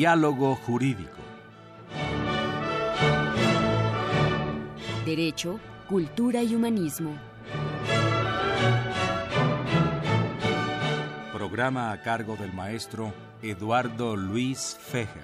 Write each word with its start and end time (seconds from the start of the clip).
Diálogo 0.00 0.56
Jurídico. 0.56 1.18
Derecho, 5.04 5.60
Cultura 5.90 6.42
y 6.42 6.54
Humanismo. 6.54 7.18
Programa 11.34 11.92
a 11.92 12.00
cargo 12.00 12.34
del 12.36 12.50
maestro 12.54 13.12
Eduardo 13.42 14.16
Luis 14.16 14.74
Fejer. 14.80 15.22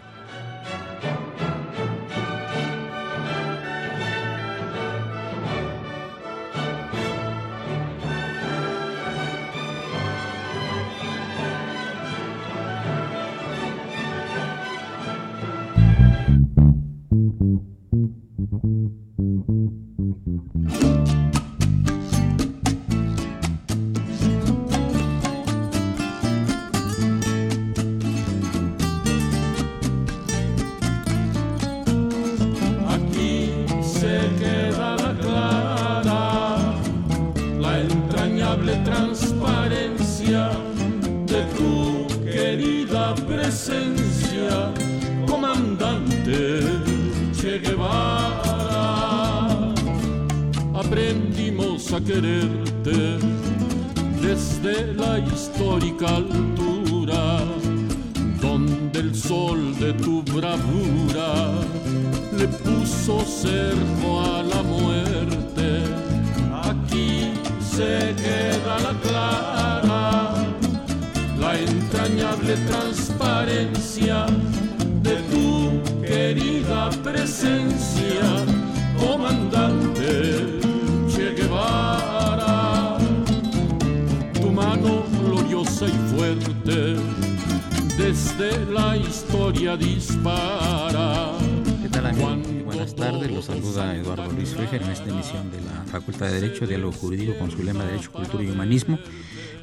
Facultad 95.86 96.26
de 96.26 96.40
Derecho, 96.40 96.66
Diálogo 96.66 96.92
Jurídico 96.92 97.38
con 97.38 97.50
su 97.50 97.62
lema 97.62 97.84
Derecho, 97.84 98.12
Cultura 98.12 98.44
y 98.44 98.50
Humanismo, 98.50 98.98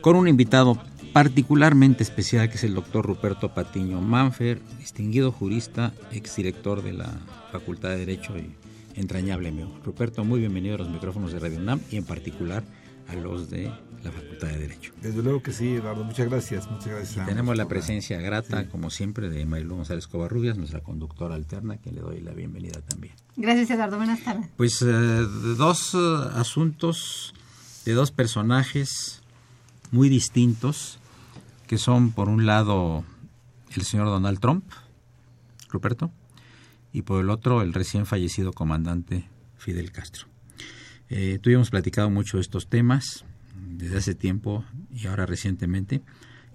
con 0.02 0.16
un 0.16 0.28
invitado 0.28 0.82
particularmente 1.14 2.02
especial 2.02 2.50
que 2.50 2.56
es 2.56 2.64
el 2.64 2.74
doctor 2.74 3.06
Ruperto 3.06 3.54
Patiño 3.54 4.02
Manfer, 4.02 4.60
distinguido 4.80 5.32
jurista, 5.32 5.94
exdirector 6.12 6.82
de 6.82 6.94
la 6.94 7.10
Facultad 7.52 7.90
de 7.90 7.98
Derecho 7.98 8.34
y 8.38 8.56
entrañable 9.00 9.50
amigo. 9.50 9.72
Ruperto, 9.86 10.24
muy 10.24 10.40
bienvenido 10.40 10.76
a 10.76 10.80
los 10.80 10.90
micrófonos 10.90 11.34
de 11.34 11.40
Radio 11.40 11.60
UNAM 11.60 11.82
y 11.92 11.98
en 11.98 12.06
particular 12.06 12.64
a 13.08 13.16
los 13.16 13.50
de 13.50 13.72
la 14.04 14.12
Facultad 14.12 14.48
de 14.48 14.58
Derecho. 14.60 14.94
Desde 15.02 15.22
luego 15.24 15.42
que 15.42 15.54
sí, 15.54 15.76
Eduardo. 15.76 16.04
Muchas 16.04 16.30
gracias. 16.30 16.70
Muchas 16.70 16.88
gracias. 16.88 17.26
tenemos 17.26 17.56
la 17.56 17.68
presencia 17.68 18.20
grata, 18.20 18.68
como 18.70 18.90
siempre, 18.90 19.30
de 19.30 19.46
Marilu 19.46 19.76
González 19.76 20.08
Covarrubias, 20.08 20.58
nuestra 20.58 20.82
conductora 20.82 21.36
alterna, 21.36 21.78
que 21.78 21.92
le 21.92 22.02
doy 22.02 22.20
la 22.22 22.32
bienvenida 22.32 22.82
también. 22.82 23.14
Gracias, 23.36 23.70
Eduardo. 23.72 23.98
Buenas 23.98 24.24
tardes. 24.24 24.48
Pues 24.58 24.82
eh, 24.82 24.86
dos 24.86 25.94
eh, 25.94 26.30
asuntos 26.36 27.34
de 27.86 27.94
dos 27.94 28.12
personajes 28.12 29.22
muy 29.92 30.10
distintos, 30.10 31.00
que 31.68 31.78
son, 31.78 32.12
por 32.12 32.30
un 32.30 32.46
lado, 32.46 33.04
el 33.76 33.84
señor 33.84 34.08
Donald 34.08 34.40
Trump, 34.40 34.66
Ruperto, 35.70 36.12
y 36.92 37.04
por 37.04 37.22
el 37.22 37.30
otro, 37.30 37.62
el 37.62 37.74
recién 37.74 38.06
fallecido 38.06 38.54
comandante 38.54 39.28
Fidel 39.58 39.92
Castro. 39.92 40.28
Eh, 41.10 41.40
tú 41.42 41.50
y 41.50 41.54
hemos 41.54 41.70
platicado 41.70 42.10
mucho 42.10 42.38
de 42.38 42.42
estos 42.42 42.68
temas 42.68 43.26
desde 43.68 43.98
hace 43.98 44.16
tiempo 44.16 44.64
y 44.92 45.08
ahora 45.08 45.26
recientemente. 45.26 46.02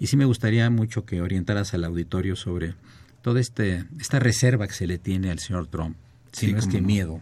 Y 0.00 0.06
sí 0.06 0.16
me 0.16 0.24
gustaría 0.24 0.68
mucho 0.70 1.04
que 1.04 1.20
orientaras 1.20 1.74
al 1.74 1.84
auditorio 1.84 2.36
sobre 2.36 2.74
toda 3.22 3.40
este, 3.40 3.84
esta 4.00 4.18
reserva 4.18 4.66
que 4.66 4.74
se 4.74 4.86
le 4.86 4.98
tiene 4.98 5.30
al 5.30 5.38
señor 5.38 5.66
Trump, 5.66 5.96
si 6.32 6.52
no 6.52 6.58
es 6.58 6.66
que 6.66 6.80
miedo. 6.80 7.20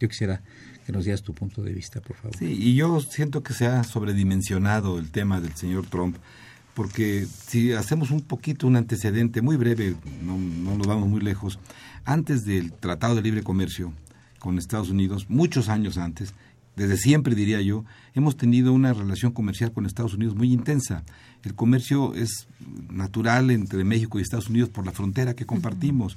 Yo 0.00 0.08
quisiera 0.08 0.42
que 0.86 0.92
nos 0.92 1.04
dieras 1.04 1.22
tu 1.22 1.34
punto 1.34 1.62
de 1.62 1.72
vista, 1.72 2.00
por 2.00 2.16
favor. 2.16 2.36
Sí, 2.36 2.46
y 2.46 2.74
yo 2.74 3.00
siento 3.00 3.42
que 3.42 3.52
se 3.52 3.66
ha 3.66 3.84
sobredimensionado 3.84 4.98
el 4.98 5.10
tema 5.10 5.40
del 5.40 5.54
señor 5.54 5.86
Trump, 5.86 6.16
porque 6.74 7.26
si 7.26 7.72
hacemos 7.72 8.10
un 8.10 8.22
poquito 8.22 8.66
un 8.66 8.76
antecedente 8.76 9.42
muy 9.42 9.56
breve, 9.56 9.94
no, 10.22 10.36
no 10.38 10.76
nos 10.76 10.86
vamos 10.86 11.08
muy 11.08 11.20
lejos, 11.20 11.58
antes 12.04 12.44
del 12.44 12.72
Tratado 12.72 13.14
de 13.14 13.22
Libre 13.22 13.42
Comercio 13.42 13.92
con 14.38 14.58
Estados 14.58 14.90
Unidos, 14.90 15.26
muchos 15.30 15.68
años 15.68 15.96
antes, 15.96 16.34
desde 16.76 16.96
siempre 16.96 17.34
diría 17.34 17.60
yo, 17.60 17.84
hemos 18.14 18.36
tenido 18.36 18.72
una 18.72 18.92
relación 18.92 19.32
comercial 19.32 19.72
con 19.72 19.86
Estados 19.86 20.14
Unidos 20.14 20.34
muy 20.34 20.52
intensa. 20.52 21.04
El 21.42 21.54
comercio 21.54 22.14
es 22.14 22.48
natural 22.90 23.50
entre 23.50 23.84
México 23.84 24.18
y 24.18 24.22
Estados 24.22 24.48
Unidos 24.48 24.70
por 24.70 24.84
la 24.84 24.92
frontera 24.92 25.34
que 25.34 25.46
compartimos 25.46 26.16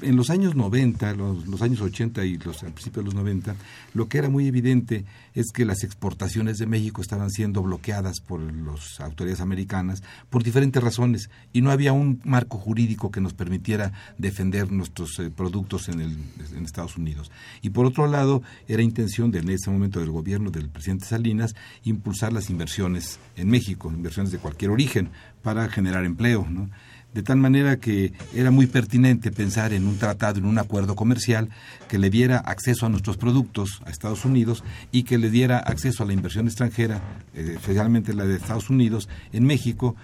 en 0.00 0.16
los 0.16 0.30
años 0.30 0.54
90, 0.54 1.14
los, 1.14 1.62
años 1.62 1.80
80 1.80 2.24
y 2.24 2.38
los, 2.38 2.62
al 2.62 2.72
principio 2.72 3.02
de 3.02 3.06
los 3.06 3.14
90, 3.14 3.54
lo 3.94 4.08
que 4.08 4.18
era 4.18 4.28
muy 4.28 4.46
evidente 4.46 5.04
es 5.34 5.52
que 5.52 5.64
las 5.64 5.84
exportaciones 5.84 6.58
de 6.58 6.66
México 6.66 7.02
estaban 7.02 7.30
siendo 7.30 7.62
bloqueadas 7.62 8.20
por 8.20 8.40
las 8.40 9.00
autoridades 9.00 9.40
americanas 9.40 10.02
por 10.30 10.42
diferentes 10.42 10.82
razones 10.82 11.30
y 11.52 11.60
no 11.60 11.70
había 11.70 11.92
un 11.92 12.20
marco 12.24 12.58
jurídico 12.58 13.10
que 13.10 13.20
nos 13.20 13.34
permitiera 13.34 13.92
defender 14.18 14.72
nuestros 14.72 15.18
eh, 15.18 15.30
productos 15.30 15.88
en, 15.88 16.00
el, 16.00 16.18
en 16.54 16.64
Estados 16.64 16.96
Unidos. 16.96 17.30
Y 17.60 17.70
por 17.70 17.86
otro 17.86 18.06
lado, 18.06 18.42
era 18.68 18.82
intención 18.82 19.30
de, 19.30 19.40
en 19.40 19.50
ese 19.50 19.70
momento 19.70 20.00
del 20.00 20.10
gobierno 20.10 20.50
del 20.50 20.68
presidente 20.68 21.06
Salinas 21.06 21.54
impulsar 21.84 22.32
las 22.32 22.50
inversiones 22.50 23.18
en 23.36 23.48
México, 23.48 23.90
inversiones 23.90 24.32
de 24.32 24.38
cualquier 24.38 24.70
origen, 24.70 25.10
para 25.42 25.68
generar 25.68 26.04
empleo. 26.04 26.46
¿no? 26.48 26.70
De 27.14 27.22
tal 27.22 27.36
manera 27.36 27.76
que 27.76 28.12
era 28.34 28.50
muy 28.50 28.66
pertinente 28.66 29.30
pensar 29.30 29.72
en 29.72 29.86
un 29.86 29.98
tratado, 29.98 30.38
en 30.38 30.46
un 30.46 30.58
acuerdo 30.58 30.94
comercial 30.96 31.48
que 31.88 31.98
le 31.98 32.08
diera 32.08 32.38
acceso 32.38 32.86
a 32.86 32.88
nuestros 32.88 33.18
productos 33.18 33.82
a 33.84 33.90
Estados 33.90 34.24
Unidos 34.24 34.64
y 34.92 35.02
que 35.02 35.18
le 35.18 35.28
diera 35.28 35.58
acceso 35.58 36.02
a 36.02 36.06
la 36.06 36.14
inversión 36.14 36.46
extranjera, 36.46 37.02
eh, 37.34 37.54
especialmente 37.56 38.14
la 38.14 38.24
de 38.24 38.36
Estados 38.36 38.70
Unidos, 38.70 39.10
en 39.32 39.44
México, 39.44 39.94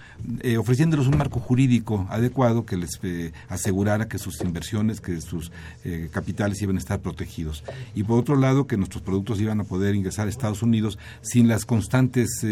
eh, 0.41 0.59
ofreciéndoles 0.59 1.07
un 1.07 1.17
marco 1.17 1.41
jurídico 1.41 2.07
adecuado 2.11 2.67
que 2.67 2.77
les 2.77 2.91
eh, 3.03 3.33
asegurara 3.49 4.07
que 4.07 4.19
sus 4.19 4.41
inversiones, 4.43 5.01
que 5.01 5.21
sus 5.21 5.51
capitales 6.11 6.61
iban 6.61 6.77
a 6.77 6.79
estar 6.79 7.01
protegidos. 7.01 7.65
Y 7.95 8.03
por 8.03 8.19
otro 8.19 8.37
lado, 8.37 8.67
que 8.67 8.77
nuestros 8.77 9.03
productos 9.03 9.41
iban 9.41 9.61
a 9.61 9.65
poder 9.65 9.95
ingresar 9.95 10.27
a 10.27 10.31
Estados 10.31 10.63
Unidos 10.63 10.99
sin 11.23 11.49
las 11.49 11.65
constantes 11.65 12.45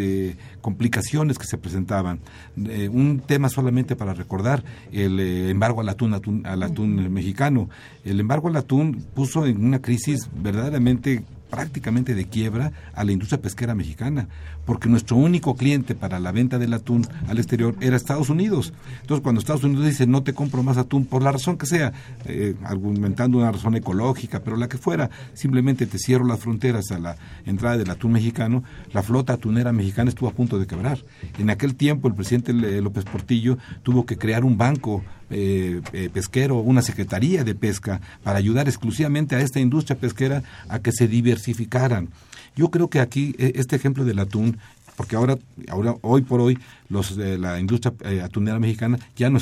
complicaciones 0.63 1.39
que 1.39 1.47
se 1.47 1.59
presentaban. 1.59 2.21
un 2.57 3.23
tema 3.27 3.49
solamente 3.49 3.97
para 3.97 4.15
recordar 4.15 4.46
el 4.93 5.21
eh, 5.21 5.51
embargo 5.51 5.81
al 5.81 5.89
atún, 5.89 6.15
al 6.45 6.63
atún 6.63 7.13
mexicano. 7.13 7.69
El 8.05 8.21
embargo 8.21 8.49
al 8.49 8.57
atún 8.57 9.05
puso 9.15 9.47
en 9.47 9.65
una 9.65 9.81
crisis 9.81 10.29
verdaderamente 10.35 11.25
prácticamente 11.51 12.15
de 12.15 12.27
quiebra 12.27 12.73
a 12.95 13.05
la 13.05 13.13
industria 13.13 13.41
pesquera 13.41 13.75
mexicana, 13.75 14.29
porque 14.65 14.89
nuestro 14.89 15.17
único 15.17 15.55
cliente 15.55 15.95
para 15.95 16.19
la 16.19 16.33
venta 16.33 16.59
del 16.59 16.75
atún 16.75 17.07
al 17.29 17.39
exterior 17.39 17.75
era 17.81 17.97
Estados 17.97 18.31
Unidos. 18.31 18.73
Entonces, 19.01 19.23
cuando 19.23 19.41
Estados 19.41 19.65
Unidos 19.65 19.87
dice 19.87 20.07
no 20.07 20.23
te 20.23 20.33
compro 20.33 20.63
más 20.63 20.77
atún, 20.77 21.05
por 21.05 21.23
la 21.23 21.33
razón 21.33 21.57
que 21.57 21.67
sea, 21.67 21.93
eh, 22.25 22.55
argumentando 22.65 23.39
una 23.39 23.53
razón 23.53 23.77
ecológica, 23.77 24.41
pero 24.41 24.57
la 24.57 24.69
que 24.69 24.79
fuera, 24.79 25.11
simplemente 25.35 25.87
te 25.87 25.99
cierro 25.99 26.27
las 26.27 26.41
fronteras 26.41 26.91
a 26.91 26.99
la 26.99 27.17
entrada 27.45 27.77
del 27.79 27.91
atún 27.91 28.13
mexicano, 28.13 28.65
la 28.93 29.03
flota 29.03 29.35
atunera 29.35 29.73
mexicana 29.73 30.09
estuvo 30.09 30.29
a 30.29 30.33
punto 30.33 30.59
de 30.59 30.67
quebrar. 30.67 30.99
En 31.39 31.51
aquel 31.51 31.75
tiempo, 31.75 32.09
el 32.09 32.15
presidente 32.15 32.53
López 32.53 33.05
Portillo 33.05 33.59
tuvo 33.83 34.07
que 34.07 34.17
crear 34.17 34.45
un 34.45 34.59
banco 34.59 35.05
eh, 35.31 35.81
eh, 35.93 36.11
pesquero, 36.13 36.57
una 36.57 36.83
secretaría 36.83 37.45
de 37.45 37.55
pesca, 37.55 38.01
para 38.23 38.39
ayudar 38.39 38.69
exclusivamente 38.69 39.35
a 39.37 39.41
esta 39.41 39.61
industria 39.61 39.99
pesquera 39.99 40.43
a 40.69 40.79
que 40.81 40.93
se 40.93 41.09
diversificaran. 41.09 42.11
Yo 42.55 42.71
creo 42.71 42.89
que 42.89 43.01
aquí 43.01 43.35
e, 43.39 43.53
este 43.57 43.77
ejemplo 43.77 44.05
del 44.05 44.19
atún 44.19 44.59
porque 44.97 45.15
ahora, 45.15 45.39
ahora 45.69 45.95
hoy 46.01 46.23
por 46.23 46.41
hoy, 46.41 46.59
los 46.89 47.17
la 47.17 47.61
industria 47.61 47.93
eh, 48.05 48.23
atunera 48.23 48.59
mexicana 48.59 48.99
ya 49.15 49.29
no, 49.29 49.39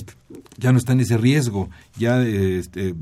ya 0.59 0.73
no 0.73 0.79
está 0.79 0.93
en 0.93 1.01
ese 1.01 1.17
riesgo, 1.17 1.71
ya 1.97 2.23
este, 2.23 2.95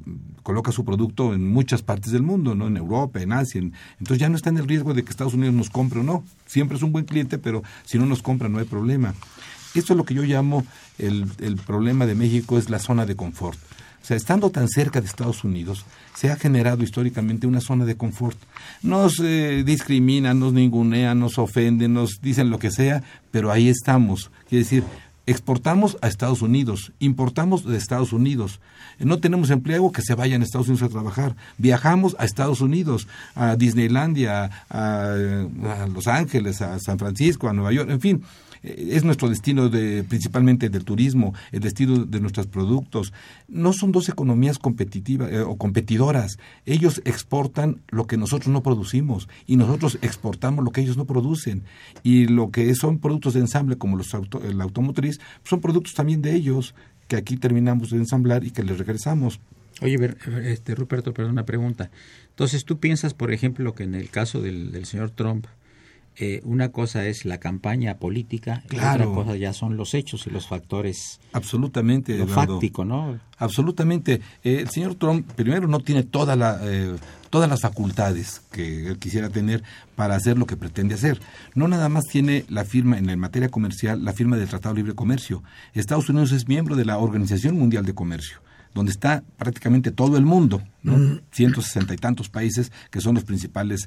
coloca 0.42 0.70
su 0.70 0.84
producto 0.84 1.34
en 1.34 1.48
muchas 1.48 1.82
partes 1.82 2.12
del 2.12 2.22
mundo, 2.22 2.54
¿no? 2.54 2.66
En 2.66 2.76
Europa, 2.76 3.22
en 3.22 3.32
Asia, 3.32 3.60
entonces 3.60 4.18
ya 4.18 4.28
no 4.28 4.36
está 4.36 4.50
en 4.50 4.58
el 4.58 4.68
riesgo 4.68 4.92
de 4.92 5.02
que 5.02 5.10
Estados 5.10 5.34
Unidos 5.34 5.54
nos 5.54 5.70
compre 5.70 6.00
o 6.00 6.02
no. 6.02 6.24
Siempre 6.46 6.76
es 6.76 6.82
un 6.82 6.92
buen 6.92 7.06
cliente, 7.06 7.38
pero 7.38 7.62
si 7.84 7.98
no 7.98 8.06
nos 8.06 8.22
compra 8.22 8.48
no 8.48 8.58
hay 8.58 8.66
problema. 8.66 9.14
Esto 9.74 9.92
es 9.92 9.96
lo 9.96 10.04
que 10.04 10.14
yo 10.14 10.22
llamo 10.22 10.64
el, 10.98 11.26
el 11.40 11.56
problema 11.56 12.06
de 12.06 12.14
México, 12.14 12.58
es 12.58 12.70
la 12.70 12.78
zona 12.78 13.06
de 13.06 13.16
confort. 13.16 13.58
O 14.02 14.04
sea, 14.04 14.16
estando 14.16 14.50
tan 14.50 14.68
cerca 14.68 15.00
de 15.00 15.06
Estados 15.06 15.44
Unidos, 15.44 15.84
se 16.14 16.30
ha 16.30 16.36
generado 16.36 16.82
históricamente 16.82 17.46
una 17.46 17.60
zona 17.60 17.84
de 17.84 17.96
confort. 17.96 18.36
Nos 18.82 19.20
eh, 19.20 19.62
discriminan, 19.64 20.40
nos 20.40 20.52
ningunean, 20.52 21.20
nos 21.20 21.38
ofenden, 21.38 21.94
nos 21.94 22.20
dicen 22.20 22.50
lo 22.50 22.58
que 22.58 22.72
sea, 22.72 23.04
pero 23.30 23.52
ahí 23.52 23.68
estamos. 23.68 24.32
Quiere 24.48 24.64
decir, 24.64 24.82
exportamos 25.26 25.98
a 26.02 26.08
Estados 26.08 26.42
Unidos, 26.42 26.92
importamos 26.98 27.64
de 27.64 27.78
Estados 27.78 28.12
Unidos. 28.12 28.58
No 28.98 29.20
tenemos 29.20 29.50
empleo 29.50 29.92
que 29.92 30.02
se 30.02 30.16
vayan 30.16 30.40
a 30.40 30.44
Estados 30.44 30.66
Unidos 30.66 30.88
a 30.88 30.92
trabajar. 30.92 31.36
Viajamos 31.58 32.16
a 32.18 32.24
Estados 32.24 32.60
Unidos, 32.60 33.06
a 33.36 33.54
Disneylandia, 33.54 34.50
a, 34.68 35.14
Los 35.94 36.08
Ángeles, 36.08 36.60
a 36.60 36.80
San 36.80 36.98
Francisco, 36.98 37.48
a 37.48 37.52
Nueva 37.52 37.72
York, 37.72 37.88
en 37.88 38.00
fin 38.00 38.22
es 38.62 39.04
nuestro 39.04 39.28
destino 39.28 39.68
de, 39.68 40.04
principalmente 40.04 40.68
del 40.68 40.84
turismo, 40.84 41.34
el 41.50 41.60
destino 41.60 42.04
de 42.04 42.20
nuestros 42.20 42.46
productos. 42.46 43.12
No 43.48 43.72
son 43.72 43.92
dos 43.92 44.08
economías 44.08 44.58
competitivas 44.58 45.32
eh, 45.32 45.40
o 45.40 45.56
competidoras. 45.56 46.38
Ellos 46.64 47.02
exportan 47.04 47.80
lo 47.88 48.06
que 48.06 48.16
nosotros 48.16 48.48
no 48.48 48.62
producimos 48.62 49.28
y 49.46 49.56
nosotros 49.56 49.98
exportamos 50.02 50.64
lo 50.64 50.70
que 50.70 50.80
ellos 50.80 50.96
no 50.96 51.06
producen. 51.06 51.64
Y 52.02 52.26
lo 52.26 52.50
que 52.50 52.74
son 52.74 52.98
productos 52.98 53.34
de 53.34 53.40
ensamble 53.40 53.76
como 53.76 53.96
los 53.96 54.14
auto, 54.14 54.40
la 54.40 54.64
automotriz, 54.64 55.20
son 55.44 55.60
productos 55.60 55.94
también 55.94 56.22
de 56.22 56.34
ellos 56.34 56.74
que 57.08 57.16
aquí 57.16 57.36
terminamos 57.36 57.90
de 57.90 57.98
ensamblar 57.98 58.44
y 58.44 58.50
que 58.50 58.62
les 58.62 58.78
regresamos. 58.78 59.40
Oye, 59.80 59.96
este, 60.44 60.74
Ruperto, 60.74 61.12
perdón, 61.12 61.32
una 61.32 61.44
pregunta. 61.44 61.90
Entonces, 62.28 62.64
¿tú 62.64 62.78
piensas, 62.78 63.14
por 63.14 63.32
ejemplo, 63.32 63.74
que 63.74 63.82
en 63.82 63.94
el 63.94 64.10
caso 64.10 64.40
del, 64.40 64.70
del 64.70 64.84
señor 64.84 65.10
Trump, 65.10 65.46
eh, 66.16 66.42
una 66.44 66.70
cosa 66.70 67.06
es 67.06 67.24
la 67.24 67.38
campaña 67.38 67.96
política 67.96 68.62
y 68.70 68.76
otra 68.76 69.06
cosa 69.06 69.34
ya 69.36 69.54
son 69.54 69.76
los 69.78 69.94
hechos 69.94 70.26
y 70.26 70.30
los 70.30 70.46
factores. 70.46 71.20
Absolutamente, 71.32 72.18
lo 72.18 72.26
fáctico, 72.26 72.84
¿no? 72.84 73.18
Absolutamente. 73.38 74.20
Eh, 74.44 74.58
el 74.60 74.68
señor 74.68 74.96
Trump, 74.96 75.26
primero, 75.32 75.66
no 75.68 75.80
tiene 75.80 76.02
toda 76.02 76.36
la, 76.36 76.60
eh, 76.62 76.94
todas 77.30 77.48
las 77.48 77.62
facultades 77.62 78.42
que 78.52 78.88
él 78.88 78.98
quisiera 78.98 79.30
tener 79.30 79.62
para 79.96 80.14
hacer 80.14 80.36
lo 80.36 80.44
que 80.44 80.56
pretende 80.56 80.94
hacer. 80.94 81.18
No 81.54 81.66
nada 81.66 81.88
más 81.88 82.04
tiene 82.04 82.44
la 82.50 82.64
firma 82.64 82.98
en 82.98 83.18
materia 83.18 83.48
comercial, 83.48 84.04
la 84.04 84.12
firma 84.12 84.36
del 84.36 84.48
Tratado 84.48 84.74
de 84.74 84.80
Libre 84.80 84.94
Comercio. 84.94 85.42
Estados 85.72 86.10
Unidos 86.10 86.32
es 86.32 86.46
miembro 86.46 86.76
de 86.76 86.84
la 86.84 86.98
Organización 86.98 87.58
Mundial 87.58 87.86
de 87.86 87.94
Comercio 87.94 88.40
donde 88.74 88.90
está 88.90 89.22
prácticamente 89.36 89.90
todo 89.90 90.16
el 90.16 90.24
mundo, 90.24 90.62
¿no? 90.82 91.20
160 91.32 91.92
y 91.92 91.96
tantos 91.98 92.30
países 92.30 92.72
que 92.90 93.02
son 93.02 93.14
los 93.14 93.24
principales 93.24 93.86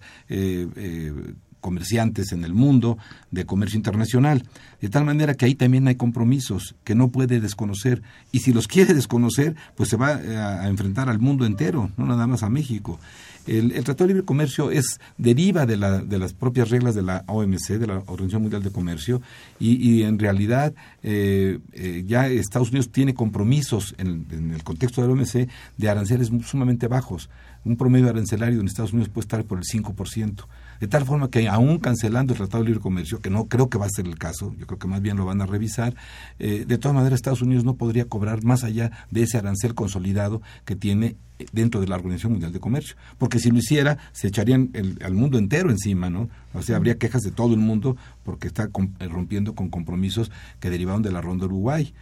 comerciantes 1.66 2.32
en 2.32 2.44
el 2.44 2.54
mundo 2.54 3.00
de 3.32 3.48
comercio 3.48 3.76
internacional, 3.76 4.44
de 4.82 4.90
tal 4.90 5.04
manera 5.04 5.34
que 5.34 5.46
ahí 5.46 5.56
también 5.56 5.88
hay 5.88 5.96
compromisos 5.96 6.76
que 6.84 6.94
no 6.94 7.08
puede 7.08 7.40
desconocer 7.40 8.04
y 8.32 8.42
si 8.42 8.54
los 8.54 8.68
quiere 8.68 8.94
desconocer, 8.94 9.56
pues 9.76 9.90
se 9.90 9.98
va 9.98 10.22
eh, 10.22 10.38
a, 10.38 10.68
enfrentar 10.68 11.10
al 11.10 11.18
mundo 11.18 11.44
entero, 11.44 11.90
no 11.98 12.06
nada 12.06 12.28
más 12.28 12.44
a 12.44 12.50
México. 12.50 13.00
El, 13.48 13.72
Tratado 13.84 14.06
de 14.06 14.14
Libre 14.14 14.26
Comercio 14.26 14.70
es 14.70 15.00
deriva 15.18 15.66
de, 15.66 15.78
la, 15.78 16.00
de, 16.00 16.20
las 16.20 16.34
propias 16.34 16.70
reglas 16.70 16.94
de 16.94 17.02
la 17.02 17.24
OMC, 17.28 17.80
de 17.80 17.88
la 17.88 17.98
Organización 18.06 18.44
Mundial 18.44 18.62
de 18.62 18.72
Comercio, 18.72 19.22
y, 19.60 20.04
en 20.04 20.20
realidad 20.20 20.74
eh, 21.08 21.60
eh, 21.74 22.04
ya 22.08 22.28
Estados 22.28 22.70
Unidos 22.70 22.92
tiene 22.92 23.14
compromisos 23.14 23.94
en, 24.00 24.26
el 24.52 24.64
contexto 24.64 25.02
de 25.02 25.08
la 25.08 25.14
OMC 25.14 25.48
de 25.78 25.90
aranceles 25.90 26.32
sumamente 26.44 26.88
bajos. 26.88 27.30
Un 27.64 27.78
promedio 27.78 28.10
arancelario 28.10 28.60
en 28.60 28.66
Estados 28.66 28.92
Unidos 28.92 29.10
puede 29.10 29.26
estar 29.26 29.44
por 29.44 29.60
el 29.60 29.66
5% 29.66 30.46
de 30.80 30.88
tal 30.88 31.06
forma 31.06 31.30
que 31.30 31.48
aún 31.48 31.80
cancelando 31.80 32.34
el 32.34 32.38
Tratado 32.38 32.64
de 32.64 32.70
Libre 32.70 32.82
Comercio, 32.82 33.20
que 33.20 33.30
no 33.30 33.46
creo 33.46 33.70
que 33.70 33.78
va 33.78 33.86
a 33.86 33.90
ser 33.90 34.06
el 34.06 34.18
caso, 34.18 34.54
yo 34.58 34.68
creo 34.68 34.80
que 34.80 34.88
más 34.88 35.02
bien 35.02 35.18
lo 35.18 35.26
van 35.26 35.42
a 35.42 35.46
revisar, 35.46 35.96
eh, 36.40 36.66
de 36.68 36.78
todas 36.78 36.96
maneras 36.96 37.18
Estados 37.18 37.42
Unidos 37.42 37.64
no 37.64 37.76
podría 37.76 38.06
cobrar 38.06 38.44
más 38.44 38.64
allá 38.64 38.92
de 39.12 39.24
ese 39.24 39.38
arancel 39.38 39.76
consolidado 39.76 40.42
que 40.66 40.76
tiene 40.76 41.16
dentro 41.52 41.82
de 41.82 41.88
la 41.88 41.96
Organización 41.96 42.34
Mundial 42.34 42.54
de 42.54 42.62
Comercio, 42.62 42.96
porque 43.18 43.40
si 43.40 43.52
lo 43.52 43.58
hiciera 43.58 43.98
se 44.14 44.28
echarían 44.28 44.70
el, 44.74 44.98
al 45.04 45.14
mundo 45.14 45.38
entero 45.38 45.70
encima, 45.70 46.10
¿no? 46.10 46.30
O 46.54 46.62
sea, 46.62 46.78
habría 46.78 46.98
quejas 46.98 47.24
de 47.24 47.32
todo 47.32 47.54
el 47.54 47.60
mundo 47.60 47.98
porque 48.24 48.48
está 48.48 48.70
rompiendo 49.00 49.54
con 49.54 49.70
compromisos 49.70 50.32
que 50.62 50.70
de 51.02 51.12
la 51.12 51.22
ronda 51.22 51.46
Uruguay. 51.46 51.94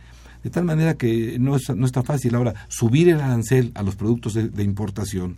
De 0.43 0.49
tal 0.49 0.65
manera 0.65 0.95
que 0.95 1.37
no 1.39 1.55
es, 1.55 1.69
no 1.75 1.85
está 1.85 2.03
fácil 2.03 2.35
ahora 2.35 2.53
subir 2.67 3.09
el 3.09 3.21
arancel 3.21 3.71
a 3.75 3.83
los 3.83 3.95
productos 3.95 4.33
de 4.33 4.63
importación 4.63 5.37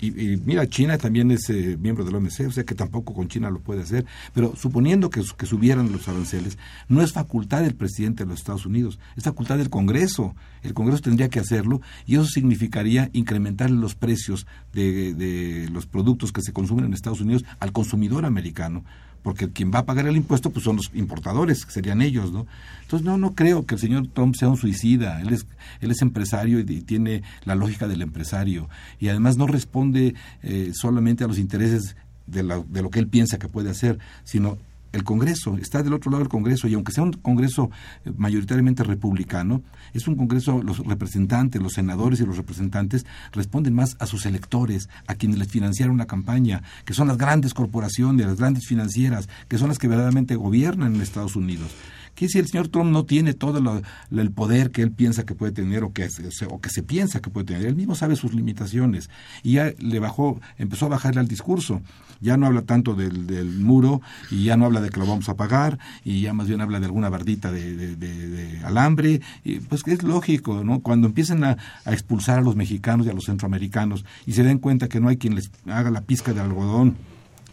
y, 0.00 0.38
mira, 0.44 0.66
China 0.66 0.96
también 0.96 1.30
es 1.30 1.50
eh, 1.50 1.76
miembro 1.78 2.04
del 2.04 2.14
OMC, 2.14 2.46
o 2.48 2.50
sea 2.50 2.64
que 2.64 2.74
tampoco 2.74 3.12
con 3.12 3.28
China 3.28 3.50
lo 3.50 3.60
puede 3.60 3.82
hacer, 3.82 4.06
pero 4.32 4.56
suponiendo 4.56 5.10
que, 5.10 5.22
que 5.36 5.46
subieran 5.46 5.92
los 5.92 6.08
aranceles, 6.08 6.56
no 6.88 7.02
es 7.02 7.12
facultad 7.12 7.62
del 7.62 7.74
presidente 7.74 8.24
de 8.24 8.30
los 8.30 8.38
Estados 8.38 8.64
Unidos, 8.64 8.98
es 9.16 9.24
facultad 9.24 9.58
del 9.58 9.68
Congreso. 9.68 10.34
El 10.62 10.74
Congreso 10.74 11.02
tendría 11.02 11.28
que 11.28 11.40
hacerlo 11.40 11.82
y 12.06 12.14
eso 12.14 12.24
significaría 12.24 13.10
incrementar 13.12 13.70
los 13.70 13.94
precios 13.94 14.46
de, 14.72 15.14
de 15.14 15.68
los 15.70 15.86
productos 15.86 16.32
que 16.32 16.42
se 16.42 16.52
consumen 16.52 16.86
en 16.86 16.94
Estados 16.94 17.20
Unidos 17.20 17.44
al 17.58 17.72
consumidor 17.72 18.24
americano 18.24 18.84
porque 19.22 19.50
quien 19.50 19.70
va 19.72 19.80
a 19.80 19.86
pagar 19.86 20.06
el 20.06 20.16
impuesto 20.16 20.50
pues 20.50 20.64
son 20.64 20.76
los 20.76 20.90
importadores, 20.94 21.64
que 21.64 21.72
serían 21.72 22.02
ellos, 22.02 22.32
¿no? 22.32 22.46
Entonces 22.82 23.04
no 23.04 23.18
no 23.18 23.34
creo 23.34 23.66
que 23.66 23.74
el 23.74 23.80
señor 23.80 24.08
Trump 24.08 24.34
sea 24.34 24.48
un 24.48 24.56
suicida, 24.56 25.20
él 25.20 25.32
es 25.32 25.46
él 25.80 25.90
es 25.90 26.02
empresario 26.02 26.58
y, 26.60 26.64
tiene 26.64 27.22
la 27.44 27.54
lógica 27.54 27.86
del 27.86 28.02
empresario 28.02 28.68
y 28.98 29.08
además 29.08 29.36
no 29.36 29.46
responde 29.46 30.14
eh, 30.42 30.72
solamente 30.74 31.24
a 31.24 31.26
los 31.26 31.38
intereses 31.38 31.96
de, 32.26 32.42
de 32.42 32.82
lo 32.82 32.90
que 32.90 32.98
él 32.98 33.08
piensa 33.08 33.38
que 33.38 33.48
puede 33.48 33.70
hacer, 33.70 33.98
sino 34.24 34.58
el 34.92 35.04
Congreso, 35.04 35.56
está 35.56 35.82
del 35.82 35.92
otro 35.92 36.10
lado 36.10 36.22
del 36.22 36.28
Congreso, 36.28 36.68
y 36.68 36.74
aunque 36.74 36.92
sea 36.92 37.04
un 37.04 37.12
Congreso 37.12 37.70
eh, 38.04 38.12
mayoritariamente 38.16 38.82
republicano, 38.82 39.62
es 39.92 40.08
un 40.08 40.16
Congreso, 40.16 40.62
los 40.62 40.78
representantes, 40.78 41.62
los 41.62 41.74
senadores 41.74 42.20
y 42.20 42.26
los 42.26 42.36
representantes 42.36 43.06
responden 43.32 43.74
más 43.74 43.96
a 44.00 44.06
sus 44.06 44.26
electores, 44.26 44.88
a 45.06 45.14
quienes 45.14 45.38
les 45.38 45.48
financiaron 45.48 45.98
la 45.98 46.06
campaña, 46.06 46.62
que 46.84 46.94
son 46.94 47.08
las 47.08 47.18
grandes 47.18 47.54
corporaciones, 47.54 48.26
las 48.26 48.38
grandes 48.38 48.66
financieras, 48.66 49.28
que 49.48 49.58
son 49.58 49.68
las 49.68 49.78
que 49.78 49.88
verdaderamente 49.88 50.36
gobiernan 50.36 50.94
en 50.94 51.00
Estados 51.00 51.36
Unidos 51.36 51.70
que 52.14 52.28
si 52.28 52.38
el 52.38 52.46
señor 52.46 52.68
Trump 52.68 52.90
no 52.90 53.04
tiene 53.04 53.34
todo 53.34 53.82
el 54.10 54.30
poder 54.32 54.70
que 54.70 54.82
él 54.82 54.92
piensa 54.92 55.24
que 55.24 55.34
puede 55.34 55.52
tener 55.52 55.84
o 55.84 55.92
que, 55.92 56.08
o 56.48 56.60
que 56.60 56.70
se 56.70 56.82
piensa 56.82 57.20
que 57.20 57.30
puede 57.30 57.46
tener, 57.46 57.66
él 57.66 57.76
mismo 57.76 57.94
sabe 57.94 58.16
sus 58.16 58.34
limitaciones. 58.34 59.10
Y 59.42 59.52
ya 59.52 59.72
le 59.78 59.98
bajó, 59.98 60.40
empezó 60.58 60.86
a 60.86 60.90
bajarle 60.90 61.20
al 61.20 61.28
discurso, 61.28 61.82
ya 62.20 62.36
no 62.36 62.46
habla 62.46 62.62
tanto 62.62 62.94
del, 62.94 63.26
del 63.26 63.58
muro 63.60 64.02
y 64.30 64.44
ya 64.44 64.56
no 64.56 64.66
habla 64.66 64.80
de 64.80 64.90
que 64.90 65.00
lo 65.00 65.06
vamos 65.06 65.28
a 65.28 65.36
pagar 65.36 65.78
y 66.04 66.20
ya 66.22 66.32
más 66.34 66.48
bien 66.48 66.60
habla 66.60 66.80
de 66.80 66.86
alguna 66.86 67.08
bardita 67.08 67.50
de, 67.50 68.60
alambre, 68.64 69.20
y 69.44 69.60
pues 69.60 69.82
es 69.86 70.02
lógico, 70.02 70.62
¿no? 70.64 70.80
Cuando 70.80 71.06
empiecen 71.06 71.44
a, 71.44 71.56
expulsar 71.86 72.38
a 72.38 72.42
los 72.42 72.56
mexicanos 72.56 73.06
y 73.06 73.10
a 73.10 73.12
los 73.12 73.24
centroamericanos 73.24 74.04
y 74.26 74.32
se 74.32 74.42
den 74.42 74.58
cuenta 74.58 74.88
que 74.88 75.00
no 75.00 75.08
hay 75.08 75.16
quien 75.16 75.34
les 75.34 75.50
haga 75.66 75.90
la 75.90 76.02
pizca 76.02 76.32
de 76.32 76.40
algodón 76.40 76.96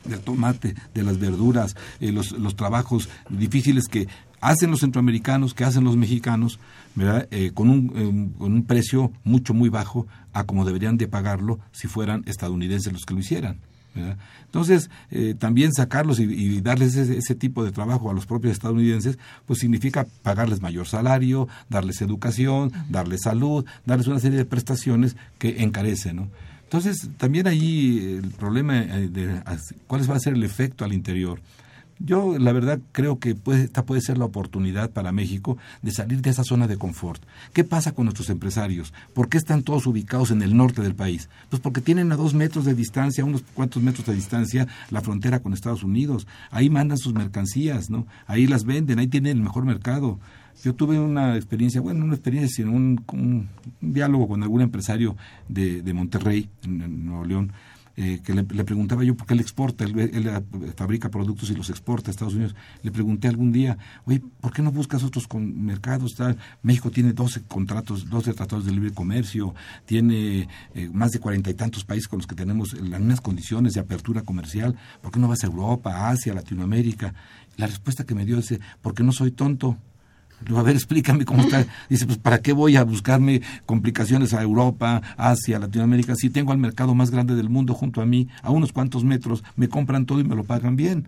del 0.05 0.19
tomate, 0.19 0.75
de 0.93 1.03
las 1.03 1.19
verduras, 1.19 1.75
eh, 1.99 2.11
los, 2.11 2.31
los, 2.31 2.55
trabajos 2.55 3.09
difíciles 3.29 3.85
que 3.89 4.07
hacen 4.41 4.72
los 4.72 4.82
centroamericanos, 4.82 5.53
que 5.53 5.63
hacen 5.63 5.84
los 5.84 5.98
mexicanos, 5.98 6.60
¿verdad? 6.96 7.27
Eh, 7.32 7.51
con, 7.53 7.70
un, 7.70 7.91
eh, 7.96 8.38
con 8.38 8.53
un 8.53 8.63
precio 8.63 9.12
mucho, 9.24 9.53
muy 9.53 9.70
bajo 9.70 10.08
a 10.34 10.46
como 10.46 10.65
deberían 10.65 10.98
de 10.98 11.08
pagarlo 11.08 11.60
si 11.72 11.88
fueran 11.88 12.24
estadounidenses 12.27 12.94
los 12.94 13.06
que 13.06 13.13
lo 13.13 13.20
hicieran. 13.20 13.60
Entonces, 14.46 14.91
eh, 15.10 15.34
también 15.38 15.74
sacarlos 15.74 16.20
y, 16.20 16.62
darles 16.62 16.96
ese, 16.96 17.34
tipo 17.34 17.63
de 17.63 17.72
trabajo 17.72 18.12
a 18.12 18.13
los 18.13 18.27
propios 18.27 18.53
estadounidenses, 18.53 19.17
pues 19.48 19.58
significa 19.58 20.06
pagarles 20.22 20.62
mayor 20.62 20.88
salario, 20.88 21.48
darles 21.67 22.01
educación, 22.01 22.72
darles 22.89 23.22
salud, 23.24 23.65
darles 23.86 24.06
una 24.06 24.20
serie 24.20 24.38
de 24.38 24.46
prestaciones 24.46 25.15
que 25.39 25.63
encarecen, 25.63 26.17
¿no? 26.17 26.27
Entonces, 26.63 27.10
también 27.17 27.48
ahí 27.48 28.20
el 28.22 28.29
problema 28.32 28.74
de 28.75 29.41
cuál 29.88 30.10
va 30.12 30.15
a 30.15 30.20
ser 30.20 30.34
el 30.34 30.44
efecto 30.44 30.84
al 30.84 30.94
interior. 30.94 31.39
Yo, 31.99 32.37
la 32.37 32.51
verdad, 32.51 32.79
creo 32.91 33.17
que 33.19 33.35
esta 33.53 33.85
puede 33.85 34.01
ser 34.01 34.17
la 34.17 34.25
oportunidad 34.25 34.91
para 34.91 35.11
México 35.11 35.57
de 35.81 35.91
salir 35.91 36.21
de 36.21 36.29
esa 36.29 36.43
zona 36.43 36.67
de 36.67 36.77
confort. 36.77 37.23
¿Qué 37.53 37.63
pasa 37.63 37.93
con 37.93 38.05
nuestros 38.05 38.29
empresarios? 38.29 38.93
¿Por 39.13 39.29
qué 39.29 39.37
están 39.37 39.63
todos 39.63 39.87
ubicados 39.87 40.29
en 40.29 40.41
el 40.43 40.55
norte 40.55 40.81
del 40.81 40.95
país? 40.95 41.29
Pues 41.49 41.61
porque 41.61 41.81
tienen 41.81 42.11
a 42.11 42.15
dos 42.15 42.35
metros 42.35 42.65
de 42.65 42.75
distancia, 42.75 43.25
unos 43.25 43.43
cuantos 43.53 43.81
metros 43.81 44.05
de 44.05 44.13
distancia, 44.13 44.67
la 44.91 45.01
frontera 45.01 45.39
con 45.39 45.53
Estados 45.53 45.83
Unidos. 45.83 46.27
Ahí 46.51 46.69
mandan 46.69 46.99
sus 46.99 47.13
mercancías, 47.13 47.89
¿no? 47.89 48.05
Ahí 48.27 48.45
las 48.45 48.63
venden, 48.63 48.99
ahí 48.99 49.07
tienen 49.07 49.37
el 49.37 49.43
mejor 49.43 49.65
mercado. 49.65 50.19
Yo 50.63 50.73
tuve 50.73 50.99
una 50.99 51.35
experiencia, 51.35 51.81
bueno, 51.81 51.99
no 51.99 52.05
una 52.05 52.15
experiencia, 52.15 52.63
sino 52.63 52.71
un, 52.71 53.47
diálogo 53.79 54.27
con 54.27 54.41
algún 54.41 54.61
empresario 54.61 55.15
de, 55.47 55.93
Monterrey, 55.93 56.49
en 56.63 57.05
Nuevo 57.05 57.25
León, 57.25 57.51
eh, 57.99 58.21
que 58.23 58.31
le, 58.31 58.43
preguntaba 58.43 59.03
yo 59.03 59.17
por 59.17 59.25
qué 59.25 59.33
él 59.33 59.39
exporta, 59.39 59.83
él, 59.83 59.97
él, 59.99 60.27
eh, 60.27 60.41
fabrica 60.75 61.09
productos 61.09 61.49
y 61.49 61.55
los 61.55 61.71
exporta 61.71 62.09
a 62.09 62.11
Estados 62.11 62.35
Unidos. 62.35 62.55
Le 62.83 62.91
pregunté 62.91 63.27
algún 63.27 63.51
día, 63.51 63.79
oye, 64.05 64.21
¿por 64.39 64.53
qué 64.53 64.61
no 64.61 64.71
buscas 64.71 65.03
otros 65.03 65.27
mercados? 65.33 66.15
México 66.61 66.91
tiene 66.91 67.13
12 67.13 67.45
contratos, 67.47 68.07
12 68.07 68.35
tratados 68.35 68.65
de 68.65 68.71
libre 68.71 68.91
comercio, 68.91 69.55
tiene 69.85 70.47
eh, 70.75 70.89
más 70.93 71.11
de 71.11 71.19
cuarenta 71.19 71.49
y 71.49 71.55
tantos 71.55 71.85
países 71.85 72.07
con 72.07 72.19
los 72.19 72.27
que 72.27 72.35
tenemos 72.35 72.73
las 72.73 72.99
mismas 72.99 73.21
condiciones 73.21 73.73
de 73.73 73.79
apertura 73.79 74.21
comercial. 74.21 74.75
¿Por 75.01 75.11
qué 75.11 75.19
no 75.19 75.27
vas 75.27 75.43
a 75.43 75.47
Europa, 75.47 76.09
Asia, 76.09 76.35
Latinoamérica? 76.35 77.15
La 77.55 77.65
respuesta 77.65 78.03
que 78.03 78.13
me 78.13 78.25
dio 78.25 78.37
es, 78.37 78.59
porque 78.83 79.01
no 79.01 79.11
soy 79.11 79.31
tonto 79.31 79.75
a 80.56 80.62
ver, 80.63 80.75
explícame 80.75 81.25
cómo 81.25 81.44
está. 81.44 81.65
Dice, 81.89 82.06
pues, 82.06 82.17
¿para 82.17 82.41
qué 82.41 82.53
voy 82.53 82.75
a 82.75 82.84
buscarme 82.84 83.41
complicaciones 83.65 84.34
a 84.34 84.41
Europa, 84.41 85.01
Asia, 85.17 85.60
Latinoamérica? 85.60 86.15
Si 86.15 86.29
tengo 86.29 86.51
al 86.51 86.58
mercado 86.58 86.96
más 86.96 87.12
grande 87.12 87.36
del 87.36 87.50
mundo 87.50 87.74
junto 87.74 88.01
a 88.01 88.06
mí, 88.06 88.27
a 88.41 88.51
unos 88.51 88.72
cuantos 88.72 89.03
metros, 89.03 89.44
me 89.56 89.67
compran 89.67 90.06
todo 90.06 90.20
y 90.20 90.24
me 90.24 90.36
lo 90.36 90.44
pagan 90.44 90.75
bien. 90.75 91.08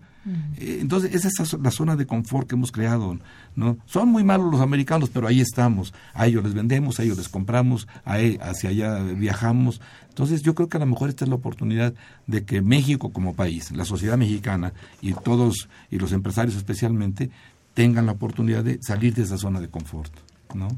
Eh, 0.58 0.78
entonces, 0.80 1.14
esa 1.14 1.42
es 1.42 1.52
la 1.54 1.70
zona 1.70 1.96
de 1.96 2.06
confort 2.06 2.48
que 2.48 2.54
hemos 2.54 2.72
creado. 2.72 3.18
¿no? 3.56 3.78
Son 3.86 4.08
muy 4.08 4.24
malos 4.24 4.50
los 4.50 4.60
americanos, 4.60 5.10
pero 5.10 5.26
ahí 5.26 5.40
estamos. 5.40 5.94
A 6.12 6.26
ellos 6.26 6.44
les 6.44 6.54
vendemos, 6.54 7.00
a 7.00 7.04
ellos 7.04 7.16
les 7.16 7.28
compramos, 7.28 7.88
a, 8.04 8.20
e, 8.20 8.38
hacia 8.42 8.70
allá 8.70 8.98
viajamos. 9.02 9.80
Entonces, 10.08 10.42
yo 10.42 10.54
creo 10.54 10.68
que 10.68 10.76
a 10.76 10.80
lo 10.80 10.86
mejor 10.86 11.08
esta 11.08 11.24
es 11.24 11.28
la 11.28 11.36
oportunidad 11.36 11.94
de 12.26 12.44
que 12.44 12.60
México 12.62 13.12
como 13.12 13.34
país, 13.34 13.70
la 13.70 13.84
sociedad 13.84 14.18
mexicana 14.18 14.72
y 15.00 15.12
todos, 15.14 15.68
y 15.90 15.98
los 15.98 16.12
empresarios 16.12 16.56
especialmente, 16.56 17.30
tengan 17.74 18.06
la 18.06 18.12
oportunidad 18.12 18.64
de 18.64 18.82
salir 18.82 19.14
de 19.14 19.22
esa 19.22 19.38
zona 19.38 19.60
de 19.60 19.68
confort, 19.68 20.12
¿no? 20.54 20.68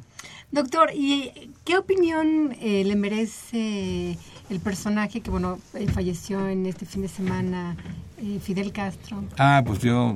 Doctor, 0.50 0.90
¿y 0.94 1.50
qué 1.64 1.78
opinión 1.78 2.54
eh, 2.60 2.84
le 2.84 2.94
merece 2.94 4.18
el 4.50 4.60
personaje 4.60 5.22
que, 5.22 5.30
bueno, 5.30 5.58
eh, 5.72 5.86
falleció 5.88 6.46
en 6.46 6.66
este 6.66 6.84
fin 6.84 7.00
de 7.00 7.08
semana, 7.08 7.74
eh, 8.18 8.38
Fidel 8.38 8.70
Castro? 8.70 9.24
Ah, 9.38 9.62
pues 9.64 9.78
yo, 9.78 10.14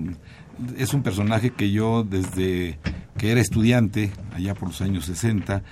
es 0.77 0.93
un 0.93 1.03
personaje 1.03 1.51
que 1.51 1.71
yo 1.71 2.05
desde 2.05 2.79
que 3.17 3.33
era 3.33 3.41
estudiante, 3.41 4.13
allá 4.35 4.55
por 4.55 4.69
los 4.69 4.83
años 4.83 5.07
60, 5.07 5.63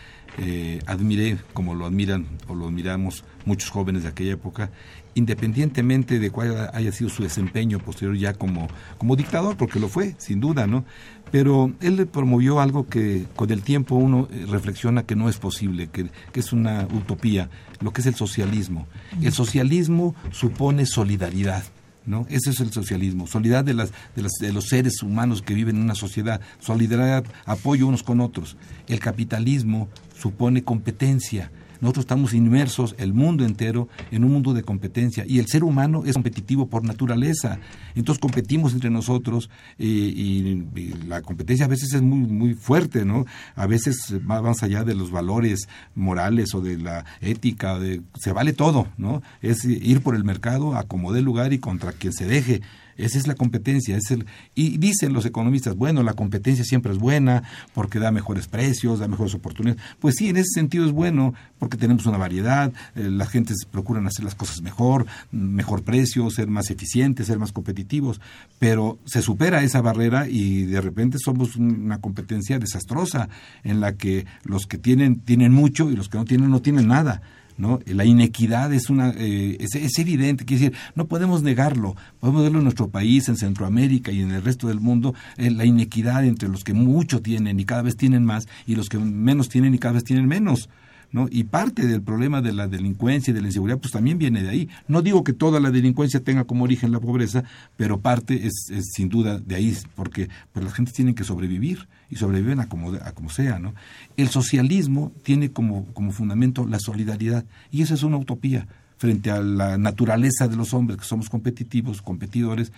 admiré 0.87 1.39
como 1.53 1.75
lo 1.75 1.87
admiran 1.87 2.27
o 2.49 2.55
lo 2.55 2.67
admiramos 2.67 3.25
muchos 3.45 3.71
jóvenes 3.71 4.03
de 4.03 4.09
aquella 4.09 4.33
época 4.33 4.71
independientemente 5.15 6.19
de 6.19 6.31
cuál 6.31 6.71
haya 6.73 6.93
sido 6.93 7.11
su 7.11 7.23
desempeño 7.23 7.79
posterior 7.79 8.17
ya 8.17 8.35
como, 8.35 8.69
como 8.99 9.17
dictador, 9.17 9.57
porque 9.57 9.81
lo 9.81 9.89
fue, 9.89 10.15
sin 10.19 10.41
duda, 10.41 10.67
¿no? 10.67 10.85
Pero 11.31 11.73
él 11.81 12.07
promovió 12.07 12.61
algo 12.61 12.87
que 12.87 13.27
con 13.35 13.51
el 13.51 13.63
tiempo 13.63 13.95
uno 13.97 14.29
eh, 14.31 14.47
reflexiona 14.49 15.05
que 15.05 15.17
no 15.17 15.29
es 15.29 15.39
posible, 15.39 15.89
que, 15.89 16.11
que 16.33 16.41
es 16.41 16.53
una 16.53 16.87
utopía, 16.93 17.49
lo 17.81 17.93
que 17.93 18.01
es 18.01 18.07
el 18.07 18.15
socialismo. 18.15 18.87
El 19.23 19.33
socialismo 19.33 20.15
supone 20.31 20.87
solidaridad. 20.87 21.65
¿no? 22.07 22.27
Ese 22.29 22.51
es 22.51 22.61
el 22.61 22.71
socialismo, 22.71 23.27
solidaridad 23.27 23.65
de, 23.65 23.73
las, 23.73 23.91
de, 24.15 24.23
las, 24.23 24.33
de, 24.33 24.53
los 24.53 24.67
seres 24.69 25.03
humanos 25.03 25.41
que 25.41 25.55
viven 25.55 25.77
en 25.77 25.83
una 25.83 25.95
sociedad, 25.95 26.39
solidaridad, 26.59 27.25
apoyo 27.47 27.87
unos 27.87 28.03
con 28.03 28.21
otros. 28.21 28.59
El 28.89 29.01
capitalismo 29.01 29.89
supone 30.25 30.65
competencia, 30.65 31.51
nosotros 31.83 32.05
estamos 32.05 32.33
inmersos, 32.33 32.95
el 32.97 33.13
mundo 33.13 33.45
entero, 33.45 33.91
en 34.11 34.25
un 34.25 34.33
mundo 34.33 34.55
de 34.55 34.63
competencia 34.63 35.27
y 35.29 35.39
el 35.39 35.49
ser 35.49 35.65
humano 35.65 36.05
es 36.07 36.15
competitivo 36.15 36.67
por 36.67 36.83
naturaleza. 36.83 37.59
Entonces 37.95 38.23
competimos 38.23 38.73
entre 38.73 38.89
nosotros 38.89 39.51
eh, 39.79 39.85
y, 39.85 40.65
la 41.07 41.21
competencia 41.21 41.67
a 41.67 41.69
veces 41.69 41.93
es 41.93 42.01
muy, 42.01 42.21
muy 42.21 42.55
fuerte, 42.55 43.05
¿no? 43.05 43.27
A 43.55 43.67
veces 43.67 44.15
más 44.23 44.63
allá 44.63 44.83
de 44.83 44.95
los 44.95 45.11
valores 45.11 45.69
morales 45.95 46.55
o 46.55 46.63
de 46.63 46.79
la 46.79 47.05
ética, 47.21 47.79
de, 47.79 48.01
se 48.15 48.33
vale 48.33 48.55
todo, 48.55 48.87
¿no? 48.97 49.23
Es 49.43 49.67
ir 49.67 50.01
por 50.01 50.17
el 50.17 50.25
mercado 50.25 50.77
a 50.77 50.85
como 50.85 51.13
dé 51.13 51.21
lugar 51.21 51.53
y 51.53 51.59
contra 51.59 51.93
quien 51.93 52.15
se 52.15 52.25
deje. 52.25 52.63
Esa 52.97 53.19
es 53.19 53.27
la 53.27 53.35
competencia. 53.35 53.97
Es 53.97 54.11
el, 54.11 54.27
y 54.55 54.79
dicen 54.79 55.13
los 55.13 55.27
economistas, 55.27 55.77
bueno, 55.77 56.03
la 56.03 56.15
competencia 56.15 56.65
siempre 56.65 56.93
es 56.93 56.99
buena 56.99 57.43
porque 57.75 57.99
da 57.99 58.11
mejores 58.11 58.47
precios, 58.47 58.99
da 58.99 59.09
mejores 59.09 59.35
oportunidades. 59.35 59.83
Pues 60.01 60.17
sí, 60.17 60.29
en 60.29 60.37
ese 60.37 60.51
sentido 60.55 60.85
es 60.87 60.93
bueno 60.93 61.35
porque 61.59 61.77
tenemos 61.77 62.07
una 62.07 62.19
variedad, 62.19 62.73
eh, 62.95 63.09
las 63.11 63.29
gentes 63.29 63.65
procuran 63.71 64.07
hacer 64.07 64.25
las 64.25 64.35
cosas 64.35 64.63
mejor, 64.63 65.07
mejor 65.33 65.83
precio, 65.83 66.31
ser 66.31 66.49
más 66.49 66.71
eficientes, 66.71 67.27
ser 67.27 67.39
más 67.39 67.53
competitivos, 67.53 68.21
pero 68.59 68.99
se 69.05 69.23
supera 69.23 69.63
esa 69.63 69.81
barrera 69.81 70.29
y 70.29 70.65
de 70.65 70.81
repente 70.81 71.19
somos 71.19 71.57
una 71.57 71.99
competencia 71.99 72.59
desastrosa 72.59 73.29
en 73.63 73.81
la 73.81 73.97
que 73.97 74.27
los 74.45 74.67
que 74.67 74.79
tienen 74.79 75.21
tienen 75.21 75.53
mucho 75.53 75.91
y 75.91 75.97
los 75.97 76.09
que 76.09 76.19
no 76.19 76.25
tienen 76.25 76.51
no 76.51 76.63
tienen 76.63 76.89
nada. 76.89 77.23
¿No? 77.57 77.81
La 77.87 78.05
inequidad 78.05 78.73
es, 78.73 78.91
una, 78.91 79.11
eh, 79.17 79.57
es, 79.61 79.99
evidente, 79.99 80.45
quiere 80.45 80.65
decir, 80.65 80.79
no 80.95 81.07
podemos 81.07 81.43
negarlo, 81.43 81.95
podemos 82.21 82.43
verlo 82.43 82.59
en 82.59 82.65
nuestro 82.65 82.89
país, 82.89 83.29
en 83.29 83.37
Centroamérica 83.37 84.13
y 84.13 84.21
en 84.21 84.33
el 84.33 84.43
resto 84.43 84.69
del 84.69 84.81
mundo, 84.81 85.15
eh, 85.37 85.51
la 85.51 85.65
inequidad 85.65 86.25
entre 86.25 86.49
los 86.49 86.65
que 86.65 86.75
mucho 86.75 87.21
tienen 87.23 87.61
y 87.61 87.65
cada 87.65 87.83
vez 87.83 87.97
tienen 87.97 88.25
más 88.25 88.47
y 88.67 88.75
los 88.75 88.89
que 88.89 88.99
menos 88.99 89.49
tienen 89.49 89.75
y 89.75 89.79
cada 89.79 89.95
vez 89.95 90.05
tienen 90.05 90.27
menos. 90.27 90.69
¿No? 91.15 91.29
Y 91.31 91.45
parte 91.45 91.87
del 91.87 92.03
problema 92.03 92.43
de 92.43 92.53
la 92.53 92.67
delincuencia 92.67 93.31
y 93.31 93.35
de 93.35 93.41
la 93.41 93.47
inseguridad, 93.47 93.79
pues 93.79 93.93
también 93.93 94.19
viene 94.19 94.43
de 94.43 94.49
ahí. 94.49 94.69
No 94.89 95.01
digo 95.01 95.23
que 95.23 95.33
toda 95.33 95.61
la 95.61 95.71
delincuencia 95.71 96.19
tenga 96.19 96.43
como 96.43 96.65
origen 96.65 96.91
la 96.91 96.99
pobreza, 96.99 97.45
pero 97.77 98.01
parte 98.01 98.49
es, 98.49 98.67
sin 98.83 99.09
duda 99.09 99.39
de 99.39 99.55
ahí, 99.55 99.79
porque 99.95 100.29
pues 100.53 100.65
las 100.65 100.75
gentes 100.75 100.93
tienen 100.93 101.15
que 101.15 101.23
sobrevivir 101.23 101.87
y 102.11 102.17
sobreviven 102.17 102.59
a 102.59 102.69
como, 102.69 102.93
a 102.95 103.13
como 103.13 103.31
sea, 103.31 103.61
¿no? 103.61 103.77
El 104.17 104.29
socialismo 104.29 105.13
tiene 105.23 105.53
como, 105.53 105.87
como 105.95 106.11
fundamento 106.11 106.67
la 106.67 106.81
solidaridad, 106.81 107.45
y 107.71 107.83
esa 107.83 107.95
es 107.95 108.03
una 108.03 108.17
utopía 108.17 108.67
frente 108.97 109.31
a 109.31 109.41
la 109.41 109.77
naturaleza 109.77 110.49
de 110.49 110.57
los 110.57 110.73
hombres, 110.73 110.99
que 110.99 111.05
somos 111.05 111.29
competitivos, 111.29 112.01
competidores, 112.01 112.73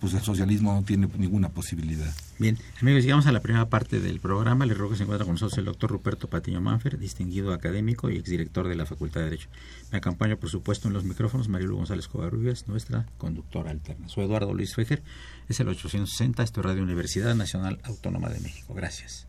pues 0.00 0.14
el 0.14 0.20
socialismo 0.20 0.72
no 0.72 0.82
tiene 0.82 1.08
ninguna 1.18 1.48
posibilidad. 1.50 2.12
Bien, 2.38 2.58
amigos, 2.80 3.02
llegamos 3.02 3.26
a 3.26 3.32
la 3.32 3.40
primera 3.40 3.68
parte 3.68 3.98
del 4.00 4.20
programa. 4.20 4.66
Les 4.66 4.76
ruego 4.76 4.92
que 4.92 4.98
se 4.98 5.02
encuentra 5.02 5.24
con 5.24 5.34
nosotros 5.34 5.58
el 5.58 5.64
doctor 5.64 5.90
Ruperto 5.90 6.28
Patiño 6.28 6.60
Manfer, 6.60 6.98
distinguido 6.98 7.52
académico 7.52 8.10
y 8.10 8.16
exdirector 8.16 8.68
de 8.68 8.74
la 8.74 8.86
Facultad 8.86 9.20
de 9.20 9.24
Derecho. 9.26 9.48
Me 9.90 9.98
acompaña, 9.98 10.36
por 10.36 10.50
supuesto, 10.50 10.88
en 10.88 10.94
los 10.94 11.04
micrófonos 11.04 11.48
Marilu 11.48 11.76
González 11.76 12.08
Covarrubias, 12.08 12.68
nuestra 12.68 13.06
conductora 13.18 13.70
alterna. 13.70 14.08
Soy 14.08 14.24
Eduardo 14.24 14.54
Luis 14.54 14.74
Fejer, 14.74 15.02
es 15.48 15.60
el 15.60 15.68
860, 15.68 16.42
esto 16.42 16.60
es 16.60 16.66
Radio 16.66 16.82
Universidad 16.82 17.34
Nacional 17.34 17.80
Autónoma 17.84 18.28
de 18.28 18.40
México. 18.40 18.74
Gracias. 18.74 19.28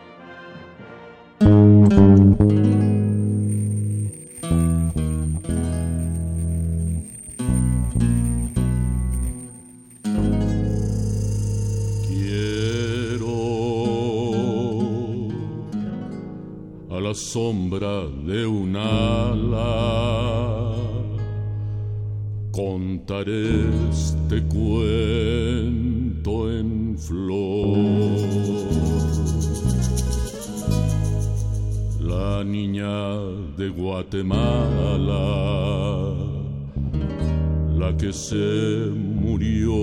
Sombra 17.21 18.07
de 18.25 18.45
un 18.45 18.75
ala. 18.75 20.73
Contaré 22.51 23.69
este 23.89 24.43
cuento 24.55 26.51
en 26.51 26.97
flor. 26.97 27.77
La 31.99 32.43
niña 32.43 33.15
de 33.57 33.69
Guatemala, 33.69 35.21
la 37.81 37.95
que 37.97 38.11
se 38.11 38.91
murió 38.95 39.75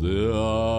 de 0.00 0.36
faja 0.36 0.75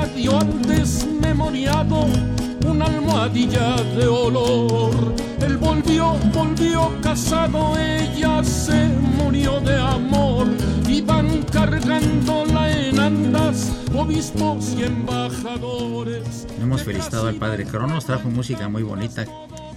ella 0.00 0.14
dio 0.14 0.38
al 0.38 0.62
desmemoriado 0.62 2.06
una 2.66 2.86
almohadilla 2.86 3.76
de 3.96 4.06
olor. 4.06 5.14
Él 5.40 5.56
volvió, 5.56 6.14
volvió 6.32 6.90
casado, 7.02 7.76
ella 7.78 8.42
se 8.44 8.88
murió 9.18 9.60
de 9.60 9.78
amor. 9.78 10.46
Iban 10.88 11.42
cargándola 11.44 12.70
en 12.70 12.98
andas, 12.98 13.72
obispos 13.94 14.74
y 14.76 14.84
embajadores. 14.84 16.46
Hemos 16.60 16.82
felicitado 16.82 17.28
al 17.28 17.36
padre 17.36 17.64
Cronos, 17.64 18.04
trajo 18.04 18.28
música 18.28 18.68
muy 18.68 18.82
bonita. 18.82 19.26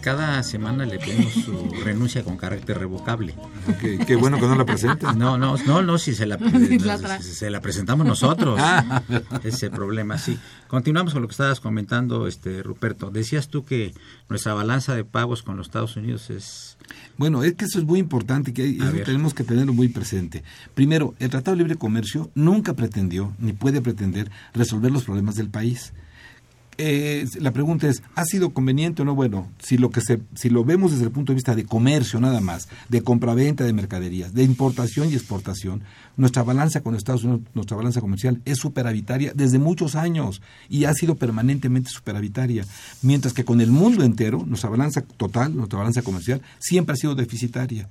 Cada 0.04 0.44
semana 0.44 0.86
le 0.86 1.00
pedimos 1.00 1.32
su 1.32 1.70
renuncia 1.82 2.24
con 2.24 2.36
carácter 2.36 2.78
revocable. 2.78 3.36
Qué, 3.80 3.98
qué 3.98 4.18
bueno 4.18 4.38
que 4.38 4.48
no 4.48 4.56
la 4.56 4.66
presentes. 4.66 5.16
No, 5.16 5.38
no, 5.38 5.56
no, 5.66 5.82
no, 5.82 5.98
si 5.98 6.14
se 6.14 6.26
la, 6.26 6.38
si 7.22 7.34
se 7.34 7.50
la 7.50 7.62
presentamos 7.62 8.06
nosotros. 8.06 8.60
Ese 9.40 9.48
es 9.48 9.64
el 9.64 9.72
problema, 9.72 10.18
sí. 10.18 10.38
Continuamos 10.68 11.14
con 11.14 11.22
lo 11.22 11.30
que 11.30 11.34
estabas 11.34 11.62
comentando, 11.62 12.28
este 12.28 12.64
Ruperto. 12.64 13.12
Decías 13.12 13.48
tú 13.48 13.64
que 13.64 13.94
nuestra 14.28 14.54
balanza 14.54 14.94
de 14.94 15.06
pagos 15.06 15.42
con 15.42 15.56
los 15.56 15.68
Estados 15.68 15.96
Unidos 15.96 16.30
es 16.30 16.78
Bueno, 17.16 17.44
es 17.46 17.54
que 17.54 17.64
eso 17.64 17.80
es 17.80 17.86
muy 17.86 18.00
importante, 18.00 18.54
que 18.54 18.72
eso 18.72 18.92
tenemos 19.06 19.34
que 19.34 19.46
tenerlo 19.46 19.72
muy 19.72 19.88
presente. 19.88 20.44
Primero, 20.74 21.16
el 21.20 21.30
Tratado 21.30 21.56
de 21.56 21.64
Libre 21.64 21.78
Comercio 21.78 22.30
nunca 22.36 22.74
pretendió, 22.74 23.34
ni 23.40 23.54
puede 23.54 23.80
pretender, 23.80 24.30
resolver 24.54 24.92
los 24.92 25.06
problemas 25.06 25.36
del 25.36 25.50
país. 25.50 25.94
Eh, 26.78 27.28
la 27.40 27.52
pregunta 27.52 27.88
es, 27.88 28.02
¿ha 28.16 28.26
sido 28.26 28.52
conveniente 28.52 29.02
o 29.02 29.06
no? 29.06 29.16
Bueno, 29.16 29.50
si 29.60 29.78
lo 29.78 29.92
que 29.92 30.02
se, 30.02 30.22
si 30.34 30.50
lo 30.50 30.64
vemos 30.64 30.92
desde 30.92 31.06
el 31.06 31.12
punto 31.12 31.32
de 31.32 31.36
vista 31.36 31.56
de 31.56 31.66
comercio 31.66 32.20
nada 32.20 32.42
más, 32.42 32.68
de 32.90 33.02
compraventa 33.02 33.64
de 33.64 33.74
mercaderías, 33.74 34.34
de 34.34 34.44
importación 34.44 35.10
y 35.10 35.14
exportación, 35.14 35.84
nuestra 36.18 36.44
balanza 36.44 36.82
con 36.82 36.96
Estados 36.96 37.24
Unidos, 37.24 37.42
nuestra 37.54 37.78
balanza 37.78 38.02
comercial 38.02 38.42
es 38.46 38.58
superavitaria 38.58 39.34
desde 39.36 39.60
muchos 39.60 39.96
años 39.96 40.42
y 40.70 40.86
ha 40.86 40.94
sido 40.94 41.16
permanentemente 41.16 41.90
superavitaria, 41.90 42.66
mientras 43.02 43.34
que 43.34 43.46
con 43.46 43.62
el 43.62 43.72
mundo 43.72 44.04
entero, 44.04 44.44
nuestra 44.46 44.70
balanza 44.70 45.02
total, 45.02 45.56
nuestra 45.56 45.78
balanza 45.78 46.02
comercial, 46.02 46.42
siempre 46.60 46.94
ha 46.94 46.98
sido 46.98 47.16
deficitaria, 47.16 47.88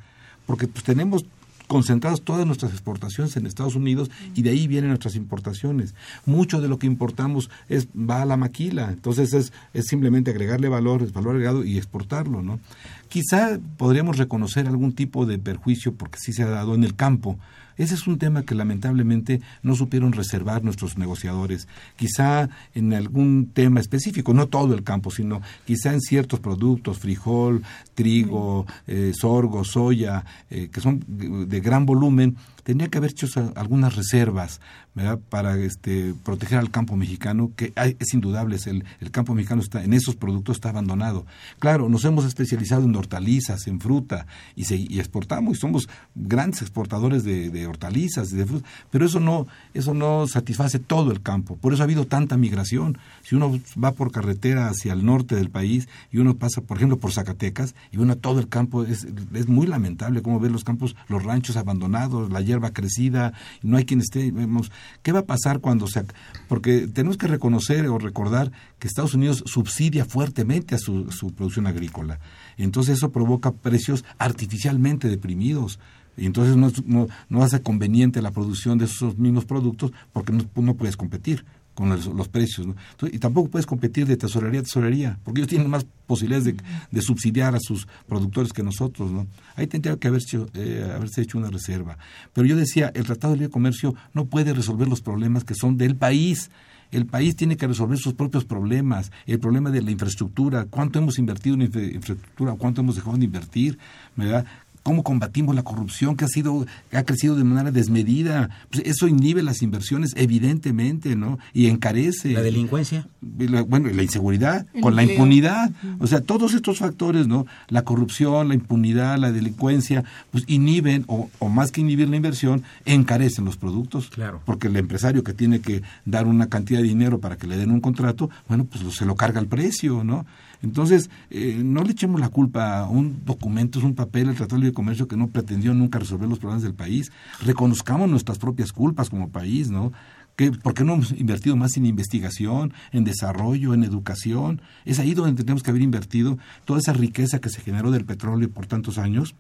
porque 0.47 0.67
pues 0.67 0.85
tenemos 0.85 1.25
concentradas 1.73 2.21
todas 2.21 2.47
nuestras 2.47 2.73
exportaciones 2.73 3.35
en 3.37 3.47
Estados 3.47 3.75
Unidos 3.75 4.11
y 4.35 4.43
de 4.43 4.51
ahí 4.51 4.67
vienen 4.67 4.91
nuestras 4.91 5.17
importaciones. 5.17 5.95
Mucho 6.27 6.61
de 6.61 6.69
lo 6.69 6.79
que 6.79 6.87
importamos 6.87 7.49
es 7.71 7.89
va 7.89 8.21
a 8.21 8.27
la 8.27 8.37
maquila, 8.37 8.91
entonces 8.93 9.33
es, 9.33 9.55
es 9.73 9.87
simplemente 9.87 10.31
agregarle 10.31 10.69
valor, 10.69 11.03
es 11.03 11.15
valor 11.15 11.37
agregado 11.37 11.65
y 11.65 11.79
exportarlo, 11.79 12.43
¿no? 12.43 12.61
Quizá 13.09 13.59
podríamos 13.79 14.19
reconocer 14.19 14.67
algún 14.69 14.93
tipo 14.93 15.25
de 15.25 15.39
perjuicio 15.39 15.95
porque 15.95 16.19
sí 16.21 16.35
se 16.35 16.43
ha 16.43 16.49
dado 16.49 16.75
en 16.75 16.85
el 16.85 16.95
campo. 16.95 17.39
Ese 17.83 17.95
es 17.95 18.07
un 18.07 18.17
tema 18.17 18.45
que 18.45 18.55
lamentablemente 18.55 19.41
no 19.65 19.75
supieron 19.75 20.13
reservar 20.13 20.63
nuestros 20.63 20.99
negociadores. 20.99 21.67
Quizá 21.97 22.49
en 22.77 22.95
algún 22.95 23.51
tema 23.53 23.81
específico, 23.81 24.33
no 24.33 24.47
todo 24.47 24.73
el 24.75 24.85
campo, 24.85 25.11
sino 25.11 25.43
quizá 25.67 25.93
en 25.93 26.01
ciertos 26.01 26.39
productos, 26.39 27.01
frijol, 27.01 27.65
trigo, 27.97 28.67
eh, 28.87 29.11
sorgo, 29.21 29.65
soya, 29.65 30.25
eh, 30.49 30.69
que 30.73 30.81
son 30.81 31.05
de 31.09 31.61
gran 31.61 31.85
volumen, 31.85 32.37
tenía 32.63 32.89
que 32.89 32.99
haber 32.99 33.11
hecho 33.11 33.27
algunas 33.57 33.97
reservas 33.97 34.61
¿verdad? 34.95 35.19
para 35.29 35.57
este, 35.59 36.15
proteger 36.25 36.59
al 36.59 36.71
campo 36.71 36.97
mexicano, 36.97 37.53
que 37.57 37.73
es 37.77 38.15
indudable, 38.15 38.57
es 38.57 38.67
el, 38.67 38.85
campo 39.11 39.35
mexicano 39.35 39.63
está, 39.63 39.83
en 39.83 39.93
esos 39.95 40.17
productos 40.17 40.57
está 40.57 40.71
abandonado. 40.71 41.27
Claro, 41.59 41.89
nos 41.89 42.05
hemos 42.05 42.25
especializado 42.25 42.85
en 42.85 42.95
hortalizas, 42.95 43.67
en 43.67 43.81
fruta, 43.81 44.27
y, 44.55 44.99
exportamos, 44.99 45.57
y 45.57 45.61
somos 45.61 45.89
grandes 46.15 46.63
exportadores 46.63 47.25
de, 47.25 47.51
de 47.51 47.67
hortalizas 47.67 48.33
y 48.33 48.37
de 48.37 48.47
fruta, 48.47 48.69
pero 48.91 49.07
eso 49.07 49.21
no, 49.21 49.47
eso 49.75 49.95
no 49.95 50.27
satisface 50.27 50.79
todo 50.79 51.13
el 51.13 51.23
campo, 51.23 51.57
por 51.57 51.73
eso 51.73 51.83
ha 51.83 51.85
habido 51.85 52.07
tanta 52.07 52.37
migración. 52.37 52.99
Si 53.23 53.35
uno 53.35 53.61
va 53.83 53.93
por 53.93 54.13
carretera 54.13 54.69
hacia 54.69 54.93
el 54.93 55.05
norte 55.05 55.35
del 55.35 55.51
país 55.51 55.89
y 56.11 56.19
uno 56.19 56.35
pasa, 56.37 56.61
por 56.61 56.77
ejemplo, 56.77 56.99
por 56.99 57.13
Zacatecas, 57.13 57.75
y 57.91 57.99
uno 57.99 58.17
todo 58.17 58.41
el 58.41 58.49
campo, 58.49 58.85
es, 58.85 59.07
es 59.35 59.49
muy 59.49 59.67
lamentable 59.67 60.23
cómo 60.23 60.41
ver 60.41 60.51
los 60.51 60.65
campos, 60.65 60.97
los 61.09 61.23
ranchos 61.23 61.57
abandonados, 61.57 62.31
la 62.31 62.41
hierba 62.53 62.73
crecida, 62.73 63.33
no 63.63 63.77
hay 63.77 63.85
quien 63.85 64.01
esté, 64.01 64.31
vemos, 64.31 64.71
¿qué 65.03 65.13
va 65.13 65.21
a 65.21 65.27
pasar 65.27 65.61
cuando 65.61 65.87
se... 65.89 66.05
Porque 66.49 66.87
tenemos 66.87 67.17
que 67.17 67.27
reconocer 67.27 67.87
o 67.89 67.99
recordar 67.99 68.53
que 68.79 68.87
Estados 68.87 69.15
Unidos 69.15 69.43
subsidia 69.47 70.05
fuertemente 70.05 70.75
a 70.75 70.79
su, 70.79 71.11
su 71.11 71.33
producción 71.33 71.67
agrícola. 71.67 72.21
Entonces 72.57 72.99
eso 72.99 73.11
provoca 73.11 73.53
precios 73.53 74.05
artificialmente 74.19 75.09
deprimidos. 75.09 75.79
Y 76.17 76.27
entonces 76.27 76.57
no, 76.57 76.71
no, 76.85 77.09
no 77.29 77.43
hace 77.43 77.63
conveniente 77.63 78.21
la 78.21 78.33
producción 78.33 78.79
de 78.79 78.85
esos 78.85 79.17
mismos 79.17 79.47
productos 79.47 79.93
porque 80.13 80.33
no, 80.33 80.45
no 80.57 80.75
puedes 80.75 80.97
competir 80.97 81.45
con 81.75 81.89
los, 81.89 82.07
los 82.07 82.29
precios. 82.29 82.67
¿no? 82.67 82.75
Y 83.11 83.19
tampoco 83.19 83.49
puedes 83.51 83.67
competir 83.67 84.07
de 84.07 84.17
tesorería 84.17 84.61
a 84.61 84.63
tesorería, 84.63 85.19
porque 85.25 85.41
ellos 85.41 85.49
tienen 85.49 85.71
más 85.71 85.87
posibilidades 86.07 86.45
de, 86.45 86.57
de 86.91 87.03
subsidiar 87.03 87.55
a 87.55 87.59
sus 87.61 87.87
productores 88.07 88.53
que 88.53 88.63
nosotros. 88.63 89.11
¿no? 89.11 89.27
Ahí 89.57 89.67
tendría 89.67 89.97
que 89.97 90.09
haber 90.09 90.21
hecho, 90.21 90.49
eh, 90.55 90.91
haberse 90.95 91.23
hecho 91.23 91.39
una 91.39 91.49
reserva. 91.51 91.97
Pero 92.35 92.47
yo 92.47 92.57
decía, 92.57 92.93
el 92.95 93.05
Tratado 93.05 93.33
de 93.33 93.41
Libre 93.41 93.53
Comercio 93.53 93.95
no 94.13 94.27
puede 94.27 94.53
resolver 94.53 94.89
los 94.89 95.01
problemas 95.01 95.45
que 95.45 95.55
son 95.55 95.77
del 95.77 95.97
país. 95.97 96.51
El 96.91 97.07
país 97.07 97.37
tiene 97.37 97.57
que 97.57 97.67
resolver 97.67 97.97
sus 97.97 98.13
propios 98.13 98.45
problemas, 98.45 99.11
el 99.27 99.39
problema 99.39 99.71
de 99.71 99.81
la 99.81 99.91
infraestructura, 99.91 100.67
cuánto 100.67 100.99
hemos 100.99 101.19
invertido 101.19 101.55
en 101.55 101.63
infra- 101.63 101.91
infraestructura, 101.91 102.53
cuánto 102.59 102.83
hemos 102.83 102.97
dejado 102.97 103.17
de 103.17 103.25
invertir, 103.25 103.79
¿verdad? 104.15 104.45
Cómo 104.83 105.03
combatimos 105.03 105.55
la 105.55 105.63
corrupción 105.63 106.17
que 106.17 106.25
ha 106.25 106.29
sido 106.29 106.67
que 106.91 106.97
ha 106.97 107.05
crecido 107.05 107.37
de 107.37 107.45
manera 107.45 107.71
desmedida 107.71 108.51
pues 108.71 108.83
eso 108.87 109.07
inhibe 109.09 109.43
las 109.43 109.63
inversiones 109.63 110.13
evidentemente 110.17 111.15
no 111.17 111.39
y 111.53 111.67
encarece 111.69 112.31
la 112.33 112.43
delincuencia. 112.43 113.07
la- 113.39 113.63
bueno, 113.63 113.89
y 113.91 113.95
la 113.95 114.03
inseguridad, 114.03 114.67
El 114.75 114.81
con 114.81 114.97
la 114.97 115.03
impunidad, 115.05 115.71
o 115.99 116.07
sea, 116.07 116.21
todos 116.21 116.55
estos 116.55 116.79
factores, 116.79 117.27
¿no? 117.29 117.47
La 117.69 117.83
corrupción, 117.83 118.49
la 118.49 118.55
impunidad, 118.55 119.19
la 119.19 119.31
delincuencia, 119.33 120.05
pues 120.31 120.45
inhiben, 120.47 121.05
o, 121.07 121.31
o 121.39 121.49
más 121.49 121.71
que 121.71 121.81
inhibir 121.81 122.09
la 122.09 122.17
inversión, 122.17 122.63
encarecen 122.85 123.45
los 123.45 123.57
productos. 123.57 124.09
Claro. 124.11 124.41
Porque 124.45 124.69
el 124.69 124.77
empresario 124.77 125.23
que 125.23 125.33
tiene 125.33 125.61
que 125.61 125.83
dar 126.05 126.27
una 126.27 126.49
cantidad 126.49 126.81
de 126.81 126.89
dinero 126.89 127.19
para 127.21 127.37
que 127.37 127.47
le 127.47 127.57
den 127.57 127.71
un 127.71 127.81
contrato, 127.81 128.31
bueno, 128.49 128.65
pues 128.65 128.83
lo- 128.83 128.91
se 128.91 129.05
lo 129.05 129.15
carga 129.15 129.39
al 129.41 129.47
precio, 129.47 130.03
¿no? 130.05 130.27
Entonces, 130.63 131.11
eh, 131.31 131.61
no 131.65 131.83
le 131.83 131.93
echemos 131.93 132.21
la 132.21 132.29
culpa 132.29 132.79
a 132.81 132.89
un 132.89 133.25
documento, 133.25 133.79
es 133.79 133.85
un 133.85 133.95
papel, 133.95 134.29
el 134.29 134.37
Tratado 134.37 134.61
de 134.63 134.73
Comercio 134.73 135.09
que 135.09 135.17
no 135.17 135.29
pretendió 135.29 135.75
nunca 135.75 135.99
resolver 135.99 136.29
los 136.29 136.39
problemas 136.39 136.63
del 136.63 136.75
país. 136.75 137.11
Reconozcamos 137.45 138.09
nuestras 138.09 138.39
propias 138.39 138.73
culpas 138.73 139.11
como 139.11 139.29
país, 139.31 139.71
¿no? 139.71 139.93
¿Qué, 140.37 140.51
¿Por 140.51 140.73
qué 140.73 140.83
no 140.85 140.95
hemos 140.95 141.13
invertido 141.13 141.57
más 141.57 141.77
en 141.77 141.85
investigación, 141.85 142.73
en 142.93 143.05
desarrollo, 143.05 143.75
en 143.75 143.85
educación? 143.85 144.63
Es 144.87 144.99
ahí 144.99 145.13
donde 145.15 145.43
tenemos 145.43 145.63
que 145.63 145.71
haber 145.71 145.83
invertido 145.83 146.39
toda 146.65 146.79
esa 146.79 146.93
riqueza 146.95 147.39
que 147.41 147.51
se 147.51 147.61
generó 147.61 147.91
del 147.91 148.07
petróleo 148.07 148.49
por 148.51 148.67
tantos 148.67 148.97
años. 148.97 149.35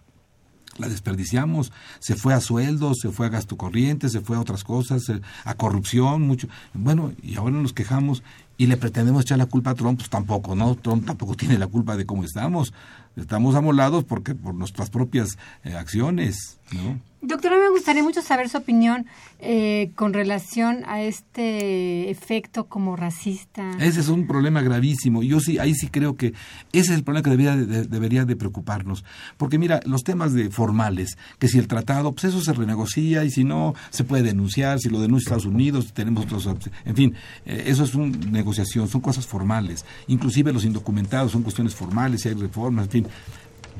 La 0.79 0.89
desperdiciamos, 0.89 1.71
se 2.01 2.15
fue 2.15 2.33
a 2.33 2.41
sueldos, 2.41 2.97
se 3.03 3.11
fue 3.11 3.27
a 3.27 3.29
gasto 3.29 3.59
corriente, 3.59 4.09
se 4.09 4.21
fue 4.23 4.37
a 4.37 4.41
otras 4.41 4.65
cosas, 4.65 5.05
se- 5.05 5.21
a 5.45 5.55
corrupción, 5.55 6.23
mucho. 6.23 6.49
Bueno, 6.73 7.13
y 7.23 7.37
ahora 7.37 7.57
nos 7.57 7.75
quejamos 7.75 8.23
y 8.63 8.67
le 8.69 8.77
pretendemos 8.77 9.23
echar 9.23 9.39
la 9.39 9.47
culpa 9.47 9.71
a 9.71 9.75
Trump, 9.75 9.99
pues 9.99 10.09
tampoco, 10.09 10.55
¿no? 10.55 10.77
Trump 10.77 11.05
tampoco 11.05 11.35
tiene 11.37 11.59
la 11.59 11.67
culpa 11.67 11.97
de 11.97 12.07
cómo 12.07 12.23
estamos. 12.23 12.73
Estamos 13.17 13.57
amolados 13.57 14.05
porque 14.05 14.37
por 14.37 14.55
nuestras 14.55 14.89
propias 14.89 15.37
eh, 15.65 15.75
acciones, 15.75 16.61
¿no? 16.71 17.01
Doctora, 17.25 17.57
me 17.57 17.71
gustaría 17.71 18.03
mucho 18.03 18.21
saber 18.21 18.49
su 18.49 18.59
opinión 18.59 19.07
eh, 19.39 19.93
con 19.95 20.13
relación 20.13 20.83
a 20.87 21.03
este 21.03 22.11
efecto 22.11 22.65
como 22.67 22.97
racista. 22.97 23.71
Ese 23.79 24.01
es 24.01 24.09
un 24.09 24.27
problema 24.27 24.61
gravísimo. 24.61 25.23
Yo 25.23 25.39
sí, 25.39 25.59
ahí 25.61 25.73
sí 25.73 25.87
creo 25.87 26.17
que 26.17 26.35
ese 26.73 26.91
es 26.93 26.99
el 26.99 27.05
problema 27.05 27.23
que 27.23 27.31
debería 27.31 27.55
de, 27.57 27.67
de- 27.67 27.85
debería 27.87 28.25
de 28.25 28.35
preocuparnos. 28.35 29.05
Porque 29.37 29.57
mira, 29.57 29.81
los 29.87 30.03
temas 30.03 30.33
de 30.33 30.51
formales, 30.51 31.17
que 31.39 31.47
si 31.47 31.59
el 31.59 31.69
tratado, 31.69 32.11
pues 32.11 32.25
eso 32.25 32.41
se 32.43 32.53
renegocia 32.53 33.25
y 33.25 33.31
si 33.31 33.45
no, 33.45 33.75
se 33.91 34.03
puede 34.03 34.25
denunciar, 34.25 34.81
si 34.81 34.89
lo 34.89 35.01
denuncia 35.01 35.23
Estados 35.27 35.47
Unidos, 35.47 35.93
tenemos 35.93 36.25
otros, 36.25 36.49
en 36.85 36.97
fin, 36.97 37.15
eh, 37.47 37.65
eso 37.69 37.85
es 37.85 37.95
una 37.95 38.17
negociación, 38.33 38.89
son 38.89 39.01
cosas 39.01 39.29
formales. 39.29 39.85
Inclusive 40.09 40.53
los 40.53 40.65
indocumentados 40.65 41.31
son 41.31 41.45
cuestiones 41.45 41.73
formales, 41.77 42.23
si 42.23 42.31
hay 42.31 42.35
reformas, 42.35 42.87
en 42.87 42.91
fin. 42.91 43.07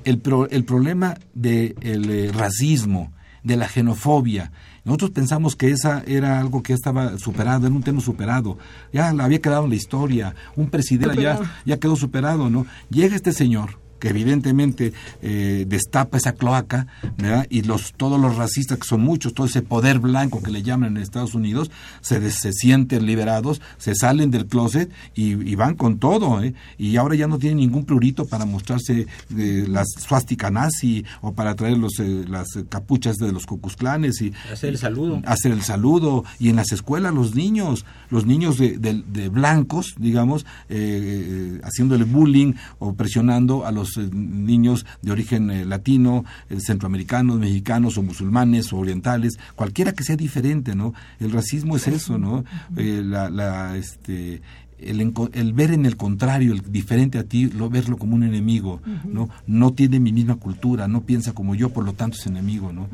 El, 0.05 0.19
pro- 0.19 0.49
el 0.49 0.65
problema 0.65 1.19
del 1.35 2.33
racismo, 2.33 3.13
de 3.43 3.57
la 3.57 3.69
xenofobia. 3.69 4.53
Nosotros 4.85 5.11
pensamos 5.11 5.55
que 5.57 5.71
esa 5.71 6.03
era 6.07 6.41
algo 6.41 6.63
que 6.63 6.73
estaba 6.73 7.19
superado, 7.19 7.67
era 7.67 7.75
un 7.75 7.83
tema 7.83 8.01
superado. 8.01 8.59
Ya 8.93 9.13
la 9.13 9.25
había 9.25 9.41
quedado 9.41 9.65
en 9.65 9.71
la 9.71 9.77
historia. 9.77 10.35
Un 10.57 10.71
presidente 10.71 11.23
ya, 11.23 11.39
ya 11.65 11.79
quedó 11.79 11.97
superado, 11.97 12.51
¿no? 12.51 12.67
Llega 12.91 13.15
este 13.15 13.33
señor 13.33 13.82
que 14.03 14.09
evidentemente 14.09 14.93
eh, 15.23 15.65
destapa 15.69 16.17
esa 16.17 16.33
cloaca, 16.33 16.89
¿verdad? 17.19 17.47
Y 17.51 17.63
los, 17.63 17.93
todos 17.93 18.21
los 18.21 18.35
racistas, 18.35 18.79
que 18.79 18.85
son 18.89 19.01
muchos, 19.01 19.33
todo 19.33 19.47
ese 19.47 19.63
poder 19.63 20.01
blanco 20.01 20.43
que 20.43 20.51
le 20.51 20.65
llaman 20.65 20.97
en 20.97 21.03
Estados 21.05 21.37
Unidos, 21.37 21.71
se, 22.01 22.29
se 22.33 22.53
sienten 22.53 23.07
liberados, 23.07 23.61
se 23.79 23.95
salen 23.95 24.33
del 24.33 24.47
closet 24.47 24.91
y, 25.15 25.55
van 25.55 25.77
con 25.77 26.01
todo, 26.01 26.43
¿eh? 26.43 26.53
Y 26.79 26.97
ahora 26.97 27.15
ya 27.15 27.29
no 27.29 27.39
tienen 27.39 27.59
ningún 27.59 27.85
prurito 27.85 28.27
para 28.27 28.45
mostrarse 28.45 29.07
eh, 29.39 29.67
la 29.69 29.85
suástica 29.85 30.51
nazi 30.51 31.05
o 31.21 31.33
para 31.35 31.55
traer 31.55 31.79
los, 31.79 32.01
eh, 32.01 32.25
las 32.27 32.49
capuchas 32.69 33.19
de 33.19 33.31
los 33.31 33.47
cucuzclanes 33.47 34.21
y 34.21 34.33
hacer 34.53 34.71
el 34.71 34.79
saludo. 34.79 35.23
Hacer 35.27 35.53
el 35.53 35.63
saludo. 35.63 36.25
Y 36.41 36.49
en 36.49 36.57
las 36.57 36.73
escuelas 36.73 37.15
los 37.15 37.37
niños, 37.37 37.85
los 38.11 38.27
niños 38.27 38.59
de, 38.59 38.79
de, 38.79 39.29
blancos, 39.29 39.95
digamos, 39.97 40.45
eh, 40.69 41.61
haciéndole 41.63 42.03
bullying 42.03 42.55
o 42.81 42.95
presionando 42.95 43.65
a 43.65 43.71
los 43.71 43.92
niños 43.97 44.87
de 45.03 45.13
origen 45.13 45.69
latino, 45.69 46.25
centroamericanos, 46.59 47.39
mexicanos 47.39 47.99
o 47.99 48.03
musulmanes 48.03 48.73
o 48.73 48.79
orientales, 48.79 49.39
cualquiera 49.55 49.93
que 49.93 50.05
sea 50.05 50.17
diferente, 50.17 50.75
¿no? 50.75 50.95
El 51.21 51.33
racismo 51.33 51.77
es 51.77 51.89
eso, 51.89 52.19
¿no? 52.19 52.45
la, 52.75 53.31
la, 53.31 53.77
este, 53.77 54.43
el, 54.87 55.13
el, 55.33 55.53
ver 55.53 55.71
en 55.73 55.87
el 55.87 55.97
contrario, 55.97 56.53
el 56.53 56.63
diferente 56.71 57.19
a 57.19 57.25
ti, 57.25 57.47
lo, 57.47 57.71
verlo 57.71 57.97
como 57.97 58.15
un 58.15 58.23
enemigo, 58.23 58.81
¿no? 59.05 59.29
No 59.47 59.73
tiene 59.73 60.01
mi 60.01 60.13
misma 60.13 60.37
cultura, 60.37 60.89
no 60.89 61.03
piensa 61.03 61.33
como 61.33 61.55
yo, 61.55 61.71
por 61.71 61.85
lo 61.85 61.93
tanto 61.93 62.17
es 62.19 62.27
enemigo, 62.27 62.73
¿no? 62.73 62.89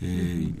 Eh, 0.00 0.52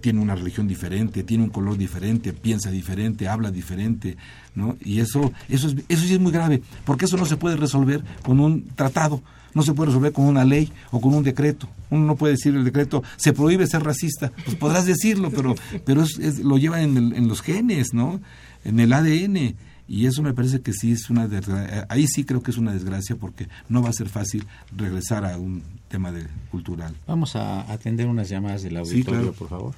tiene 0.00 0.20
una 0.20 0.34
religión 0.34 0.68
diferente, 0.68 1.22
tiene 1.24 1.44
un 1.44 1.50
color 1.50 1.76
diferente, 1.76 2.32
piensa 2.32 2.70
diferente, 2.70 3.28
habla 3.28 3.50
diferente, 3.50 4.16
¿no? 4.54 4.76
Y 4.84 5.00
eso, 5.00 5.32
eso, 5.48 5.68
es, 5.68 5.76
eso 5.88 6.06
sí 6.06 6.14
es 6.14 6.20
muy 6.20 6.32
grave, 6.32 6.62
porque 6.84 7.06
eso 7.06 7.16
no 7.16 7.26
se 7.26 7.36
puede 7.36 7.56
resolver 7.56 8.04
con 8.22 8.40
un 8.40 8.66
tratado, 8.74 9.22
no 9.54 9.62
se 9.62 9.72
puede 9.72 9.88
resolver 9.88 10.12
con 10.12 10.26
una 10.26 10.44
ley 10.44 10.70
o 10.90 11.00
con 11.00 11.14
un 11.14 11.24
decreto. 11.24 11.68
Uno 11.88 12.04
no 12.04 12.16
puede 12.16 12.34
decir 12.34 12.54
el 12.54 12.64
decreto, 12.64 13.02
se 13.16 13.32
prohíbe 13.32 13.66
ser 13.66 13.82
racista. 13.82 14.30
Pues 14.44 14.56
podrás 14.56 14.84
decirlo, 14.84 15.30
pero, 15.30 15.54
pero 15.84 16.02
es, 16.02 16.40
lo 16.40 16.58
lleva 16.58 16.82
en, 16.82 16.96
en 16.96 17.26
los 17.26 17.40
genes, 17.40 17.94
¿no? 17.94 18.20
En 18.64 18.80
el 18.80 18.92
ADN 18.92 19.54
y 19.88 20.06
eso 20.06 20.22
me 20.22 20.34
parece 20.34 20.60
que 20.60 20.72
sí 20.72 20.92
es 20.92 21.10
una 21.10 21.28
desgracia. 21.28 21.86
ahí 21.88 22.06
sí 22.06 22.24
creo 22.24 22.42
que 22.42 22.50
es 22.50 22.58
una 22.58 22.72
desgracia 22.72 23.16
porque 23.16 23.48
no 23.68 23.82
va 23.82 23.90
a 23.90 23.92
ser 23.92 24.08
fácil 24.08 24.46
regresar 24.76 25.24
a 25.24 25.38
un 25.38 25.62
tema 25.88 26.12
de, 26.12 26.26
cultural. 26.50 26.94
Vamos 27.06 27.36
a 27.36 27.70
atender 27.72 28.06
unas 28.06 28.28
llamadas 28.28 28.62
del 28.62 28.76
auditorio, 28.76 29.32
por 29.32 29.48
favor. 29.48 29.74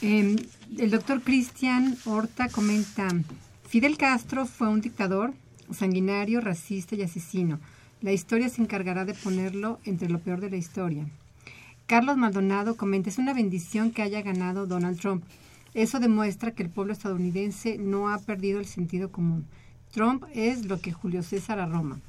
Em, 0.00 0.36
el 0.78 0.90
doctor 0.90 1.22
Cristian 1.22 1.96
Horta 2.04 2.48
comenta, 2.48 3.08
Fidel 3.68 3.96
Castro 3.96 4.46
fue 4.46 4.68
un 4.68 4.80
dictador 4.80 5.34
sanguinario, 5.72 6.40
racista 6.40 6.94
y 6.94 7.02
asesino. 7.02 7.60
La 8.00 8.12
historia 8.12 8.48
se 8.48 8.60
encargará 8.60 9.04
de 9.04 9.14
ponerlo 9.14 9.78
entre 9.84 10.08
lo 10.08 10.18
peor 10.18 10.40
de 10.40 10.50
la 10.50 10.56
historia. 10.56 11.06
Carlos 11.86 12.16
Maldonado 12.16 12.76
comenta, 12.76 13.10
es 13.10 13.18
una 13.18 13.34
bendición 13.34 13.90
que 13.90 14.02
haya 14.02 14.22
ganado 14.22 14.66
Donald 14.66 14.98
Trump. 14.98 15.24
Eso 15.74 16.00
demuestra 16.00 16.52
que 16.52 16.62
el 16.62 16.70
pueblo 16.70 16.92
estadounidense 16.92 17.78
no 17.78 18.08
ha 18.08 18.18
perdido 18.18 18.60
el 18.60 18.66
sentido 18.66 19.10
común. 19.10 19.46
Trump 19.90 20.24
es 20.34 20.66
lo 20.66 20.80
que 20.80 20.92
Julio 20.92 21.22
César 21.22 21.58
a 21.58 21.66
Roma. 21.66 22.00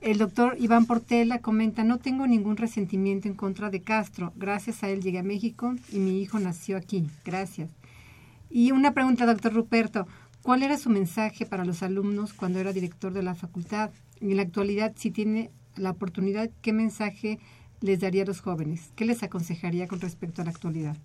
El 0.00 0.18
doctor 0.18 0.56
Iván 0.60 0.86
Portela 0.86 1.40
comenta, 1.40 1.82
no 1.82 1.98
tengo 1.98 2.26
ningún 2.26 2.56
resentimiento 2.56 3.26
en 3.26 3.34
contra 3.34 3.68
de 3.68 3.82
Castro. 3.82 4.32
Gracias 4.36 4.82
a 4.82 4.88
él 4.90 5.02
llegué 5.02 5.18
a 5.18 5.24
México 5.24 5.74
y 5.90 5.98
mi 5.98 6.20
hijo 6.22 6.38
nació 6.38 6.76
aquí. 6.76 7.06
Gracias. 7.24 7.70
Y 8.48 8.70
una 8.70 8.94
pregunta, 8.94 9.26
doctor 9.26 9.52
Ruperto. 9.52 10.06
¿Cuál 10.42 10.62
era 10.62 10.78
su 10.78 10.88
mensaje 10.88 11.46
para 11.46 11.64
los 11.64 11.82
alumnos 11.82 12.32
cuando 12.32 12.60
era 12.60 12.72
director 12.72 13.12
de 13.12 13.22
la 13.22 13.34
facultad? 13.34 13.90
Y 14.20 14.30
en 14.30 14.36
la 14.36 14.42
actualidad, 14.42 14.92
si 14.96 15.10
tiene 15.10 15.50
la 15.76 15.90
oportunidad, 15.90 16.48
¿qué 16.62 16.72
mensaje 16.72 17.38
les 17.80 18.00
daría 18.00 18.22
a 18.22 18.26
los 18.26 18.40
jóvenes? 18.40 18.92
¿Qué 18.94 19.04
les 19.04 19.22
aconsejaría 19.22 19.88
con 19.88 20.00
respecto 20.00 20.42
a 20.42 20.44
la 20.44 20.52
actualidad? 20.52 20.96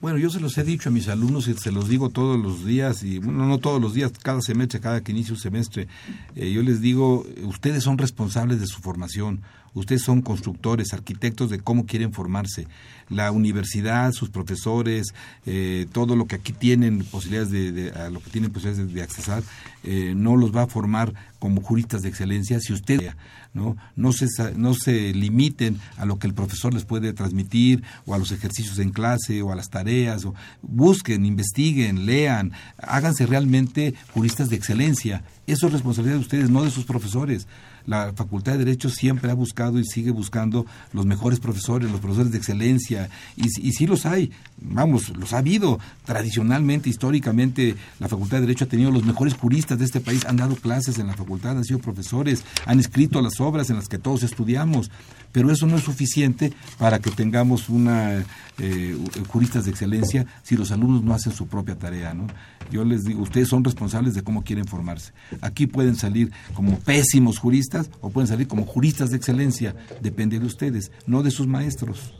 Bueno, 0.00 0.16
yo 0.16 0.30
se 0.30 0.40
los 0.40 0.56
he 0.56 0.64
dicho 0.64 0.88
a 0.88 0.92
mis 0.92 1.08
alumnos 1.08 1.46
y 1.46 1.54
se 1.54 1.70
los 1.70 1.88
digo 1.88 2.08
todos 2.08 2.40
los 2.40 2.64
días, 2.64 3.02
y 3.02 3.18
bueno, 3.18 3.46
no 3.46 3.58
todos 3.58 3.82
los 3.82 3.92
días, 3.92 4.12
cada 4.22 4.40
semestre, 4.40 4.80
cada 4.80 5.02
que 5.02 5.12
inicie 5.12 5.34
un 5.34 5.38
semestre, 5.38 5.88
eh, 6.36 6.50
yo 6.50 6.62
les 6.62 6.80
digo, 6.80 7.26
ustedes 7.42 7.84
son 7.84 7.98
responsables 7.98 8.60
de 8.60 8.66
su 8.66 8.80
formación, 8.80 9.42
ustedes 9.74 10.02
son 10.02 10.22
constructores, 10.22 10.94
arquitectos 10.94 11.50
de 11.50 11.60
cómo 11.60 11.84
quieren 11.84 12.12
formarse. 12.12 12.66
La 13.08 13.30
universidad, 13.30 14.12
sus 14.12 14.30
profesores, 14.30 15.14
eh, 15.44 15.86
todo 15.92 16.16
lo 16.16 16.26
que 16.26 16.36
aquí 16.36 16.52
tienen 16.52 17.04
posibilidades 17.04 17.50
de, 17.50 17.90
a 17.90 18.08
lo 18.08 18.20
que 18.20 18.30
tienen 18.30 18.52
posibilidades 18.52 18.94
de, 18.94 19.02
accesar, 19.02 19.42
eh, 19.84 20.14
no 20.16 20.36
los 20.36 20.54
va 20.54 20.62
a 20.62 20.66
formar 20.66 21.12
como 21.38 21.60
juristas 21.60 22.02
de 22.02 22.08
excelencia 22.08 22.60
si 22.60 22.72
usted 22.72 23.12
¿no? 23.52 23.76
No 23.96 24.12
se, 24.12 24.26
no 24.56 24.74
se 24.74 25.12
limiten 25.12 25.80
a 25.96 26.04
lo 26.04 26.18
que 26.18 26.26
el 26.26 26.34
profesor 26.34 26.72
les 26.72 26.84
puede 26.84 27.12
transmitir 27.12 27.82
o 28.06 28.14
a 28.14 28.18
los 28.18 28.32
ejercicios 28.32 28.78
en 28.78 28.90
clase 28.90 29.42
o 29.42 29.52
a 29.52 29.56
las 29.56 29.70
tareas. 29.70 30.24
O, 30.24 30.34
busquen, 30.62 31.26
investiguen, 31.26 32.06
lean, 32.06 32.52
háganse 32.78 33.26
realmente 33.26 33.94
juristas 34.12 34.48
de 34.48 34.56
excelencia. 34.56 35.24
Eso 35.46 35.66
es 35.66 35.72
responsabilidad 35.72 36.16
de 36.16 36.22
ustedes, 36.22 36.50
no 36.50 36.62
de 36.62 36.70
sus 36.70 36.84
profesores 36.84 37.46
la 37.86 38.12
Facultad 38.14 38.52
de 38.52 38.58
Derecho 38.58 38.88
siempre 38.88 39.30
ha 39.30 39.34
buscado 39.34 39.78
y 39.78 39.84
sigue 39.84 40.10
buscando 40.10 40.66
los 40.92 41.06
mejores 41.06 41.40
profesores, 41.40 41.90
los 41.90 42.00
profesores 42.00 42.32
de 42.32 42.38
excelencia, 42.38 43.08
y, 43.36 43.46
y 43.46 43.72
sí 43.72 43.86
los 43.86 44.06
hay, 44.06 44.30
vamos, 44.60 45.16
los 45.16 45.32
ha 45.32 45.38
habido. 45.38 45.78
Tradicionalmente, 46.04 46.88
históricamente, 46.90 47.76
la 47.98 48.08
Facultad 48.08 48.38
de 48.38 48.42
Derecho 48.42 48.64
ha 48.64 48.68
tenido 48.68 48.90
los 48.90 49.04
mejores 49.04 49.34
juristas 49.34 49.78
de 49.78 49.84
este 49.84 50.00
país, 50.00 50.24
han 50.26 50.36
dado 50.36 50.56
clases 50.56 50.98
en 50.98 51.06
la 51.06 51.14
facultad, 51.14 51.56
han 51.56 51.64
sido 51.64 51.78
profesores, 51.78 52.44
han 52.66 52.80
escrito 52.80 53.20
las 53.20 53.40
obras 53.40 53.70
en 53.70 53.76
las 53.76 53.88
que 53.88 53.98
todos 53.98 54.22
estudiamos, 54.22 54.90
pero 55.32 55.50
eso 55.50 55.66
no 55.66 55.76
es 55.76 55.84
suficiente 55.84 56.52
para 56.78 56.98
que 56.98 57.10
tengamos 57.10 57.68
una 57.68 58.24
eh, 58.58 58.96
juristas 59.28 59.64
de 59.64 59.70
excelencia 59.70 60.26
si 60.42 60.56
los 60.56 60.70
alumnos 60.70 61.02
no 61.02 61.14
hacen 61.14 61.32
su 61.32 61.46
propia 61.46 61.76
tarea, 61.76 62.14
¿no? 62.14 62.26
Yo 62.70 62.84
les 62.84 63.04
digo, 63.04 63.22
ustedes 63.22 63.48
son 63.48 63.64
responsables 63.64 64.14
de 64.14 64.22
cómo 64.22 64.44
quieren 64.44 64.66
formarse. 64.66 65.12
Aquí 65.40 65.66
pueden 65.66 65.96
salir 65.96 66.30
como 66.54 66.78
pésimos 66.78 67.38
juristas 67.38 67.69
o 68.00 68.10
pueden 68.10 68.28
salir 68.28 68.48
como 68.48 68.66
juristas 68.66 69.10
de 69.10 69.16
excelencia, 69.16 69.74
depende 70.00 70.38
de 70.38 70.46
ustedes, 70.46 70.90
no 71.06 71.22
de 71.22 71.30
sus 71.30 71.46
maestros. 71.46 72.12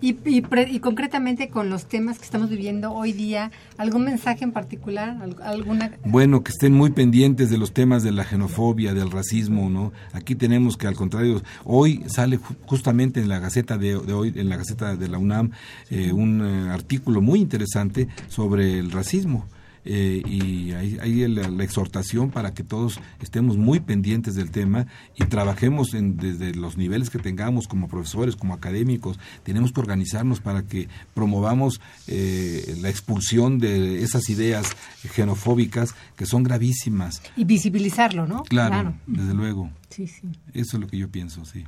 Y, 0.00 0.16
y, 0.24 0.80
concretamente 0.80 1.48
con 1.48 1.70
los 1.70 1.86
temas 1.86 2.18
que 2.18 2.24
estamos 2.24 2.50
viviendo 2.50 2.92
hoy 2.92 3.12
día, 3.12 3.50
¿algún 3.78 4.04
mensaje 4.04 4.44
en 4.44 4.52
particular? 4.52 5.16
alguna 5.42 5.92
Bueno, 6.04 6.44
que 6.44 6.50
estén 6.52 6.74
muy 6.74 6.90
pendientes 6.90 7.50
de 7.50 7.58
los 7.58 7.72
temas 7.72 8.02
de 8.02 8.12
la 8.12 8.24
xenofobia, 8.24 8.94
del 8.94 9.10
racismo, 9.10 9.70
¿no? 9.70 9.92
Aquí 10.12 10.34
tenemos 10.34 10.76
que, 10.76 10.86
al 10.86 10.94
contrario, 10.94 11.42
hoy 11.64 12.04
sale 12.06 12.38
justamente 12.66 13.20
en 13.20 13.28
la 13.28 13.38
Gaceta 13.38 13.78
de, 13.78 13.96
hoy, 13.96 14.32
en 14.36 14.48
la 14.48 14.56
Gaceta 14.56 14.96
de 14.96 15.08
la 15.08 15.18
UNAM, 15.18 15.52
eh, 15.90 16.12
un 16.12 16.44
eh, 16.44 16.70
artículo 16.70 17.22
muy 17.22 17.40
interesante 17.40 18.08
sobre 18.28 18.78
el 18.78 18.90
racismo 18.92 19.46
eh, 19.88 20.20
y 20.26 20.72
hay, 20.72 21.28
la, 21.28 21.62
exhortación 21.62 22.30
para 22.30 22.52
que 22.52 22.64
todos 22.64 22.98
estemos 23.20 23.56
muy 23.56 23.78
pendientes 23.78 24.34
del 24.34 24.50
tema 24.50 24.88
y 25.16 25.24
trabajemos 25.26 25.94
en, 25.94 26.16
desde 26.16 26.54
los 26.54 26.76
niveles 26.76 27.08
que 27.08 27.20
tengamos 27.20 27.68
como 27.68 27.86
profesores, 27.86 28.34
como 28.34 28.52
académicos. 28.52 29.18
Tenemos 29.44 29.72
que 29.72 29.78
organizarnos 29.78 30.40
para 30.40 30.64
que 30.64 30.88
promovamos 31.14 31.80
eh, 32.08 32.76
la 32.80 32.88
expulsión 32.88 33.60
de 33.60 34.02
esas 34.02 34.28
ideas 34.28 34.76
xenofóbicas 35.14 35.94
que 36.16 36.26
son 36.26 36.42
gravísimas. 36.42 37.22
Y 37.36 37.44
visibilizarlo, 37.44 38.26
¿no? 38.26 38.42
Claro, 38.42 38.94
desde 39.06 39.34
luego. 39.34 39.70
Sí, 39.90 40.08
sí. 40.08 40.28
Eso 40.52 40.76
es 40.76 40.80
lo 40.80 40.88
que 40.88 40.98
yo 40.98 41.08
pienso, 41.08 41.44
sí. 41.44 41.64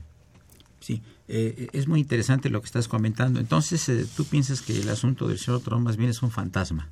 Sí, 0.81 1.03
eh, 1.29 1.69
es 1.73 1.87
muy 1.87 2.01
interesante 2.01 2.51
lo 2.51 2.61
que 2.61 2.67
estás 2.67 2.89
comentando. 2.89 3.39
Entonces, 3.39 3.89
¿tú 4.17 4.25
piensas 4.25 4.61
que 4.61 4.81
el 4.81 4.89
asunto 4.89 5.29
del 5.29 5.39
señor 5.39 5.61
Trump 5.61 5.85
más 5.85 5.97
bien 5.97 6.11
es 6.11 6.23
un 6.23 6.31
fantasma? 6.31 6.91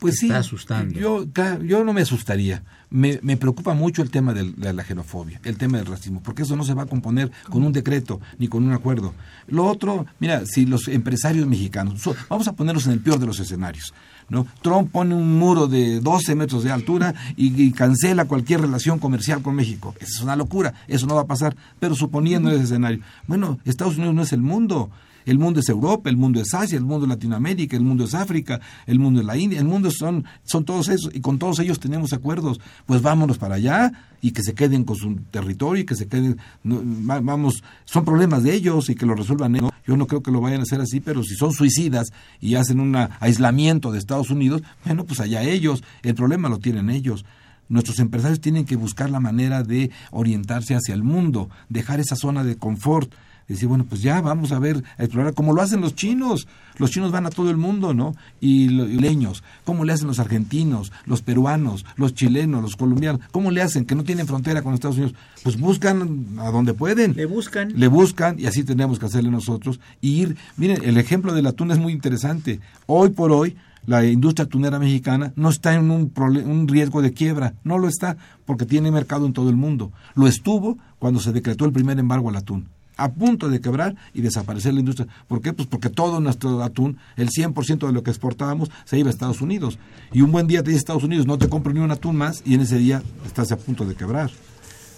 Pues 0.00 0.16
sí, 0.16 0.32
asustando. 0.32 0.98
Yo, 0.98 1.26
yo 1.62 1.84
no 1.84 1.92
me 1.92 2.00
asustaría. 2.00 2.62
Me, 2.88 3.20
me 3.22 3.36
preocupa 3.36 3.74
mucho 3.74 4.02
el 4.02 4.10
tema 4.10 4.32
de 4.32 4.72
la 4.72 4.82
xenofobia, 4.82 5.40
el 5.44 5.56
tema 5.58 5.76
del 5.76 5.86
racismo, 5.86 6.22
porque 6.22 6.42
eso 6.42 6.56
no 6.56 6.64
se 6.64 6.74
va 6.74 6.84
a 6.84 6.86
componer 6.86 7.30
con 7.50 7.62
un 7.62 7.72
decreto 7.72 8.20
ni 8.38 8.48
con 8.48 8.64
un 8.64 8.72
acuerdo. 8.72 9.14
Lo 9.46 9.66
otro, 9.66 10.06
mira, 10.18 10.44
si 10.46 10.66
los 10.66 10.88
empresarios 10.88 11.46
mexicanos, 11.46 12.02
vamos 12.28 12.48
a 12.48 12.54
ponerlos 12.54 12.86
en 12.86 12.92
el 12.92 13.00
peor 13.00 13.20
de 13.20 13.26
los 13.26 13.38
escenarios, 13.38 13.94
¿no? 14.28 14.46
Trump 14.62 14.90
pone 14.90 15.14
un 15.14 15.38
muro 15.38 15.68
de 15.68 16.00
12 16.00 16.34
metros 16.34 16.64
de 16.64 16.72
altura 16.72 17.14
y, 17.36 17.62
y, 17.62 17.70
cancela 17.70 18.24
cualquier 18.24 18.62
relación 18.62 18.98
comercial 18.98 19.42
con 19.42 19.54
México. 19.54 19.94
Esa 20.00 20.16
es 20.16 20.20
una 20.22 20.34
locura, 20.34 20.74
eso 20.88 21.06
no 21.06 21.14
va 21.14 21.22
a 21.22 21.26
pasar, 21.26 21.54
pero 21.78 21.94
suponiendo 21.94 22.50
ese 22.50 22.64
escenario. 22.64 23.00
Bueno, 23.28 23.60
Estados 23.64 23.98
Unidos 23.98 24.14
no 24.14 24.22
es 24.22 24.32
el 24.32 24.40
mundo. 24.40 24.90
El 25.26 25.38
mundo 25.38 25.60
es 25.60 25.68
Europa, 25.68 26.10
el 26.10 26.16
mundo 26.16 26.40
es 26.40 26.54
Asia, 26.54 26.76
el 26.76 26.84
mundo 26.84 27.06
es 27.06 27.10
Latinoamérica, 27.10 27.76
el 27.76 27.82
mundo 27.82 28.04
es 28.04 28.14
África, 28.14 28.60
el 28.86 28.98
mundo 28.98 29.20
es 29.20 29.26
la 29.26 29.36
India, 29.36 29.58
el 29.58 29.66
mundo 29.66 29.90
son, 29.90 30.24
son 30.44 30.64
todos 30.64 30.88
esos, 30.88 31.14
y 31.14 31.20
con 31.20 31.38
todos 31.38 31.58
ellos 31.58 31.80
tenemos 31.80 32.12
acuerdos. 32.12 32.60
Pues 32.86 33.02
vámonos 33.02 33.38
para 33.38 33.56
allá 33.56 33.92
y 34.20 34.32
que 34.32 34.42
se 34.42 34.54
queden 34.54 34.84
con 34.84 34.96
su 34.96 35.16
territorio 35.30 35.82
y 35.82 35.86
que 35.86 35.94
se 35.94 36.08
queden, 36.08 36.38
vamos, 36.62 37.62
son 37.84 38.04
problemas 38.04 38.42
de 38.42 38.54
ellos 38.54 38.90
y 38.90 38.94
que 38.94 39.06
lo 39.06 39.14
resuelvan 39.14 39.56
ellos. 39.56 39.70
Yo 39.86 39.96
no 39.96 40.06
creo 40.06 40.22
que 40.22 40.30
lo 40.30 40.40
vayan 40.40 40.60
a 40.60 40.62
hacer 40.62 40.80
así, 40.80 41.00
pero 41.00 41.22
si 41.22 41.34
son 41.34 41.52
suicidas 41.52 42.12
y 42.40 42.54
hacen 42.54 42.80
un 42.80 42.96
aislamiento 43.18 43.92
de 43.92 43.98
Estados 43.98 44.30
Unidos, 44.30 44.62
bueno, 44.84 45.04
pues 45.04 45.20
allá 45.20 45.42
ellos, 45.42 45.82
el 46.02 46.14
problema 46.14 46.48
lo 46.48 46.58
tienen 46.58 46.90
ellos 46.90 47.24
Nuestros 47.70 48.00
empresarios 48.00 48.40
tienen 48.40 48.64
que 48.64 48.74
buscar 48.74 49.10
la 49.10 49.20
manera 49.20 49.62
de 49.62 49.92
orientarse 50.10 50.74
hacia 50.74 50.92
el 50.92 51.04
mundo, 51.04 51.48
dejar 51.68 52.00
esa 52.00 52.16
zona 52.16 52.42
de 52.42 52.56
confort 52.56 53.12
decir, 53.54 53.68
bueno, 53.68 53.84
pues 53.88 54.00
ya 54.02 54.20
vamos 54.20 54.52
a 54.52 54.58
ver, 54.58 54.82
a 54.96 55.02
explorar, 55.02 55.34
como 55.34 55.52
lo 55.52 55.60
hacen 55.62 55.80
los 55.80 55.94
chinos. 55.94 56.46
Los 56.78 56.90
chinos 56.90 57.10
van 57.10 57.26
a 57.26 57.30
todo 57.30 57.50
el 57.50 57.56
mundo, 57.56 57.92
¿no? 57.92 58.14
Y 58.40 58.68
los 58.68 58.88
leños, 58.88 59.42
¿cómo 59.64 59.84
le 59.84 59.92
hacen 59.92 60.06
los 60.06 60.18
argentinos, 60.18 60.92
los 61.04 61.20
peruanos, 61.20 61.84
los 61.96 62.14
chilenos, 62.14 62.62
los 62.62 62.76
colombianos? 62.76 63.20
¿Cómo 63.32 63.50
le 63.50 63.60
hacen 63.60 63.84
que 63.84 63.94
no 63.94 64.04
tienen 64.04 64.26
frontera 64.26 64.62
con 64.62 64.74
Estados 64.74 64.96
Unidos? 64.96 65.14
Pues 65.42 65.58
buscan 65.58 66.38
a 66.38 66.50
donde 66.50 66.74
pueden. 66.74 67.14
Le 67.16 67.26
buscan. 67.26 67.78
Le 67.78 67.88
buscan 67.88 68.38
y 68.38 68.46
así 68.46 68.64
tenemos 68.64 68.98
que 68.98 69.06
hacerle 69.06 69.30
nosotros. 69.30 69.80
Y 70.00 70.22
ir, 70.22 70.36
miren, 70.56 70.82
el 70.84 70.96
ejemplo 70.96 71.34
del 71.34 71.46
atún 71.46 71.70
es 71.70 71.78
muy 71.78 71.92
interesante. 71.92 72.60
Hoy 72.86 73.10
por 73.10 73.32
hoy, 73.32 73.56
la 73.86 74.04
industria 74.06 74.46
tunera 74.46 74.78
mexicana 74.78 75.32
no 75.36 75.48
está 75.48 75.74
en 75.74 75.90
un, 75.90 76.12
un, 76.16 76.68
riesgo 76.68 77.02
de 77.02 77.12
quiebra, 77.12 77.54
no 77.64 77.78
lo 77.78 77.88
está, 77.88 78.16
porque 78.46 78.64
tiene 78.64 78.90
mercado 78.90 79.26
en 79.26 79.32
todo 79.32 79.50
el 79.50 79.56
mundo. 79.56 79.90
Lo 80.14 80.26
estuvo 80.26 80.78
cuando 80.98 81.18
se 81.18 81.32
decretó 81.32 81.64
el 81.64 81.72
primer 81.72 81.98
embargo 81.98 82.28
al 82.28 82.36
atún 82.36 82.68
a 83.00 83.12
punto 83.12 83.48
de 83.48 83.60
quebrar 83.60 83.96
y 84.12 84.20
desaparecer 84.20 84.74
la 84.74 84.80
industria. 84.80 85.08
¿Por 85.26 85.40
qué? 85.40 85.52
Pues 85.52 85.66
porque 85.66 85.88
todo 85.88 86.20
nuestro 86.20 86.62
atún, 86.62 86.98
el 87.16 87.30
100% 87.30 87.86
de 87.86 87.92
lo 87.92 88.02
que 88.02 88.10
exportábamos, 88.10 88.70
se 88.84 88.98
iba 88.98 89.08
a 89.08 89.10
Estados 89.10 89.40
Unidos. 89.40 89.78
Y 90.12 90.20
un 90.20 90.32
buen 90.32 90.46
día 90.46 90.62
te 90.62 90.70
dice 90.70 90.78
Estados 90.78 91.04
Unidos, 91.04 91.26
no 91.26 91.38
te 91.38 91.48
compro 91.48 91.72
ni 91.72 91.80
un 91.80 91.90
atún 91.90 92.16
más, 92.16 92.42
y 92.44 92.54
en 92.54 92.60
ese 92.60 92.78
día 92.78 93.02
estás 93.24 93.52
a 93.52 93.56
punto 93.56 93.84
de 93.86 93.94
quebrar. 93.94 94.30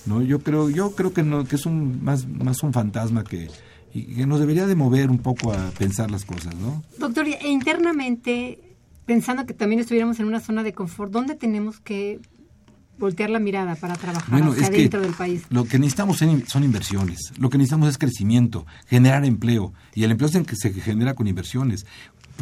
¿no? 0.06 0.22
Yo 0.22 0.40
creo, 0.40 0.68
yo 0.68 0.92
creo 0.92 1.12
que, 1.12 1.22
es 1.54 1.66
un, 1.66 2.02
más, 2.02 2.26
más 2.26 2.62
un 2.62 2.72
fantasma 2.72 3.24
que, 3.24 3.48
que 3.92 4.26
nos 4.26 4.40
debería 4.40 4.66
de 4.66 4.74
mover 4.74 5.10
un 5.10 5.18
poco 5.18 5.52
a 5.52 5.70
pensar 5.70 6.10
las 6.10 6.24
cosas, 6.24 6.54
¿no? 6.56 6.82
Doctor, 6.98 7.26
e 7.28 7.48
internamente, 7.48 8.58
pensando 9.06 9.46
que 9.46 9.54
también 9.54 9.80
estuviéramos 9.80 10.18
en 10.18 10.26
una 10.26 10.40
zona 10.40 10.62
de 10.62 10.72
confort, 10.72 11.12
¿dónde 11.12 11.34
tenemos 11.34 11.78
que 11.80 12.20
voltear 12.98 13.30
la 13.30 13.38
mirada 13.38 13.74
para 13.74 13.94
trabajar 13.94 14.42
hacia 14.42 14.70
dentro 14.70 15.00
del 15.00 15.12
país. 15.12 15.42
Lo 15.50 15.64
que 15.64 15.78
necesitamos 15.78 16.18
son 16.18 16.64
inversiones, 16.64 17.32
lo 17.38 17.50
que 17.50 17.58
necesitamos 17.58 17.88
es 17.88 17.98
crecimiento, 17.98 18.66
generar 18.86 19.24
empleo, 19.24 19.72
y 19.94 20.04
el 20.04 20.10
empleo 20.10 20.28
se 20.28 20.72
genera 20.72 21.14
con 21.14 21.26
inversiones. 21.26 21.86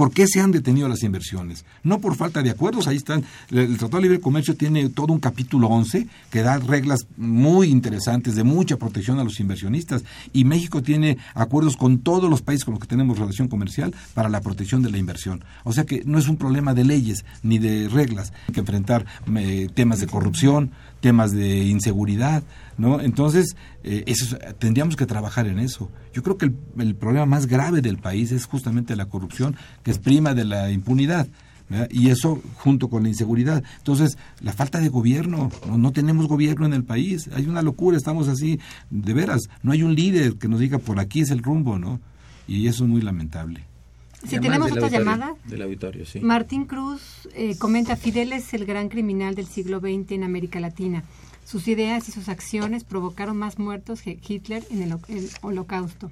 ¿Por 0.00 0.12
qué 0.12 0.26
se 0.26 0.40
han 0.40 0.50
detenido 0.50 0.88
las 0.88 1.02
inversiones? 1.02 1.66
No 1.82 2.00
por 2.00 2.16
falta 2.16 2.42
de 2.42 2.48
acuerdos, 2.48 2.88
ahí 2.88 2.96
están. 2.96 3.22
El 3.50 3.76
Tratado 3.76 3.98
de 3.98 4.04
Libre 4.04 4.20
Comercio 4.22 4.56
tiene 4.56 4.88
todo 4.88 5.12
un 5.12 5.20
capítulo 5.20 5.66
11 5.66 6.06
que 6.30 6.42
da 6.42 6.56
reglas 6.56 7.06
muy 7.18 7.68
interesantes 7.68 8.34
de 8.34 8.42
mucha 8.42 8.78
protección 8.78 9.18
a 9.18 9.24
los 9.24 9.40
inversionistas 9.40 10.02
y 10.32 10.44
México 10.44 10.82
tiene 10.82 11.18
acuerdos 11.34 11.76
con 11.76 11.98
todos 11.98 12.30
los 12.30 12.40
países 12.40 12.64
con 12.64 12.72
los 12.72 12.80
que 12.80 12.88
tenemos 12.88 13.18
relación 13.18 13.48
comercial 13.48 13.94
para 14.14 14.30
la 14.30 14.40
protección 14.40 14.80
de 14.80 14.90
la 14.90 14.96
inversión. 14.96 15.44
O 15.64 15.74
sea 15.74 15.84
que 15.84 16.02
no 16.06 16.18
es 16.18 16.28
un 16.28 16.38
problema 16.38 16.72
de 16.72 16.84
leyes 16.84 17.26
ni 17.42 17.58
de 17.58 17.90
reglas. 17.90 18.32
Hay 18.48 18.54
que 18.54 18.60
enfrentar 18.60 19.04
eh, 19.36 19.68
temas 19.74 20.00
de 20.00 20.06
corrupción, 20.06 20.70
temas 21.00 21.32
de 21.32 21.64
inseguridad, 21.64 22.42
¿no? 22.78 23.00
Entonces, 23.00 23.56
eh, 23.82 24.04
eso, 24.06 24.36
tendríamos 24.58 24.96
que 24.96 25.06
trabajar 25.06 25.46
en 25.46 25.58
eso. 25.58 25.90
Yo 26.12 26.22
creo 26.22 26.36
que 26.36 26.52
el, 26.78 26.94
problema 26.94 27.26
más 27.26 27.46
grave 27.46 27.80
del 27.80 27.98
país 27.98 28.32
es 28.32 28.46
justamente 28.46 28.96
la 28.96 29.06
corrupción, 29.06 29.56
que 29.82 29.90
es 29.90 29.98
prima 29.98 30.34
de 30.34 30.44
la 30.44 30.70
impunidad. 30.70 31.28
Y 31.90 32.10
eso 32.10 32.42
junto 32.56 32.88
con 32.88 33.04
la 33.04 33.10
inseguridad. 33.10 33.62
Entonces, 33.78 34.18
la 34.40 34.52
falta 34.52 34.80
de 34.80 34.88
gobierno, 34.88 35.50
no, 35.68 35.92
tenemos 35.92 36.26
gobierno 36.26 36.66
en 36.66 36.72
el 36.72 36.82
país, 36.82 37.30
hay 37.32 37.46
una 37.46 37.62
locura, 37.62 37.96
estamos 37.96 38.26
así, 38.26 38.58
de 38.90 39.14
veras, 39.14 39.42
no 39.62 39.70
hay 39.70 39.84
un 39.84 39.94
líder 39.94 40.34
que 40.34 40.48
nos 40.48 40.58
diga 40.58 40.78
por 40.78 40.98
aquí 40.98 41.20
es 41.20 41.30
el 41.30 41.44
rumbo, 41.44 41.78
¿no? 41.78 42.00
Y 42.48 42.66
eso 42.66 42.82
es 42.82 42.90
muy 42.90 43.02
lamentable. 43.02 43.69
Si 44.26 44.38
tenemos 44.38 44.70
otra 44.72 44.88
llamada. 44.88 45.34
Del 45.44 45.62
auditorio, 45.62 46.04
sí. 46.04 46.20
Martín 46.20 46.66
Cruz 46.66 47.28
eh, 47.34 47.56
comenta, 47.58 47.96
Fidel 47.96 48.32
es 48.32 48.52
el 48.54 48.66
gran 48.66 48.88
criminal 48.88 49.34
del 49.34 49.46
siglo 49.46 49.80
XX 49.80 50.12
en 50.12 50.24
América 50.24 50.60
Latina. 50.60 51.04
Sus 51.44 51.66
ideas 51.66 52.08
y 52.08 52.12
sus 52.12 52.28
acciones 52.28 52.84
provocaron 52.84 53.36
más 53.36 53.58
muertos 53.58 54.02
que 54.02 54.18
Hitler 54.26 54.62
en 54.70 54.82
el, 54.82 55.30
holocausto. 55.40 56.10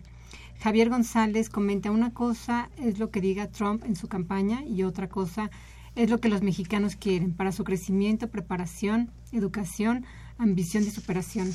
Javier 0.60 0.88
González 0.88 1.48
comenta 1.48 1.92
una 1.92 2.12
cosa 2.12 2.70
es 2.78 2.98
lo 2.98 3.10
que 3.10 3.20
diga 3.20 3.46
Trump 3.46 3.84
en 3.84 3.94
su 3.94 4.08
campaña 4.08 4.64
y 4.64 4.82
otra 4.82 5.08
cosa 5.08 5.50
es 5.94 6.10
lo 6.10 6.18
que 6.18 6.28
los 6.28 6.42
mexicanos 6.42 6.96
quieren 6.96 7.34
para 7.34 7.52
su 7.52 7.62
crecimiento, 7.62 8.28
preparación, 8.28 9.10
educación, 9.30 10.04
ambición 10.38 10.82
y 10.82 10.90
superación. 10.90 11.52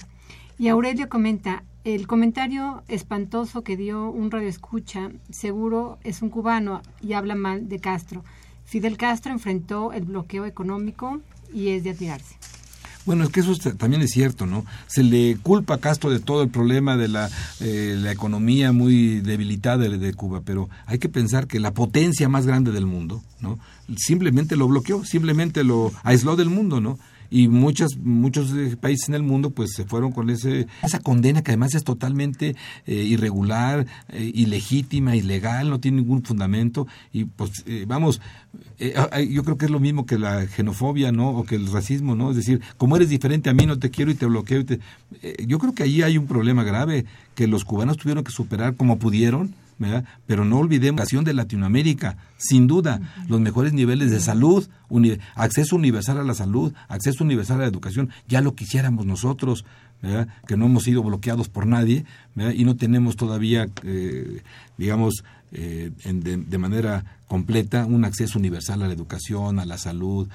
Y 0.57 0.67
Aurelio 0.67 1.09
comenta, 1.09 1.63
el 1.83 2.07
comentario 2.07 2.83
espantoso 2.87 3.63
que 3.63 3.75
dio 3.75 4.09
un 4.09 4.31
radioescucha, 4.31 5.11
seguro 5.31 5.97
es 6.03 6.21
un 6.21 6.29
cubano 6.29 6.81
y 7.01 7.13
habla 7.13 7.35
mal 7.35 7.67
de 7.67 7.79
Castro. 7.79 8.23
Fidel 8.63 8.97
Castro 8.97 9.33
enfrentó 9.33 9.93
el 9.93 10.05
bloqueo 10.05 10.45
económico 10.45 11.21
y 11.53 11.69
es 11.69 11.83
de 11.83 11.91
admirarse. 11.91 12.35
Bueno, 13.05 13.25
es 13.25 13.31
que 13.31 13.41
eso 13.41 13.53
también 13.77 14.01
es 14.01 14.11
cierto, 14.11 14.45
¿no? 14.45 14.65
Se 14.87 15.03
le 15.03 15.37
culpa 15.41 15.73
a 15.73 15.77
Castro 15.79 16.09
de 16.09 16.21
todo 16.21 16.41
el 16.41 16.49
problema 16.49 16.95
de 16.95 17.09
la, 17.09 17.29
eh, 17.59 17.95
la 17.97 18.13
economía 18.13 18.71
muy 18.71 19.19
debilitada 19.19 19.89
de, 19.89 20.13
Cuba, 20.13 20.41
pero 20.45 20.69
hay 20.85 20.99
que 20.99 21.09
pensar 21.09 21.47
que 21.47 21.59
la 21.59 21.73
potencia 21.73 22.29
más 22.29 22.45
grande 22.45 22.71
del 22.71 22.85
mundo, 22.85 23.21
¿no? 23.41 23.59
Simplemente 23.97 24.55
lo 24.55 24.69
bloqueó, 24.69 25.03
simplemente 25.03 25.65
lo 25.65 25.91
aisló 26.03 26.37
del 26.37 26.49
mundo, 26.49 26.79
¿no? 26.79 26.97
Y 27.33 27.47
muchas, 27.47 27.97
muchos 27.97 28.53
eh, 28.53 28.77
países 28.79 29.09
en 29.09 29.15
el 29.15 29.23
mundo 29.23 29.49
pues 29.49 29.71
se 29.73 29.85
fueron 29.85 30.11
con 30.11 30.29
ese, 30.29 30.67
esa 30.83 30.99
condena 30.99 31.41
que 31.41 31.49
además 31.49 31.73
es 31.73 31.83
totalmente 31.83 32.55
eh, 32.85 32.93
irregular, 32.93 33.87
eh, 34.09 34.31
ilegítima, 34.35 35.15
ilegal, 35.15 35.71
no 35.71 35.79
tiene 35.79 36.01
ningún 36.01 36.23
fundamento 36.23 36.85
y 37.11 37.25
pues 37.25 37.65
vamos, 37.87 38.21
ah, 38.95 39.19
yo 39.19 39.43
creo 39.43 39.57
que 39.57 39.65
es 39.65 39.71
lo 39.71 39.79
mismo 39.79 40.05
que 40.05 40.19
la 40.19 40.45
xenofobia, 40.45 41.11
¿no? 41.11 41.29
O 41.29 41.43
que 41.43 41.55
el 41.55 41.71
racismo, 41.71 42.13
¿no? 42.13 42.29
Es 42.29 42.35
decir, 42.35 42.61
como 42.77 42.97
eres 42.97 43.09
diferente 43.09 43.49
a 43.49 43.53
mí 43.53 43.65
no 43.65 43.79
te 43.79 43.89
quiero 43.89 44.11
y 44.11 44.15
te 44.15 44.27
bloqueo. 44.27 44.59
Y 44.59 44.65
te... 44.65 44.79
yo 45.47 45.57
creo 45.57 45.73
que 45.73 45.81
ahí 45.81 46.03
hay 46.03 46.19
un 46.19 46.27
problema 46.27 46.63
grave 46.63 47.05
que 47.33 47.47
los 47.47 47.65
cubanos 47.65 47.97
tuvieron 47.97 48.23
que 48.23 48.31
superar 48.31 48.75
como 48.75 48.99
pudieron 48.99 49.55
pero 50.25 50.45
no 50.45 50.57
olvidemos 50.57 51.01
la 51.13 51.23
de 51.23 51.33
Latinoamérica, 51.33 52.17
sin 52.37 52.67
duda, 52.67 53.01
los 53.27 53.39
mejores 53.39 53.73
niveles 53.73 54.11
de 54.11 54.19
salud, 54.19 54.67
acceso 55.35 55.75
universal 55.75 56.19
a 56.19 56.23
la 56.23 56.33
salud, 56.33 56.73
acceso 56.87 57.23
universal 57.23 57.57
a 57.57 57.63
la 57.63 57.67
educación, 57.67 58.09
ya 58.27 58.41
lo 58.41 58.55
quisiéramos 58.55 59.05
nosotros, 59.05 59.65
que 60.47 60.57
no 60.57 60.65
hemos 60.65 60.83
sido 60.83 61.01
bloqueados 61.01 61.47
por 61.47 61.65
nadie 61.65 62.05
y 62.35 62.65
no 62.65 62.75
tenemos 62.75 63.15
todavía, 63.15 63.69
eh, 63.83 64.41
digamos, 64.77 65.23
eh, 65.53 65.91
de, 66.03 66.57
manera 66.57 67.19
completa 67.27 67.85
un 67.85 68.03
acceso 68.03 68.37
universal 68.37 68.81
a 68.83 68.87
la 68.87 68.93
educación, 68.93 69.59
a 69.59 69.65
la 69.65 69.77
salud, 69.77 70.27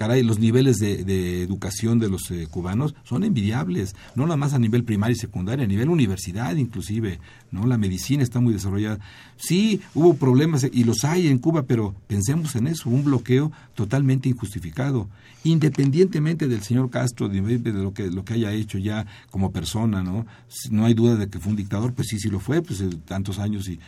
caray, 0.00 0.22
los 0.22 0.38
niveles 0.38 0.78
de, 0.78 1.42
educación 1.42 1.98
de 1.98 2.08
los 2.08 2.30
eh, 2.30 2.46
cubanos 2.50 2.94
son 3.04 3.22
envidiables, 3.22 3.94
no 4.14 4.22
nada 4.24 4.38
más 4.38 4.54
a 4.54 4.58
nivel 4.58 4.82
primario 4.82 5.14
y 5.14 5.18
secundario, 5.18 5.62
a 5.62 5.68
nivel 5.68 5.90
universidad 5.90 6.56
inclusive, 6.56 7.18
¿no? 7.50 7.66
La 7.66 7.76
medicina 7.76 8.22
está 8.22 8.40
muy 8.40 8.54
desarrollada. 8.54 8.98
Sí, 9.36 9.82
hubo 9.94 10.14
problemas 10.14 10.66
y 10.72 10.84
los 10.84 11.04
hay 11.04 11.28
en 11.28 11.36
Cuba, 11.36 11.64
pero 11.64 11.94
pensemos 12.06 12.56
en 12.56 12.68
eso, 12.68 12.88
un 12.88 13.04
bloqueo 13.04 13.52
totalmente 13.74 14.30
injustificado, 14.30 15.10
independientemente 15.44 16.48
del 16.48 16.62
señor 16.62 16.88
Castro, 16.88 17.28
de, 17.28 17.42
lo 17.70 17.92
que 17.92 18.10
lo 18.10 18.24
que 18.24 18.32
haya 18.32 18.52
hecho 18.52 18.78
ya 18.78 19.06
como 19.30 19.52
persona, 19.52 20.02
¿no? 20.02 20.24
No 20.70 20.86
hay 20.86 20.94
duda 20.94 21.16
de 21.16 21.28
que 21.28 21.40
fue 21.40 21.50
un 21.50 21.56
dictador, 21.56 21.92
pues 21.92 22.08
sí, 22.08 22.18
sí 22.18 22.30
lo 22.30 22.40
fue, 22.40 22.62
pues 22.62 22.82
tantos 23.04 23.38
años 23.38 23.68
y 23.68 23.78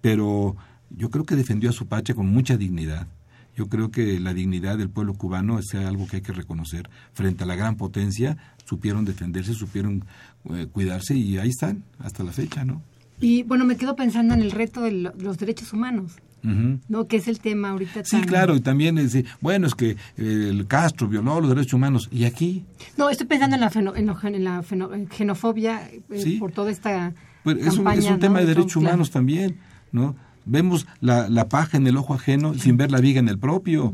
pero 0.00 0.54
yo 0.90 1.10
creo 1.10 1.24
que 1.24 1.34
defendió 1.34 1.70
a 1.70 1.72
su 1.72 1.88
patria 1.88 2.14
con 2.14 2.28
mucha 2.28 2.56
dignidad 2.56 3.08
yo 3.56 3.68
creo 3.68 3.90
que 3.90 4.20
la 4.20 4.34
dignidad 4.34 4.78
del 4.78 4.90
pueblo 4.90 5.14
cubano 5.14 5.58
es 5.58 5.74
algo 5.74 6.06
que 6.06 6.16
hay 6.16 6.22
que 6.22 6.32
reconocer. 6.32 6.88
Frente 7.14 7.44
a 7.44 7.46
la 7.46 7.56
gran 7.56 7.76
potencia, 7.76 8.36
supieron 8.64 9.04
defenderse, 9.04 9.54
supieron 9.54 10.04
eh, 10.50 10.66
cuidarse 10.70 11.16
y 11.16 11.38
ahí 11.38 11.48
están 11.48 11.82
hasta 11.98 12.22
la 12.22 12.32
fecha, 12.32 12.64
¿no? 12.64 12.82
Y 13.18 13.44
bueno, 13.44 13.64
me 13.64 13.76
quedo 13.76 13.96
pensando 13.96 14.34
en 14.34 14.42
el 14.42 14.50
reto 14.50 14.82
de 14.82 14.92
los 14.92 15.38
derechos 15.38 15.72
humanos. 15.72 16.12
¿no? 16.42 17.08
Que 17.08 17.16
es 17.16 17.26
el 17.26 17.40
tema 17.40 17.70
ahorita. 17.70 18.04
Sí, 18.04 18.20
claro, 18.20 18.54
y 18.54 18.60
también 18.60 18.98
es, 18.98 19.16
bueno, 19.40 19.66
es 19.66 19.74
que 19.74 19.90
eh, 19.90 19.96
el 20.16 20.68
Castro 20.68 21.08
violó 21.08 21.40
los 21.40 21.48
derechos 21.48 21.72
humanos. 21.72 22.08
¿Y 22.12 22.24
aquí? 22.24 22.64
No, 22.96 23.10
estoy 23.10 23.26
pensando 23.26 23.56
en 23.56 23.62
la, 23.62 23.72
en, 23.96 24.44
la 24.44 24.62
xenofobia 25.10 25.90
eh, 26.10 26.36
por 26.38 26.52
toda 26.52 26.70
esta. 26.70 27.14
Pues 27.42 27.56
es, 27.66 27.78
un, 27.78 27.88
es 27.88 28.04
un 28.04 28.20
tema 28.20 28.38
de 28.38 28.46
derechos 28.46 28.76
humanos 28.76 29.10
también, 29.10 29.58
¿no? 29.90 30.14
Vemos 30.46 30.86
la, 31.00 31.28
la, 31.28 31.48
paja 31.48 31.76
en 31.76 31.86
el 31.86 31.96
ojo 31.96 32.14
ajeno 32.14 32.54
sin 32.54 32.76
ver 32.76 32.90
la 32.90 33.00
viga 33.00 33.20
en 33.20 33.28
el 33.28 33.38
propio. 33.38 33.92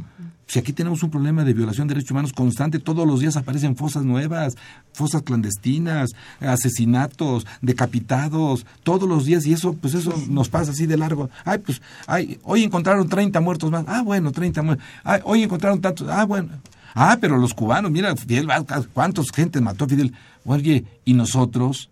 Si 0.52 0.58
aquí 0.58 0.74
tenemos 0.74 1.02
un 1.02 1.10
problema 1.10 1.44
de 1.44 1.54
violación 1.54 1.88
de 1.88 1.94
derechos 1.94 2.10
humanos 2.10 2.34
constante, 2.34 2.78
todos 2.78 3.06
los 3.06 3.20
días 3.20 3.38
aparecen 3.38 3.74
fosas 3.74 4.04
nuevas, 4.04 4.54
fosas 4.92 5.22
clandestinas, 5.22 6.10
asesinatos, 6.40 7.46
decapitados, 7.62 8.66
todos 8.82 9.08
los 9.08 9.24
días, 9.24 9.46
y 9.46 9.54
eso, 9.54 9.72
pues 9.72 9.94
eso 9.94 10.12
nos 10.28 10.50
pasa 10.50 10.72
así 10.72 10.84
de 10.84 10.98
largo. 10.98 11.30
Ay, 11.46 11.58
pues, 11.58 11.80
ay, 12.06 12.38
hoy 12.42 12.64
encontraron 12.64 13.08
30 13.08 13.40
muertos 13.40 13.70
más. 13.70 13.86
Ah, 13.88 14.02
bueno, 14.02 14.30
30 14.30 14.60
muertos. 14.62 14.86
Ay, 15.04 15.22
hoy 15.24 15.42
encontraron 15.42 15.80
tantos. 15.80 16.06
Ah, 16.10 16.26
bueno. 16.26 16.50
Ah, 16.94 17.16
pero 17.18 17.38
los 17.38 17.54
cubanos, 17.54 17.90
mira, 17.90 18.14
Fidel, 18.14 18.46
¿cuántos 18.92 19.30
gente 19.30 19.58
mató 19.62 19.88
Fidel? 19.88 20.12
Oye, 20.44 20.84
¿y 21.06 21.14
nosotros? 21.14 21.88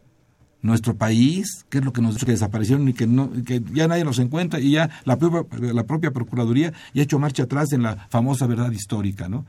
Nuestro 0.62 0.94
país, 0.94 1.64
que 1.68 1.78
es 1.78 1.84
lo 1.84 1.92
que 1.92 2.02
nos 2.02 2.18
que 2.18 2.32
desaparecieron 2.32 2.88
y 2.88 2.92
que 2.92 3.06
no 3.06 3.30
que 3.44 3.62
ya 3.72 3.88
nadie 3.88 4.04
los 4.04 4.18
encuentra 4.18 4.60
y 4.60 4.72
ya 4.72 4.90
la 5.04 5.16
propia, 5.16 5.72
la 5.72 5.84
propia 5.84 6.10
procuraduría 6.10 6.72
ya 6.92 7.02
ha 7.02 7.04
hecho 7.04 7.18
marcha 7.18 7.44
atrás 7.44 7.72
en 7.72 7.82
la 7.82 7.96
famosa 8.10 8.46
verdad 8.46 8.70
histórica, 8.70 9.28
¿no? 9.28 9.46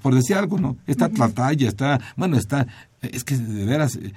por 0.00 0.14
decir 0.14 0.36
algo, 0.36 0.58
¿no? 0.58 0.76
Está 0.86 1.08
Tlataya, 1.08 1.68
está, 1.68 2.00
bueno, 2.16 2.36
está, 2.36 2.66
es 3.00 3.24
que 3.24 3.36
de 3.36 3.64
veras, 3.64 3.96
eh, 3.96 4.12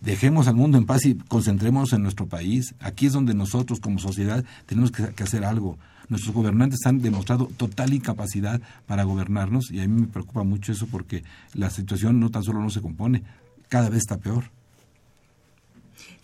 dejemos 0.00 0.48
al 0.48 0.54
mundo 0.54 0.78
en 0.78 0.86
paz 0.86 1.04
y 1.04 1.14
concentrémonos 1.14 1.92
en 1.92 2.02
nuestro 2.02 2.26
país. 2.26 2.74
Aquí 2.80 3.06
es 3.06 3.12
donde 3.12 3.34
nosotros 3.34 3.80
como 3.80 3.98
sociedad 3.98 4.44
tenemos 4.66 4.90
que, 4.90 5.08
que 5.08 5.22
hacer 5.22 5.44
algo. 5.44 5.78
Nuestros 6.08 6.34
gobernantes 6.34 6.80
han 6.86 7.02
demostrado 7.02 7.50
total 7.56 7.92
incapacidad 7.92 8.60
para 8.86 9.04
gobernarnos 9.04 9.70
y 9.70 9.80
a 9.80 9.86
mí 9.86 10.00
me 10.00 10.06
preocupa 10.08 10.42
mucho 10.42 10.72
eso 10.72 10.86
porque 10.86 11.22
la 11.54 11.70
situación 11.70 12.18
no 12.18 12.30
tan 12.30 12.42
solo 12.42 12.60
no 12.60 12.70
se 12.70 12.80
compone, 12.80 13.22
cada 13.68 13.88
vez 13.90 14.00
está 14.00 14.16
peor. 14.16 14.50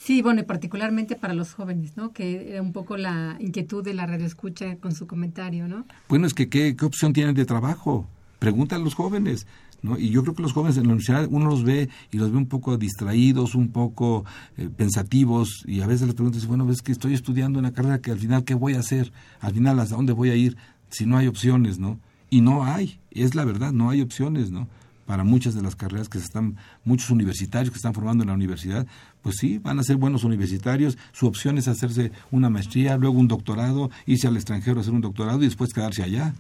Sí, 0.07 0.23
bueno, 0.23 0.41
y 0.41 0.45
particularmente 0.45 1.17
para 1.17 1.35
los 1.35 1.53
jóvenes, 1.53 1.97
¿no? 1.97 2.13
Que 2.13 2.53
era 2.53 2.63
un 2.63 2.73
poco 2.73 2.97
la 2.97 3.37
inquietud 3.41 3.83
de 3.83 3.93
la 3.93 4.07
radioescucha 4.07 4.77
con 4.77 4.95
su 4.95 5.09
comentario, 5.09 5.67
¿no? 5.67 5.85
Bueno, 6.09 6.29
es 6.29 6.33
que 6.33 6.49
¿qué, 6.49 6.77
opción 6.83 7.13
tienen 7.13 7.35
de 7.35 7.45
trabajo? 7.45 8.07
Pregunta 8.39 8.77
a 8.77 8.79
los 8.79 8.95
jóvenes. 8.95 9.49
¿No? 9.83 9.99
Y 9.99 10.11
yo 10.11 10.23
creo 10.23 10.35
que 10.35 10.43
los 10.43 10.53
jóvenes 10.53 10.77
en 10.77 10.85
la 10.85 10.91
universidad 10.91 11.27
uno 11.29 11.47
los 11.51 11.65
ve 11.65 11.89
y 12.13 12.19
los 12.19 12.31
ve 12.31 12.39
un 12.39 12.47
poco 12.47 12.79
distraídos, 12.79 13.57
un 13.57 13.73
poco 13.73 14.25
eh, 14.57 14.71
pensativos 14.75 15.65
y 15.67 15.81
a 15.81 15.87
veces 15.87 16.07
les 16.07 16.15
preguntas, 16.15 16.47
bueno, 16.47 16.65
ves 16.65 16.83
que 16.83 16.93
estoy 16.93 17.13
estudiando 17.13 17.59
una 17.59 17.73
carrera 17.73 18.01
que 18.01 18.13
al 18.13 18.19
final, 18.19 18.45
¿qué 18.45 18.55
voy 18.55 18.75
a 18.75 18.81
hacer? 18.81 19.13
Al 19.41 19.53
final, 19.53 19.79
¿hasta 19.79 19.97
dónde 19.97 20.13
voy 20.13 20.31
a 20.31 20.35
ir? 20.35 20.57
Si 20.89 21.05
no 21.05 21.19
hay 21.19 21.27
opciones, 21.27 21.79
¿no? 21.79 21.99
Y 22.31 22.41
no 22.41 22.65
hay, 22.65 23.01
es 23.11 23.35
la 23.35 23.45
verdad, 23.45 23.73
no 23.73 23.91
hay 23.91 24.01
opciones, 24.01 24.51
¿no? 24.51 24.69
Para 25.07 25.25
muchas 25.25 25.55
de 25.55 25.63
las 25.63 25.77
carreras 25.77 26.09
que 26.09 26.19
se 26.19 26.25
están, 26.25 26.57
muchos 26.85 27.11
universitarios 27.11 27.71
que 27.71 27.77
están 27.77 27.95
formando 27.95 28.25
en 28.25 28.29
la 28.29 28.35
universidad, 28.35 28.87
pues 29.23 29.37
sí, 29.37 29.59
van 29.59 29.79
a 29.79 29.85
ser 29.85 29.97
buenos 29.97 30.25
universitarios, 30.25 30.99
su 31.13 31.27
opción 31.27 31.59
es 31.59 31.69
hacerse 31.69 32.13
una 32.31 32.51
maestría, 32.51 32.97
luego 32.97 33.19
un 33.19 33.29
doctorado, 33.29 33.91
irse 34.05 34.27
al 34.27 34.37
extranjero 34.37 34.79
a 34.79 34.81
hacer 34.83 34.93
un 34.93 35.01
doctorado 35.01 35.39
y 35.43 35.47
después 35.47 35.73
quedarse 35.73 36.03
allá. 36.03 36.35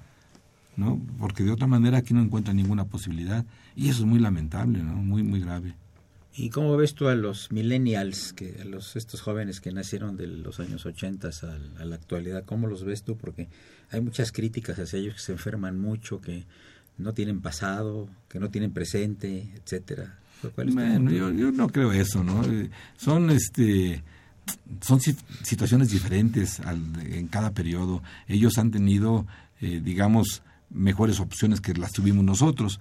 ¿no? 0.76 1.00
Porque 1.18 1.42
de 1.42 1.50
otra 1.50 1.66
manera 1.66 1.98
aquí 1.98 2.12
no 2.12 2.20
encuentra 2.20 2.52
ninguna 2.52 2.85
posibilidad 2.85 3.44
y 3.74 3.88
eso 3.88 4.00
es 4.00 4.07
muy 4.07 4.18
lamentable, 4.18 4.83
¿no? 4.83 4.94
Muy 4.94 5.22
muy 5.22 5.40
grave. 5.40 5.74
¿Y 6.38 6.50
cómo 6.50 6.76
ves 6.76 6.94
tú 6.94 7.09
a 7.09 7.14
los 7.14 7.50
millennials, 7.50 8.35
que 8.35 8.59
a 8.61 8.64
los 8.66 8.94
estos 8.94 9.22
jóvenes 9.22 9.62
que 9.62 9.72
nacieron 9.72 10.18
de 10.18 10.26
los 10.26 10.61
años 10.61 10.85
80 10.85 11.29
a, 11.29 11.81
a 11.81 11.85
la 11.87 11.96
actualidad, 11.96 12.44
cómo 12.44 12.66
los 12.66 12.85
ves 12.85 13.05
tú? 13.05 13.16
Porque 13.16 13.48
hay 13.90 14.02
muchas 14.02 14.33
críticas 14.33 14.79
hacia 14.79 14.98
ellos 14.98 15.14
que 15.14 15.20
se 15.20 15.33
enferman 15.33 15.81
mucho, 15.81 16.20
que 16.20 16.44
no 16.98 17.12
tienen 17.12 17.40
pasado, 17.40 18.09
que 18.28 18.38
no 18.40 18.50
tienen 18.50 18.72
presente, 18.72 19.48
etcétera. 19.54 20.18
Bueno, 20.54 21.11
yo, 21.11 21.30
yo, 21.32 21.50
no 21.50 21.68
creo 21.68 21.92
eso, 21.92 22.22
¿no? 22.22 22.44
Eh, 22.44 22.70
son 22.96 23.30
este 23.30 24.02
son 24.80 25.00
situaciones 25.00 25.90
diferentes 25.90 26.61
al, 26.61 26.80
en 27.12 27.26
cada 27.26 27.52
periodo. 27.52 28.02
Ellos 28.28 28.59
han 28.59 28.70
tenido, 28.70 29.26
eh, 29.61 29.80
digamos, 29.82 30.42
mejores 30.70 31.20
opciones 31.20 31.61
que 31.61 31.74
las 31.74 31.92
tuvimos 31.92 32.24
nosotros, 32.24 32.80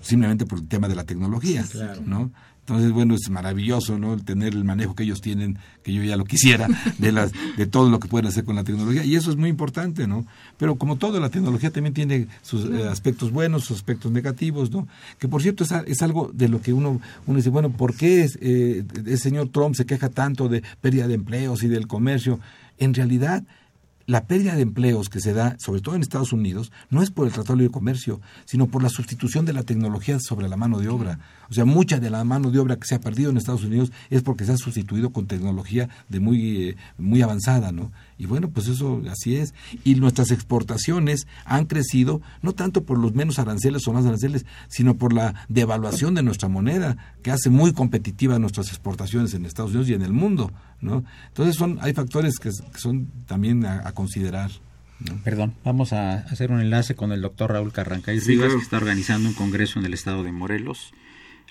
simplemente 0.00 0.46
por 0.46 0.58
el 0.58 0.68
tema 0.68 0.88
de 0.88 0.94
la 0.94 1.04
tecnología, 1.04 1.64
¿no? 2.04 2.30
Entonces, 2.70 2.92
bueno, 2.92 3.16
es 3.16 3.28
maravilloso, 3.30 3.98
¿no? 3.98 4.14
El 4.14 4.24
tener 4.24 4.54
el 4.54 4.62
manejo 4.62 4.94
que 4.94 5.02
ellos 5.02 5.20
tienen, 5.20 5.58
que 5.82 5.92
yo 5.92 6.04
ya 6.04 6.16
lo 6.16 6.24
quisiera, 6.24 6.68
de, 6.98 7.10
las, 7.10 7.32
de 7.56 7.66
todo 7.66 7.90
lo 7.90 7.98
que 7.98 8.06
pueden 8.06 8.28
hacer 8.28 8.44
con 8.44 8.54
la 8.54 8.62
tecnología. 8.62 9.04
Y 9.04 9.16
eso 9.16 9.30
es 9.30 9.36
muy 9.36 9.50
importante, 9.50 10.06
¿no? 10.06 10.24
Pero 10.56 10.76
como 10.76 10.96
todo, 10.96 11.18
la 11.18 11.30
tecnología 11.30 11.70
también 11.72 11.94
tiene 11.94 12.28
sus 12.42 12.70
eh, 12.70 12.86
aspectos 12.88 13.32
buenos, 13.32 13.64
sus 13.64 13.78
aspectos 13.78 14.12
negativos, 14.12 14.70
¿no? 14.70 14.86
Que 15.18 15.26
por 15.26 15.42
cierto 15.42 15.64
es, 15.64 15.72
es 15.86 16.02
algo 16.02 16.30
de 16.32 16.48
lo 16.48 16.62
que 16.62 16.72
uno, 16.72 17.00
uno 17.26 17.36
dice, 17.36 17.50
bueno, 17.50 17.70
¿por 17.70 17.94
qué 17.94 18.30
eh, 18.40 18.84
el 19.04 19.18
señor 19.18 19.48
Trump 19.48 19.74
se 19.74 19.84
queja 19.84 20.08
tanto 20.08 20.48
de 20.48 20.62
pérdida 20.80 21.08
de 21.08 21.14
empleos 21.14 21.64
y 21.64 21.68
del 21.68 21.88
comercio? 21.88 22.38
En 22.78 22.94
realidad, 22.94 23.42
la 24.10 24.26
pérdida 24.26 24.56
de 24.56 24.62
empleos 24.62 25.08
que 25.08 25.20
se 25.20 25.32
da, 25.32 25.54
sobre 25.60 25.80
todo 25.80 25.94
en 25.94 26.02
Estados 26.02 26.32
Unidos, 26.32 26.72
no 26.90 27.00
es 27.00 27.12
por 27.12 27.28
el 27.28 27.32
Tratado 27.32 27.54
de 27.54 27.62
Libre 27.62 27.72
Comercio, 27.72 28.20
sino 28.44 28.66
por 28.66 28.82
la 28.82 28.88
sustitución 28.88 29.46
de 29.46 29.52
la 29.52 29.62
tecnología 29.62 30.18
sobre 30.18 30.48
la 30.48 30.56
mano 30.56 30.80
de 30.80 30.88
obra. 30.88 31.20
O 31.48 31.54
sea, 31.54 31.64
mucha 31.64 32.00
de 32.00 32.10
la 32.10 32.24
mano 32.24 32.50
de 32.50 32.58
obra 32.58 32.76
que 32.76 32.88
se 32.88 32.96
ha 32.96 33.00
perdido 33.00 33.30
en 33.30 33.36
Estados 33.36 33.62
Unidos 33.62 33.92
es 34.10 34.22
porque 34.22 34.44
se 34.44 34.50
ha 34.50 34.56
sustituido 34.56 35.12
con 35.12 35.28
tecnología 35.28 35.88
de 36.08 36.18
muy, 36.18 36.70
eh, 36.70 36.76
muy 36.98 37.22
avanzada, 37.22 37.70
¿no? 37.70 37.92
Y 38.18 38.26
bueno, 38.26 38.50
pues 38.50 38.66
eso 38.66 39.00
así 39.08 39.36
es. 39.36 39.54
Y 39.84 39.94
nuestras 39.94 40.32
exportaciones 40.32 41.28
han 41.44 41.66
crecido 41.66 42.20
no 42.42 42.52
tanto 42.52 42.82
por 42.82 42.98
los 42.98 43.14
menos 43.14 43.38
aranceles 43.38 43.86
o 43.86 43.92
más 43.92 44.06
aranceles, 44.06 44.44
sino 44.66 44.96
por 44.96 45.12
la 45.12 45.46
devaluación 45.48 46.16
de 46.16 46.24
nuestra 46.24 46.48
moneda, 46.48 46.96
que 47.22 47.30
hace 47.30 47.48
muy 47.48 47.72
competitivas 47.72 48.40
nuestras 48.40 48.70
exportaciones 48.70 49.34
en 49.34 49.46
Estados 49.46 49.70
Unidos 49.70 49.88
y 49.88 49.94
en 49.94 50.02
el 50.02 50.12
mundo, 50.12 50.50
¿no? 50.80 51.04
Entonces 51.28 51.56
son, 51.56 51.78
hay 51.80 51.92
factores 51.92 52.38
que, 52.38 52.50
son 52.52 53.06
también 53.26 53.64
a, 53.66 53.92
considerar. 53.92 54.50
Perdón, 55.24 55.54
vamos 55.64 55.92
a 55.92 56.14
hacer 56.14 56.50
un 56.52 56.60
enlace 56.60 56.94
con 56.94 57.12
el 57.12 57.22
doctor 57.22 57.52
Raúl 57.52 57.72
Carrancay 57.72 58.18
Rivas, 58.20 58.52
que 58.52 58.60
está 58.60 58.76
organizando 58.76 59.28
un 59.28 59.34
congreso 59.34 59.78
en 59.78 59.86
el 59.86 59.94
estado 59.94 60.22
de 60.22 60.32
Morelos 60.32 60.92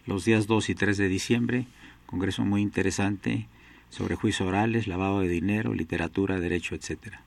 los 0.09 0.25
días 0.25 0.47
2 0.47 0.69
y 0.69 0.75
3 0.75 0.97
de 0.97 1.07
diciembre, 1.07 1.65
congreso 2.05 2.43
muy 2.43 2.61
interesante 2.61 3.47
sobre 3.89 4.15
juicios 4.15 4.47
orales, 4.47 4.87
lavado 4.87 5.21
de 5.21 5.27
dinero, 5.27 5.73
literatura, 5.73 6.39
derecho, 6.39 6.75
etcétera. 6.75 7.21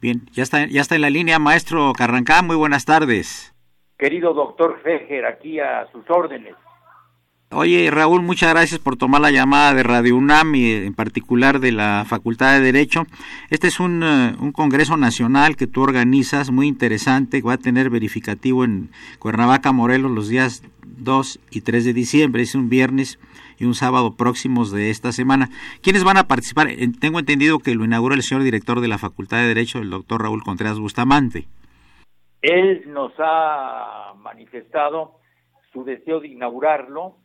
Bien, 0.00 0.22
ya 0.32 0.42
está, 0.42 0.66
ya 0.66 0.80
está 0.80 0.96
en 0.96 1.02
la 1.02 1.10
línea, 1.10 1.38
maestro 1.38 1.92
Carrancá, 1.96 2.42
muy 2.42 2.56
buenas 2.56 2.84
tardes. 2.84 3.54
Querido 3.98 4.32
doctor 4.34 4.80
Fejer, 4.82 5.26
aquí 5.26 5.60
a 5.60 5.86
sus 5.92 6.08
órdenes. 6.08 6.54
Oye, 7.52 7.90
Raúl, 7.90 8.22
muchas 8.22 8.50
gracias 8.50 8.78
por 8.78 8.96
tomar 8.96 9.20
la 9.20 9.32
llamada 9.32 9.74
de 9.74 9.82
Radio 9.82 10.16
UNAM 10.16 10.54
y 10.54 10.72
en 10.72 10.94
particular 10.94 11.58
de 11.58 11.72
la 11.72 12.04
Facultad 12.06 12.52
de 12.52 12.60
Derecho. 12.60 13.06
Este 13.50 13.66
es 13.66 13.80
un, 13.80 14.04
eh, 14.04 14.36
un 14.38 14.52
congreso 14.52 14.96
nacional 14.96 15.56
que 15.56 15.66
tú 15.66 15.82
organizas, 15.82 16.52
muy 16.52 16.68
interesante, 16.68 17.40
que 17.40 17.48
va 17.48 17.54
a 17.54 17.58
tener 17.58 17.90
verificativo 17.90 18.62
en 18.64 18.90
Cuernavaca, 19.18 19.72
Morelos, 19.72 20.12
los 20.12 20.28
días 20.28 20.62
2 20.86 21.40
y 21.50 21.62
3 21.62 21.86
de 21.86 21.92
diciembre, 21.92 22.42
es 22.42 22.54
un 22.54 22.68
viernes 22.68 23.18
y 23.58 23.64
un 23.64 23.74
sábado 23.74 24.14
próximos 24.16 24.70
de 24.70 24.90
esta 24.90 25.10
semana. 25.10 25.50
¿Quiénes 25.82 26.04
van 26.04 26.18
a 26.18 26.28
participar? 26.28 26.68
Tengo 27.00 27.18
entendido 27.18 27.58
que 27.58 27.74
lo 27.74 27.84
inaugura 27.84 28.14
el 28.14 28.22
señor 28.22 28.44
director 28.44 28.80
de 28.80 28.86
la 28.86 28.98
Facultad 28.98 29.38
de 29.38 29.48
Derecho, 29.48 29.80
el 29.80 29.90
doctor 29.90 30.22
Raúl 30.22 30.44
Contreras 30.44 30.78
Bustamante. 30.78 31.48
Él 32.42 32.84
nos 32.86 33.12
ha 33.18 34.14
manifestado 34.18 35.18
su 35.72 35.82
deseo 35.82 36.20
de 36.20 36.28
inaugurarlo. 36.28 37.16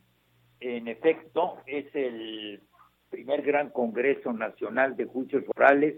En 0.60 0.88
efecto, 0.88 1.58
es 1.65 1.86
el 1.94 2.62
primer 3.10 3.41
gran 3.41 3.70
Congreso 3.70 4.34
Nacional 4.34 4.96
de 4.96 5.06
Juicios 5.06 5.44
Orales, 5.56 5.96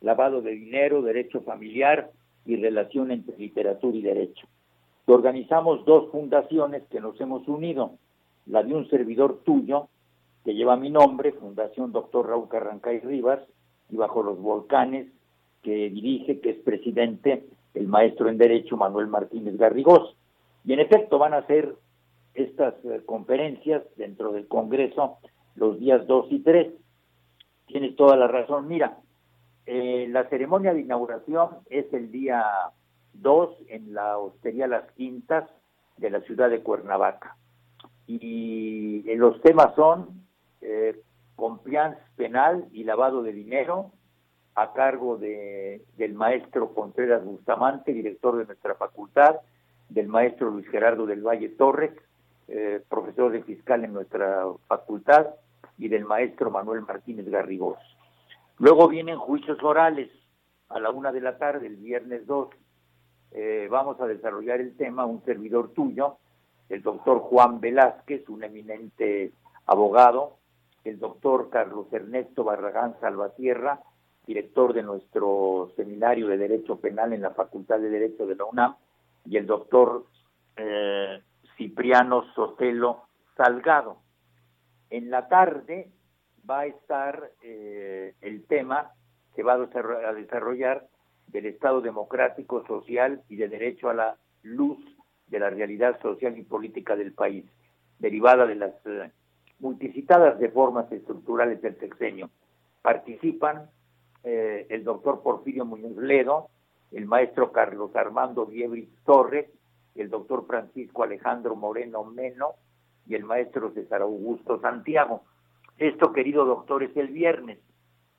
lavado 0.00 0.42
de 0.42 0.52
dinero, 0.52 1.02
derecho 1.02 1.40
familiar 1.40 2.10
y 2.44 2.56
relación 2.56 3.10
entre 3.10 3.36
literatura 3.38 3.96
y 3.96 4.02
derecho. 4.02 4.46
Organizamos 5.06 5.84
dos 5.84 6.10
fundaciones 6.10 6.82
que 6.90 7.00
nos 7.00 7.20
hemos 7.20 7.46
unido 7.48 7.92
la 8.46 8.62
de 8.62 8.74
un 8.74 8.88
servidor 8.88 9.40
tuyo, 9.44 9.88
que 10.44 10.54
lleva 10.54 10.76
mi 10.76 10.90
nombre, 10.90 11.32
Fundación 11.32 11.92
Doctor 11.92 12.28
Raúl 12.28 12.48
Carrancay 12.48 13.00
Rivas, 13.00 13.40
y 13.90 13.96
bajo 13.96 14.22
los 14.22 14.38
volcanes, 14.38 15.08
que 15.62 15.88
dirige, 15.90 16.40
que 16.40 16.50
es 16.50 16.56
presidente, 16.58 17.44
el 17.72 17.88
maestro 17.88 18.28
en 18.28 18.36
Derecho 18.36 18.76
Manuel 18.76 19.06
Martínez 19.06 19.56
Garrigós. 19.56 20.14
Y 20.64 20.74
en 20.74 20.80
efecto 20.80 21.18
van 21.18 21.34
a 21.34 21.46
ser 21.46 21.74
estas 22.34 22.74
eh, 22.84 23.02
conferencias 23.06 23.82
dentro 23.96 24.32
del 24.32 24.48
Congreso 24.48 25.18
los 25.54 25.78
días 25.78 26.06
2 26.06 26.26
y 26.30 26.40
3. 26.40 26.72
Tienes 27.66 27.96
toda 27.96 28.16
la 28.16 28.26
razón. 28.26 28.68
Mira, 28.68 28.98
eh, 29.66 30.06
la 30.10 30.28
ceremonia 30.28 30.74
de 30.74 30.80
inauguración 30.80 31.50
es 31.70 31.92
el 31.92 32.10
día 32.10 32.44
2 33.14 33.56
en 33.68 33.94
la 33.94 34.18
Hostería 34.18 34.66
Las 34.66 34.90
Quintas 34.92 35.48
de 35.96 36.10
la 36.10 36.20
ciudad 36.22 36.50
de 36.50 36.60
Cuernavaca 36.60 37.36
y 38.06 39.02
los 39.16 39.40
temas 39.40 39.74
son 39.74 40.24
eh, 40.60 41.00
compliance 41.36 42.00
penal 42.16 42.66
y 42.72 42.84
lavado 42.84 43.22
de 43.22 43.32
dinero 43.32 43.92
a 44.54 44.72
cargo 44.72 45.16
de, 45.16 45.82
del 45.96 46.14
maestro 46.14 46.74
Contreras 46.74 47.24
Bustamante, 47.24 47.92
director 47.92 48.36
de 48.36 48.46
nuestra 48.46 48.74
facultad, 48.74 49.36
del 49.88 50.08
maestro 50.08 50.50
Luis 50.50 50.68
Gerardo 50.68 51.06
del 51.06 51.22
Valle 51.22 51.48
Torres, 51.50 51.92
eh, 52.48 52.82
profesor 52.88 53.32
de 53.32 53.42
fiscal 53.42 53.84
en 53.84 53.92
nuestra 53.92 54.44
facultad, 54.66 55.28
y 55.78 55.88
del 55.88 56.04
maestro 56.04 56.50
Manuel 56.50 56.82
Martínez 56.82 57.28
Garrigós. 57.28 57.78
Luego 58.58 58.88
vienen 58.88 59.18
juicios 59.18 59.62
orales 59.62 60.10
a 60.68 60.78
la 60.80 60.90
una 60.90 61.12
de 61.12 61.20
la 61.20 61.38
tarde, 61.38 61.66
el 61.66 61.76
viernes 61.76 62.26
2. 62.26 62.48
Eh, 63.32 63.68
vamos 63.70 64.00
a 64.00 64.06
desarrollar 64.06 64.60
el 64.60 64.76
tema, 64.76 65.04
un 65.04 65.24
servidor 65.24 65.70
tuyo, 65.70 66.18
el 66.68 66.82
doctor 66.82 67.18
Juan 67.18 67.60
Velázquez, 67.60 68.28
un 68.28 68.44
eminente 68.44 69.32
abogado, 69.66 70.36
el 70.84 70.98
doctor 70.98 71.50
Carlos 71.50 71.92
Ernesto 71.92 72.44
Barragán 72.44 72.94
Salvatierra, 73.00 73.80
director 74.26 74.72
de 74.72 74.82
nuestro 74.82 75.72
seminario 75.76 76.28
de 76.28 76.38
Derecho 76.38 76.76
Penal 76.76 77.12
en 77.12 77.22
la 77.22 77.30
Facultad 77.30 77.78
de 77.78 77.90
Derecho 77.90 78.26
de 78.26 78.36
la 78.36 78.44
UNAM, 78.44 78.76
y 79.26 79.36
el 79.36 79.46
doctor 79.46 80.04
eh, 80.56 81.20
Cipriano 81.56 82.24
Sotelo 82.34 83.04
Salgado. 83.36 83.98
En 84.90 85.10
la 85.10 85.28
tarde 85.28 85.90
va 86.48 86.60
a 86.60 86.66
estar 86.66 87.30
eh, 87.42 88.14
el 88.20 88.46
tema 88.46 88.92
que 89.34 89.42
va 89.42 89.54
a 89.54 90.12
desarrollar 90.12 90.86
del 91.28 91.46
Estado 91.46 91.80
democrático, 91.80 92.64
social 92.66 93.22
y 93.28 93.36
de 93.36 93.48
derecho 93.48 93.88
a 93.88 93.94
la 93.94 94.16
luz 94.42 94.78
de 95.26 95.38
la 95.40 95.50
realidad 95.50 96.00
social 96.00 96.38
y 96.38 96.44
política 96.44 96.96
del 96.96 97.12
país, 97.12 97.44
derivada 97.98 98.46
de 98.46 98.54
las 98.54 98.74
eh, 98.86 99.10
multicitadas 99.58 100.38
reformas 100.38 100.90
estructurales 100.92 101.60
del 101.62 101.78
sexenio. 101.78 102.30
Participan 102.82 103.70
eh, 104.22 104.66
el 104.68 104.84
doctor 104.84 105.22
Porfirio 105.22 105.64
Muñoz 105.64 105.96
Ledo, 105.96 106.48
el 106.92 107.06
maestro 107.06 107.50
Carlos 107.50 107.96
Armando 107.96 108.46
Viebris 108.46 108.88
Torres, 109.04 109.46
el 109.94 110.10
doctor 110.10 110.46
Francisco 110.46 111.02
Alejandro 111.02 111.56
Moreno 111.56 112.04
Meno 112.04 112.54
y 113.06 113.14
el 113.14 113.24
maestro 113.24 113.72
César 113.72 114.02
Augusto 114.02 114.60
Santiago. 114.60 115.22
Esto, 115.78 116.12
querido 116.12 116.44
doctor, 116.44 116.82
es 116.82 116.96
el 116.96 117.08
viernes. 117.08 117.58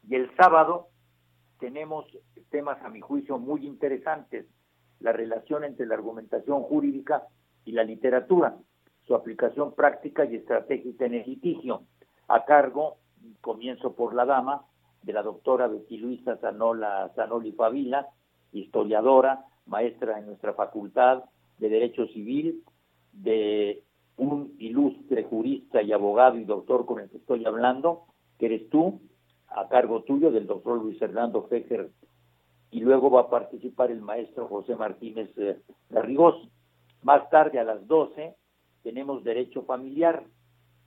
Y 0.08 0.16
el 0.16 0.34
sábado 0.36 0.88
tenemos 1.60 2.06
temas, 2.50 2.82
a 2.84 2.90
mi 2.90 3.02
juicio, 3.02 3.38
muy 3.38 3.66
interesantes. 3.66 4.46
La 5.00 5.12
relación 5.12 5.64
entre 5.64 5.86
la 5.86 5.96
argumentación 5.96 6.62
jurídica 6.64 7.24
y 7.66 7.72
la 7.72 7.84
literatura, 7.84 8.56
su 9.08 9.16
aplicación 9.16 9.74
práctica 9.74 10.26
y 10.26 10.36
estratégica 10.36 11.06
en 11.06 11.16
el 11.16 11.26
litigio, 11.26 11.84
a 12.28 12.46
cargo, 12.46 12.98
comienzo 13.42 13.96
por 13.96 14.14
la 14.14 14.26
dama, 14.26 14.66
de 15.02 15.14
la 15.14 15.22
doctora 15.22 15.68
Betty 15.68 15.98
Luisa 15.98 16.38
Zanola, 16.38 17.12
Zanoli 17.16 17.52
Favila, 17.52 18.08
historiadora, 18.52 19.46
maestra 19.66 20.18
en 20.18 20.28
nuestra 20.28 20.54
facultad 20.54 21.24
de 21.58 21.70
Derecho 21.70 22.08
Civil, 22.08 22.64
de 23.12 23.84
un 24.18 24.56
ilustre 24.60 25.24
jurista 25.24 25.82
y 25.82 25.92
abogado 25.92 26.38
y 26.38 26.46
doctor 26.46 26.86
con 26.86 27.00
el 27.00 27.10
que 27.10 27.18
estoy 27.18 27.46
hablando, 27.46 28.06
que 28.38 28.48
eres 28.48 28.70
tú, 28.70 29.02
a 29.48 29.68
cargo 29.68 30.04
tuyo 30.04 30.32
del 30.32 30.48
doctor 30.48 30.82
Luis 30.82 31.02
Hernando 31.02 31.44
Fejer, 31.44 31.90
y 32.72 32.82
luego 32.82 33.10
va 33.10 33.22
a 33.22 33.30
participar 33.30 33.92
el 33.92 34.02
maestro 34.02 34.48
José 34.48 34.76
Martínez 34.76 35.30
eh, 35.38 35.62
Garrigós. 35.90 36.36
Más 37.04 37.30
tarde, 37.30 37.60
a 37.60 37.64
las 37.64 37.88
12, 37.88 38.36
tenemos 38.84 39.24
Derecho 39.24 39.64
Familiar 39.64 40.24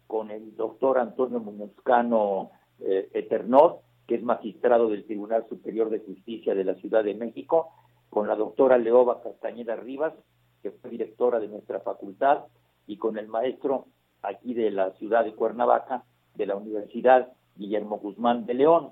con 0.07 0.31
el 0.31 0.57
doctor 0.57 0.99
Antonio 0.99 1.41
Muñozcano 1.41 2.51
eh, 2.81 3.09
Eternot, 3.13 3.83
que 4.07 4.17
es 4.17 4.23
magistrado 4.23 4.89
del 4.89 5.05
Tribunal 5.05 5.47
Superior 5.49 5.91
de 5.91 6.01
Justicia 6.01 6.55
de 6.55 6.65
la 6.65 6.75
Ciudad 6.77 7.05
de 7.05 7.15
México, 7.15 7.71
con 8.11 8.27
la 8.27 8.35
doctora 8.35 8.79
Leoba 8.79 9.23
Castañeda 9.23 9.77
Rivas, 9.77 10.15
que 10.63 10.71
fue 10.71 10.91
directora 10.91 11.39
de 11.39 11.49
nuestra 11.49 11.81
facultad, 11.81 12.45
y 12.87 12.97
con 12.97 13.19
el 13.19 13.29
maestro 13.29 13.87
aquí 14.23 14.55
de 14.55 14.71
la 14.71 14.93
ciudad 14.93 15.25
de 15.25 15.35
Cuernavaca, 15.35 16.05
de 16.35 16.47
la 16.47 16.57
Universidad 16.57 17.33
Guillermo 17.57 17.99
Guzmán 17.99 18.47
de 18.47 18.55
León. 18.55 18.91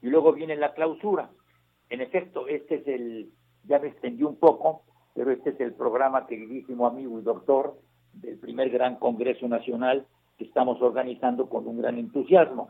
Y 0.00 0.08
luego 0.08 0.32
viene 0.32 0.56
la 0.56 0.72
clausura. 0.72 1.30
En 1.90 2.00
efecto, 2.00 2.46
este 2.48 2.76
es 2.76 2.86
el, 2.88 3.30
ya 3.64 3.78
me 3.78 3.88
extendí 3.88 4.22
un 4.22 4.36
poco, 4.36 4.82
pero 5.14 5.30
este 5.30 5.50
es 5.50 5.60
el 5.60 5.74
programa, 5.74 6.26
queridísimo 6.26 6.86
amigo 6.86 7.18
y 7.18 7.22
doctor, 7.22 7.76
del 8.14 8.38
primer 8.38 8.70
gran 8.70 8.96
Congreso 8.96 9.48
Nacional 9.48 10.06
que 10.38 10.44
estamos 10.44 10.80
organizando 10.80 11.48
con 11.48 11.66
un 11.66 11.78
gran 11.78 11.98
entusiasmo. 11.98 12.68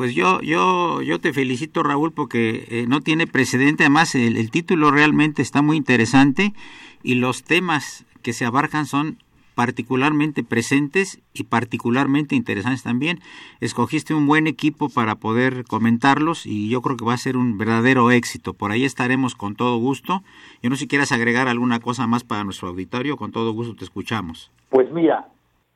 Pues 0.00 0.14
yo, 0.14 0.40
yo, 0.40 1.02
yo 1.02 1.20
te 1.20 1.32
felicito, 1.32 1.82
Raúl, 1.82 2.12
porque 2.12 2.66
eh, 2.70 2.86
no 2.88 3.00
tiene 3.00 3.26
precedente. 3.26 3.84
Además, 3.84 4.14
el, 4.14 4.50
título 4.50 4.90
realmente 4.90 5.42
está 5.42 5.62
muy 5.62 5.76
interesante 5.76 6.54
y 7.02 7.16
los 7.16 7.42
temas 7.42 8.06
que 8.22 8.32
se 8.32 8.44
abarcan 8.44 8.86
son 8.86 9.18
particularmente 9.54 10.42
presentes 10.42 11.20
y 11.34 11.44
particularmente 11.44 12.34
interesantes 12.34 12.82
también. 12.82 13.18
Escogiste 13.60 14.14
un 14.14 14.26
buen 14.26 14.46
equipo 14.46 14.88
para 14.88 15.16
poder 15.16 15.64
comentarlos 15.64 16.46
y 16.46 16.70
yo 16.70 16.80
creo 16.80 16.96
que 16.96 17.04
va 17.04 17.12
a 17.12 17.18
ser 17.18 17.36
un 17.36 17.58
verdadero 17.58 18.10
éxito. 18.10 18.54
Por 18.54 18.70
ahí 18.70 18.86
estaremos 18.86 19.34
con 19.34 19.54
todo 19.54 19.76
gusto. 19.76 20.22
Yo 20.62 20.70
no 20.70 20.76
sé 20.76 20.84
si 20.84 20.88
quieras 20.88 21.12
agregar 21.12 21.46
alguna 21.46 21.80
cosa 21.80 22.06
más 22.06 22.24
para 22.24 22.44
nuestro 22.44 22.68
auditorio, 22.68 23.18
con 23.18 23.32
todo 23.32 23.52
gusto 23.52 23.76
te 23.76 23.84
escuchamos. 23.84 24.50
Pues 24.70 24.90
mira, 24.92 25.28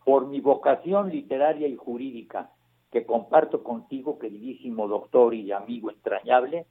por 0.05 0.29
mi 0.29 0.41
vocación 0.41 1.11
literaria 1.11 1.69
y 1.69 1.77
jurídica, 1.77 2.51
que 2.95 3.05
comparto 3.05 3.65
contigo, 3.65 4.21
queridísimo 4.21 4.87
doctor 4.87 5.35
y 5.35 5.51
amigo 5.51 5.91
entrañable, 5.91 6.65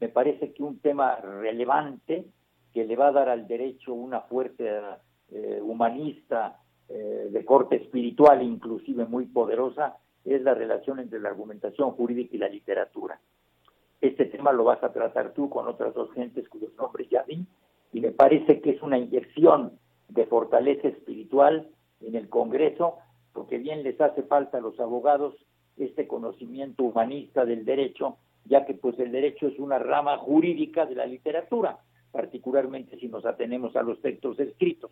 me 0.00 0.08
parece 0.08 0.52
que 0.52 0.64
un 0.64 0.80
tema 0.80 1.14
relevante 1.14 2.26
que 2.74 2.84
le 2.84 2.96
va 2.96 3.06
a 3.06 3.12
dar 3.12 3.28
al 3.28 3.46
derecho 3.46 3.94
una 3.94 4.22
fuerza 4.22 5.00
eh, 5.30 5.60
humanista 5.62 6.58
eh, 6.88 7.28
de 7.30 7.44
corte 7.44 7.76
espiritual, 7.76 8.42
inclusive 8.42 9.04
muy 9.04 9.26
poderosa, 9.26 9.98
es 10.24 10.42
la 10.42 10.54
relación 10.54 10.98
entre 10.98 11.20
la 11.20 11.28
argumentación 11.28 11.92
jurídica 11.92 12.34
y 12.34 12.38
la 12.40 12.48
literatura. 12.48 13.20
Este 14.00 14.24
tema 14.24 14.50
lo 14.50 14.64
vas 14.64 14.82
a 14.82 14.92
tratar 14.92 15.34
tú 15.34 15.48
con 15.48 15.68
otras 15.68 15.94
dos 15.94 16.12
gentes 16.14 16.48
cuyos 16.48 16.74
nombres 16.74 17.08
ya 17.10 17.22
vi, 17.22 17.46
y 17.92 18.00
me 18.00 18.10
parece 18.10 18.60
que 18.60 18.70
es 18.70 18.82
una 18.82 18.98
inyección 18.98 19.78
de 20.08 20.26
fortaleza 20.26 20.88
espiritual 20.88 21.68
en 22.00 22.16
el 22.16 22.28
Congreso, 22.28 22.96
porque 23.32 23.58
bien 23.58 23.84
les 23.84 24.00
hace 24.00 24.24
falta 24.24 24.58
a 24.58 24.60
los 24.60 24.80
abogados 24.80 25.36
este 25.80 26.06
conocimiento 26.06 26.84
humanista 26.84 27.44
del 27.44 27.64
derecho, 27.64 28.18
ya 28.44 28.64
que 28.64 28.74
pues 28.74 28.98
el 28.98 29.12
derecho 29.12 29.48
es 29.48 29.58
una 29.58 29.78
rama 29.78 30.18
jurídica 30.18 30.86
de 30.86 30.94
la 30.94 31.06
literatura, 31.06 31.78
particularmente 32.12 32.98
si 32.98 33.08
nos 33.08 33.24
atenemos 33.24 33.76
a 33.76 33.82
los 33.82 34.00
textos 34.00 34.38
escritos. 34.40 34.90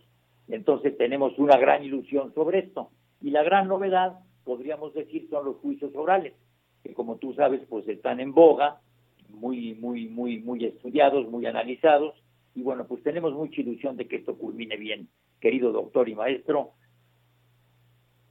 Entonces 0.49 0.97
tenemos 0.97 1.39
una 1.39 1.57
gran 1.57 1.85
ilusión 1.85 2.33
sobre 2.35 2.61
esto. 2.61 2.91
Y 3.21 3.31
la 3.31 3.43
gran 3.43 3.69
novedad, 3.69 4.21
podríamos 4.45 4.95
decir, 4.95 5.29
son 5.29 5.45
los 5.45 5.57
juicios 5.57 5.95
orales, 5.95 6.35
que 6.83 6.95
como 6.95 7.17
tú 7.17 7.35
sabes, 7.35 7.61
pues 7.69 7.87
están 7.89 8.21
en 8.21 8.33
boga, 8.33 8.81
muy, 9.29 9.75
muy, 9.75 10.09
muy, 10.09 10.39
muy 10.39 10.65
estudiados, 10.65 11.29
muy 11.29 11.47
analizados, 11.47 12.15
y 12.55 12.63
bueno, 12.63 12.87
pues 12.87 13.03
tenemos 13.03 13.35
mucha 13.35 13.61
ilusión 13.61 13.97
de 13.97 14.07
que 14.09 14.17
esto 14.17 14.37
culmine 14.37 14.77
bien, 14.77 15.09
querido 15.41 15.71
doctor 15.71 16.09
y 16.09 16.15
maestro, 16.15 16.73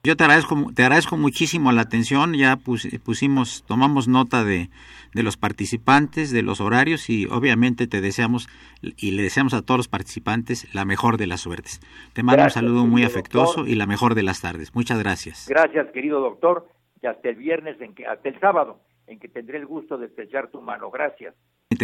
yo 0.08 0.16
te 0.16 0.24
agradezco, 0.24 0.56
te 0.74 0.84
agradezco 0.84 1.18
muchísimo 1.18 1.74
la 1.74 1.82
atención, 1.82 2.34
ya 2.34 2.56
pusimos, 2.56 3.66
tomamos 3.68 4.08
nota 4.08 4.46
de, 4.46 4.70
de, 5.14 5.22
los 5.22 5.36
participantes, 5.36 6.32
de 6.32 6.44
los 6.44 6.62
horarios 6.62 7.10
y 7.10 7.26
obviamente 7.26 7.88
te 7.88 8.00
deseamos 8.00 8.48
y 8.82 9.12
le 9.12 9.24
deseamos 9.24 9.54
a 9.54 9.64
todos 9.64 9.80
los 9.80 9.90
participantes 9.90 10.74
la 10.74 10.86
mejor 10.86 11.18
de 11.18 11.28
las 11.28 11.42
suertes. 11.42 11.82
Te 12.14 12.24
mando 12.24 12.44
un 12.44 12.50
saludo 12.52 12.86
muy 12.86 13.04
afectuoso 13.04 13.68
y 13.68 13.76
la 13.76 13.86
mejor 13.86 14.16
de 14.16 14.24
las 14.24 14.40
tardes. 14.40 14.74
Muchas 14.74 14.98
gracias. 14.98 15.46
Gracias, 15.50 15.92
querido 15.92 16.22
doctor, 16.22 16.70
y 17.02 17.08
hasta 17.08 17.28
el 17.28 17.36
viernes, 17.36 17.76
en 17.82 17.94
que, 17.94 18.06
hasta 18.06 18.30
el 18.30 18.40
sábado, 18.40 18.80
en 19.08 19.20
que 19.20 19.28
tendré 19.28 19.58
el 19.58 19.66
gusto 19.66 19.98
de 19.98 20.06
estrechar 20.06 20.48
tu 20.48 20.62
mano. 20.62 20.90
Gracias. 20.90 21.36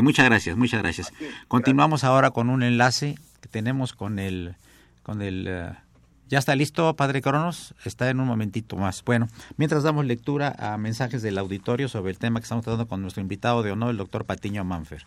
Muchas 0.02 0.26
gracias, 0.26 0.56
muchas 0.56 0.82
gracias. 0.82 1.14
Continuamos 1.50 2.06
ahora 2.06 2.32
con 2.32 2.50
un 2.50 2.64
enlace 2.64 3.16
que 3.42 3.50
tenemos 3.50 3.92
con 3.92 4.18
el, 4.18 4.56
con 5.04 5.22
el 5.22 5.50
uh, 5.50 5.93
¿Ya 6.34 6.40
está 6.40 6.56
listo, 6.56 6.96
Padre 6.96 7.22
Cronos? 7.22 7.76
Está 7.86 8.10
en 8.10 8.20
un 8.20 8.26
momentito 8.26 8.76
más. 8.76 9.04
Bueno, 9.06 9.28
mientras 9.58 9.84
damos 9.84 10.04
lectura 10.04 10.56
a 10.58 10.80
mensajes 10.80 11.22
del 11.22 11.38
auditorio 11.38 11.88
sobre 11.88 12.10
el 12.10 12.18
tema 12.18 12.40
que 12.40 12.46
estamos 12.46 12.64
tratando 12.66 12.88
con 12.88 13.04
nuestro 13.04 13.22
invitado 13.22 13.62
de 13.62 13.72
honor, 13.72 13.92
el 13.92 13.98
doctor 13.98 14.26
Patiño 14.26 14.64
Manfer. 14.64 15.06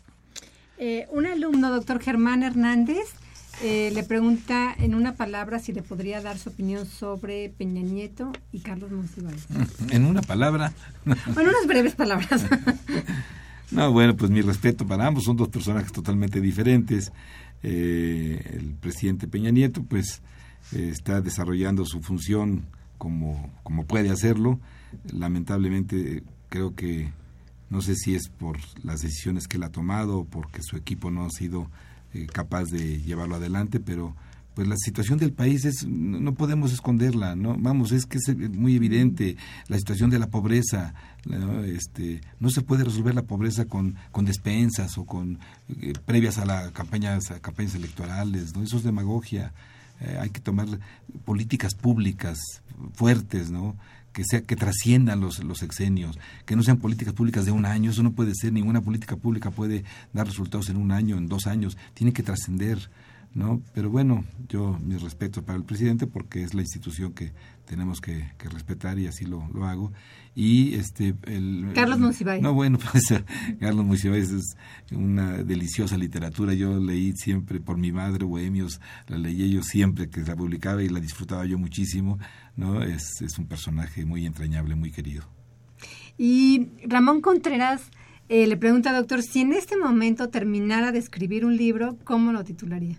Eh, 0.79 1.09
un 1.11 1.27
alumno, 1.27 1.73
doctor 1.73 2.01
Germán 2.01 2.45
Hernández, 2.45 3.09
eh, 3.61 3.91
le 3.93 4.05
pregunta 4.05 4.73
en 4.79 4.95
una 4.95 5.17
palabra 5.17 5.59
si 5.59 5.73
le 5.73 5.83
podría 5.83 6.23
dar 6.23 6.39
su 6.39 6.51
opinión 6.51 6.87
sobre 6.87 7.49
Peña 7.49 7.83
Nieto 7.83 8.31
y 8.53 8.61
Carlos 8.61 8.93
Monsiváis. 8.93 9.49
En 9.91 10.05
una 10.05 10.23
palabra. 10.23 10.75
bueno, 11.05 11.51
unas 11.51 11.67
breves 11.67 11.97
palabras. 11.97 12.47
no, 13.73 13.91
bueno, 13.91 14.17
pues 14.17 14.31
mi 14.31 14.43
respeto 14.43 14.87
para 14.87 15.09
ambos, 15.09 15.25
son 15.25 15.37
dos 15.37 15.49
personajes 15.49 15.91
totalmente 15.91 16.41
diferentes. 16.41 17.11
Eh, 17.65 18.59
el 18.61 18.77
presidente 18.77 19.27
Peña 19.27 19.51
Nieto, 19.51 19.83
pues 19.83 20.19
eh, 20.19 20.21
está 20.73 21.21
desarrollando 21.21 21.85
su 21.85 22.01
función 22.01 22.67
como, 22.99 23.51
como 23.63 23.85
puede 23.85 24.11
hacerlo. 24.11 24.59
Lamentablemente 25.13 26.23
creo 26.49 26.75
que 26.75 27.13
no 27.71 27.83
sé 27.83 27.97
si 27.97 28.15
es 28.15 28.29
por 28.29 28.59
las 28.83 29.01
decisiones 29.01 29.49
que 29.49 29.57
él 29.57 29.65
ha 29.65 29.71
tomado 29.71 30.21
o 30.21 30.25
porque 30.25 30.63
su 30.63 30.77
equipo 30.77 31.11
no 31.11 31.25
ha 31.25 31.31
sido 31.31 31.71
eh, 32.15 32.27
capaz 32.33 32.67
de 32.67 33.01
llevarlo 33.03 33.37
adelante, 33.37 33.81
pero 33.81 34.15
pues 34.55 34.67
la 34.69 34.77
situación 34.77 35.19
del 35.19 35.35
país 35.35 35.67
es 35.67 35.87
no 35.87 36.33
podemos 36.33 36.73
esconderla 36.73 37.37
no 37.37 37.59
vamos 37.59 37.93
es 37.93 38.07
que 38.07 38.17
es 38.17 38.35
muy 38.55 38.75
evidente 38.75 39.37
la 39.69 39.77
situación 39.77 40.09
de 40.09 40.19
la 40.19 40.29
pobreza 40.29 40.95
no, 41.27 41.63
este 41.63 42.23
no 42.41 42.49
se 42.49 42.63
puede 42.63 42.83
resolver 42.83 43.15
la 43.15 43.25
pobreza 43.25 43.67
con, 43.67 43.97
con 44.13 44.25
despensas 44.25 44.97
o 44.97 45.05
con 45.05 45.39
eh, 45.83 45.93
previas 46.07 46.39
a 46.39 46.47
las 46.47 46.73
campañas 46.73 47.31
a 47.31 47.41
campañas 47.41 47.75
electorales 47.75 48.57
no 48.57 48.63
eso 48.63 48.79
es 48.79 48.83
demagogia 48.83 49.53
eh, 50.01 50.19
hay 50.21 50.31
que 50.31 50.41
tomar 50.41 50.67
políticas 51.25 51.75
públicas 51.75 52.39
fuertes, 52.95 53.51
¿no? 53.51 53.77
que 54.17 54.25
sea 54.25 54.41
que 54.41 54.57
trasciendan 54.57 55.21
los, 55.21 55.45
los 55.45 55.63
exenios, 55.63 56.19
que 56.47 56.57
no 56.57 56.63
sean 56.63 56.79
políticas 56.79 57.13
públicas 57.13 57.45
de 57.45 57.53
un 57.53 57.67
año, 57.67 57.91
eso 57.91 58.03
no 58.03 58.13
puede 58.13 58.35
ser, 58.35 58.51
ninguna 58.51 58.81
política 58.81 59.17
pública 59.17 59.51
puede 59.51 59.85
dar 60.15 60.27
resultados 60.27 60.71
en 60.71 60.79
un 60.79 60.91
año, 60.91 61.19
en 61.19 61.29
dos 61.29 61.47
años, 61.47 61.77
tiene 61.93 62.15
que 62.15 62.23
trascender. 62.23 62.79
¿no? 63.35 63.61
Pero 63.75 63.91
bueno, 63.91 64.25
yo 64.49 64.79
mis 64.83 65.03
respetos 65.03 65.45
para 65.45 65.59
el 65.59 65.65
presidente 65.65 66.07
porque 66.07 66.43
es 66.43 66.55
la 66.55 66.63
institución 66.63 67.13
que 67.13 67.33
tenemos 67.67 68.01
que, 68.01 68.33
respetar 68.51 68.99
y 68.99 69.07
así 69.07 69.25
lo, 69.27 69.47
lo, 69.53 69.67
hago. 69.67 69.93
Y 70.35 70.75
este 70.75 71.15
el 71.25 71.73
Carlos 71.75 71.99
Monsiváis. 71.99 72.43
No, 72.43 72.55
bueno, 72.55 72.79
pues 72.93 73.03
Carlos 73.61 73.85
Monsiváis 73.85 74.31
es 74.31 74.57
una 74.93 75.43
deliciosa 75.43 75.97
literatura. 75.97 76.55
Yo 76.55 76.79
leí 76.79 77.13
siempre 77.13 77.61
por 77.61 77.77
mi 77.77 77.93
madre 77.93 78.25
Bohemios, 78.25 78.81
la 79.09 79.19
leí 79.19 79.51
yo 79.51 79.63
siempre 79.63 80.09
que 80.09 80.23
la 80.23 80.37
publicaba 80.37 80.83
y 80.83 80.89
la 80.89 81.01
disfrutaba 81.01 81.45
yo 81.45 81.59
muchísimo, 81.59 82.19
¿no? 82.57 82.83
Es, 82.83 83.21
es 83.21 83.39
un 83.39 83.47
personaje 83.47 84.05
muy 84.05 84.25
entrañable, 84.25 84.75
muy 84.75 84.91
querido. 84.91 85.25
Y 86.19 86.69
Ramón 86.87 87.21
Contreras 87.21 87.91
eh, 88.29 88.47
le 88.47 88.57
pregunta, 88.57 88.93
doctor, 88.93 89.23
si 89.23 89.43
en 89.43 89.53
este 89.53 89.77
momento 89.77 90.29
terminara 90.31 90.91
de 90.91 90.99
escribir 90.99 91.45
un 91.45 91.57
libro, 91.57 91.97
¿cómo 92.05 92.33
lo 92.33 92.43
titularía? 92.43 92.97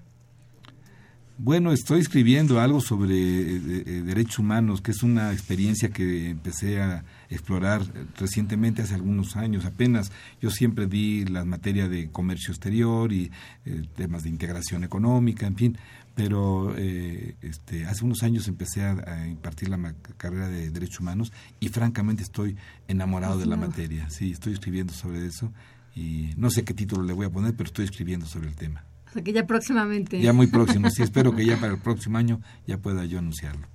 Bueno, 1.40 1.72
estoy 1.72 2.00
escribiendo 2.00 2.60
algo 2.60 2.82
sobre 2.82 3.14
eh, 3.14 3.62
eh, 3.86 4.02
derechos 4.04 4.40
humanos, 4.40 4.82
que 4.82 4.90
es 4.90 5.04
una 5.04 5.32
experiencia 5.32 5.90
que 5.90 6.32
empecé 6.32 6.82
a 6.82 7.06
explorar 7.30 7.84
recientemente, 8.18 8.82
hace 8.82 8.96
algunos 8.96 9.36
años 9.36 9.64
apenas. 9.66 10.12
Yo 10.42 10.50
siempre 10.50 10.88
vi 10.88 11.26
la 11.26 11.46
materia 11.46 11.88
de 11.88 12.10
comercio 12.10 12.52
exterior 12.52 13.14
y 13.14 13.30
eh, 13.66 13.84
temas 13.96 14.24
de 14.24 14.30
integración 14.30 14.84
económica, 14.84 15.46
en 15.46 15.56
fin, 15.56 15.78
pero 16.16 16.76
este, 16.76 17.86
hace 17.86 18.04
unos 18.04 18.24
años 18.24 18.48
empecé 18.48 18.84
a, 18.84 19.28
impartir 19.28 19.70
la 19.70 19.94
carrera 20.18 20.48
de 20.48 20.72
derechos 20.72 21.02
humanos 21.02 21.32
y 21.60 21.70
francamente 21.70 22.24
estoy 22.24 22.56
enamorado 22.88 23.38
de 23.38 23.46
la 23.46 23.58
materia. 23.58 24.10
Sí, 24.10 24.32
estoy 24.32 24.54
escribiendo 24.54 24.92
sobre 24.92 25.28
eso 25.28 25.54
y 25.96 26.32
no 26.36 26.50
sé 26.50 26.64
qué 26.64 26.74
título 26.74 27.04
le 27.04 27.14
voy 27.14 27.28
a 27.28 27.30
poner, 27.30 27.54
pero 27.56 27.68
estoy 27.68 27.86
escribiendo 27.86 28.26
sobre 28.26 28.48
el 28.48 28.56
tema 28.56 28.87
que 29.24 29.34
ya 29.34 29.46
próximamente. 29.46 30.22
Ya 30.22 30.34
muy 30.34 30.48
próximo, 30.48 30.90
sí, 30.90 31.04
espero 31.04 31.36
que 31.36 31.46
ya 31.46 31.58
para 31.60 31.74
el 31.74 31.80
próximo 31.80 32.18
año 32.18 32.42
ya 32.66 32.78
pueda 32.78 33.06
yo 33.06 33.20
anunciarlo. 33.20 33.68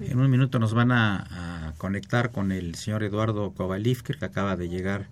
En 0.00 0.18
un 0.18 0.30
minuto 0.30 0.58
nos 0.58 0.74
van 0.74 0.92
a, 0.92 1.74
conectar 1.78 2.32
con 2.32 2.52
el 2.52 2.74
señor 2.74 3.02
Eduardo 3.02 3.52
Kovalivker, 3.52 4.18
que 4.18 4.24
acaba 4.24 4.56
de 4.56 4.68
llegar 4.68 5.08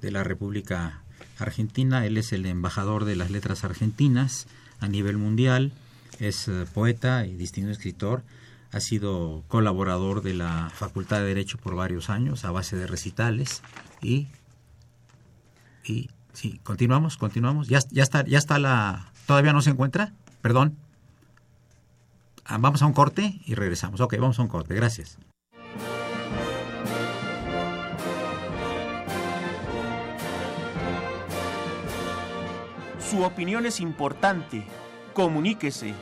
de 0.00 0.10
la 0.10 0.22
República 0.22 1.02
Argentina. 1.38 2.06
Él 2.06 2.16
es 2.16 2.32
el 2.32 2.46
embajador 2.46 3.04
de 3.04 3.16
las 3.16 3.30
letras 3.30 3.64
argentinas 3.64 4.46
a 4.80 4.88
nivel 4.88 5.16
mundial, 5.16 5.72
es 6.20 6.46
eh, 6.48 6.66
poeta 6.72 7.26
y 7.26 7.34
distinguido 7.34 7.72
escritor. 7.72 8.22
Ha 8.70 8.80
sido 8.80 9.42
colaborador 9.48 10.22
de 10.22 10.34
la 10.34 10.70
Facultad 10.72 11.18
de 11.20 11.26
Derecho 11.26 11.58
por 11.58 11.74
varios 11.74 12.08
años 12.08 12.44
a 12.44 12.52
base 12.52 12.76
de 12.76 12.86
recitales 12.86 13.62
y, 14.00 14.28
y 15.84 16.10
Sí, 16.32 16.60
continuamos, 16.62 17.16
continuamos. 17.16 17.68
Ya, 17.68 17.80
ya 17.90 18.02
está, 18.02 18.24
ya 18.24 18.38
está 18.38 18.58
la. 18.58 19.12
¿Todavía 19.26 19.52
no 19.52 19.62
se 19.62 19.70
encuentra? 19.70 20.12
Perdón. 20.40 20.76
Ah, 22.44 22.58
vamos 22.58 22.82
a 22.82 22.86
un 22.86 22.92
corte 22.92 23.40
y 23.44 23.54
regresamos. 23.54 24.00
Ok, 24.00 24.16
vamos 24.18 24.38
a 24.38 24.42
un 24.42 24.48
corte. 24.48 24.74
Gracias. 24.74 25.18
Su 32.98 33.22
opinión 33.22 33.66
es 33.66 33.80
importante. 33.80 34.64
Comuníquese. 35.12 35.94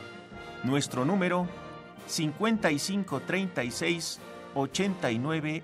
Nuestro 0.63 1.05
número 1.05 1.47
5536 2.07 4.19
8989 4.53 5.63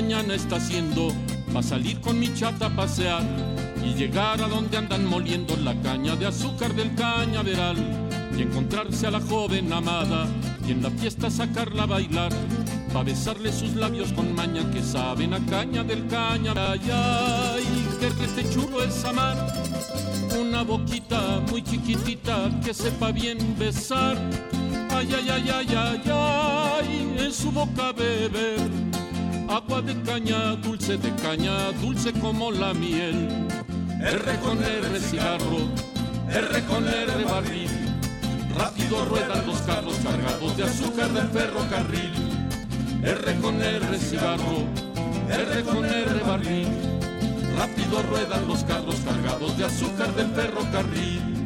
Mañana 0.00 0.34
está 0.34 0.56
haciendo 0.56 1.12
para 1.52 1.62
salir 1.62 2.00
con 2.00 2.18
mi 2.18 2.32
chata 2.32 2.66
a 2.66 2.70
pasear 2.70 3.22
y 3.84 3.92
llegar 3.92 4.40
a 4.40 4.48
donde 4.48 4.78
andan 4.78 5.04
moliendo 5.04 5.54
la 5.58 5.74
caña 5.82 6.16
de 6.16 6.24
azúcar 6.24 6.74
del 6.74 6.94
cañaveral 6.94 7.76
y 8.34 8.40
encontrarse 8.40 9.08
a 9.08 9.10
la 9.10 9.20
joven 9.20 9.70
amada 9.70 10.26
y 10.66 10.72
en 10.72 10.82
la 10.82 10.90
fiesta 10.90 11.30
sacarla 11.30 11.82
a 11.82 11.86
bailar 11.86 12.32
para 12.94 13.04
besarle 13.04 13.52
sus 13.52 13.74
labios 13.74 14.10
con 14.14 14.34
maña 14.34 14.62
que 14.70 14.82
saben 14.82 15.34
a 15.34 15.40
caña 15.44 15.84
del 15.84 16.06
caña 16.06 16.54
ay, 16.56 17.64
qué 18.00 18.06
este 18.06 18.48
chulo 18.48 18.82
es 18.82 19.04
amar 19.04 19.36
una 20.40 20.62
boquita 20.62 21.42
muy 21.50 21.62
chiquitita 21.62 22.48
que 22.64 22.72
sepa 22.72 23.12
bien 23.12 23.38
besar. 23.58 24.16
Ay, 24.92 25.08
ay, 25.14 25.28
ay, 25.30 25.50
ay, 25.52 25.74
ay, 25.76 26.02
ay, 26.10 27.16
en 27.18 27.32
su 27.32 27.50
boca 27.50 27.92
beber 27.92 28.89
agua 29.50 29.82
de 29.82 30.00
caña, 30.02 30.54
dulce 30.56 30.96
de 30.96 31.12
caña, 31.16 31.72
dulce 31.82 32.12
como 32.12 32.52
la 32.52 32.72
miel. 32.72 33.28
R 34.00 34.38
con 34.42 34.62
R 34.62 35.00
cigarro, 35.00 35.62
R 36.30 36.64
con 36.64 36.86
R 36.86 37.24
barril. 37.24 37.70
Rápido 38.56 39.04
ruedan 39.06 39.46
los 39.46 39.58
carros 39.62 39.96
cargados 40.02 40.56
de 40.56 40.64
azúcar 40.64 41.08
del 41.10 41.28
ferrocarril. 41.28 42.12
R 43.02 43.40
con 43.40 43.60
R 43.60 43.98
cigarro, 43.98 44.66
R 45.28 45.62
con 45.64 45.84
R 45.84 46.24
barril. 46.24 46.68
Rápido 47.58 48.02
ruedan 48.02 48.46
los 48.46 48.62
carros 48.64 48.96
cargados 49.00 49.58
de 49.58 49.64
azúcar 49.64 50.14
del 50.14 50.28
ferrocarril. 50.28 51.39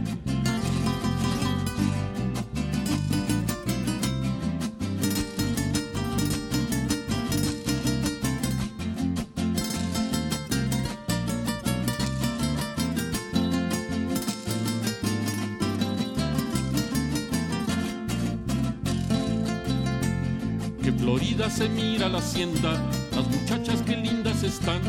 Se 21.55 21.69
mira 21.69 22.09
la 22.09 22.19
hacienda, 22.19 22.73
las 23.15 23.29
muchachas 23.29 23.81
que 23.83 23.97
lindas 23.97 24.43
están. 24.43 24.81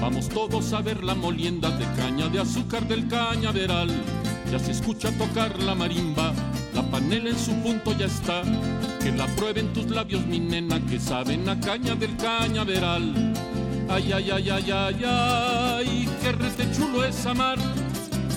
Vamos 0.00 0.30
todos 0.30 0.72
a 0.72 0.80
ver 0.80 1.04
la 1.04 1.14
molienda 1.14 1.70
de 1.70 1.84
caña 2.00 2.28
de 2.28 2.40
azúcar 2.40 2.88
del 2.88 3.06
cañaveral. 3.08 3.90
Ya 4.50 4.58
se 4.58 4.70
escucha 4.70 5.10
tocar 5.18 5.62
la 5.62 5.74
marimba, 5.74 6.32
la 6.74 6.82
panela 6.90 7.28
en 7.28 7.38
su 7.38 7.52
punto 7.56 7.92
ya 7.92 8.06
está. 8.06 8.42
Que 9.02 9.12
la 9.12 9.26
prueben 9.36 9.70
tus 9.74 9.90
labios, 9.90 10.24
mi 10.24 10.40
nena, 10.40 10.80
que 10.86 10.98
saben 10.98 11.46
a 11.46 11.60
caña 11.60 11.94
del 11.94 12.16
cañaveral. 12.16 13.34
Ay, 13.90 14.10
ay, 14.12 14.30
ay, 14.30 14.50
ay, 14.50 14.70
ay, 14.70 15.04
ay, 15.04 16.08
qué 16.22 16.32
rete 16.32 16.70
chulo 16.74 17.04
es 17.04 17.26
amar. 17.26 17.58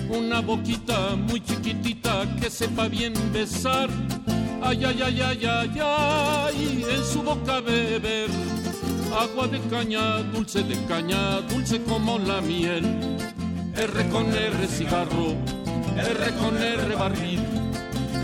Una 0.10 0.42
boquita 0.42 1.16
muy 1.16 1.40
chiquitita 1.40 2.26
que 2.42 2.50
sepa 2.50 2.90
bien 2.90 3.14
besar 3.32 3.90
ay, 4.62 4.86
ay, 4.86 5.02
ay, 5.02 5.22
ay, 5.22 5.46
ay, 5.46 5.80
ay, 5.82 6.86
en 6.90 7.04
su 7.06 7.22
boca 7.22 7.60
beber 7.62 8.30
agua 9.14 9.48
de 9.48 9.60
caña, 9.70 10.20
dulce 10.34 10.64
de 10.64 10.76
caña, 10.86 11.42
dulce 11.42 11.82
como 11.84 12.18
la 12.20 12.42
miel. 12.42 12.84
R 13.76 14.10
con 14.10 14.34
R 14.34 14.68
cigarro, 14.68 15.36
R 15.98 16.32
con 16.40 16.58
R 16.58 16.96
barril, 16.96 17.40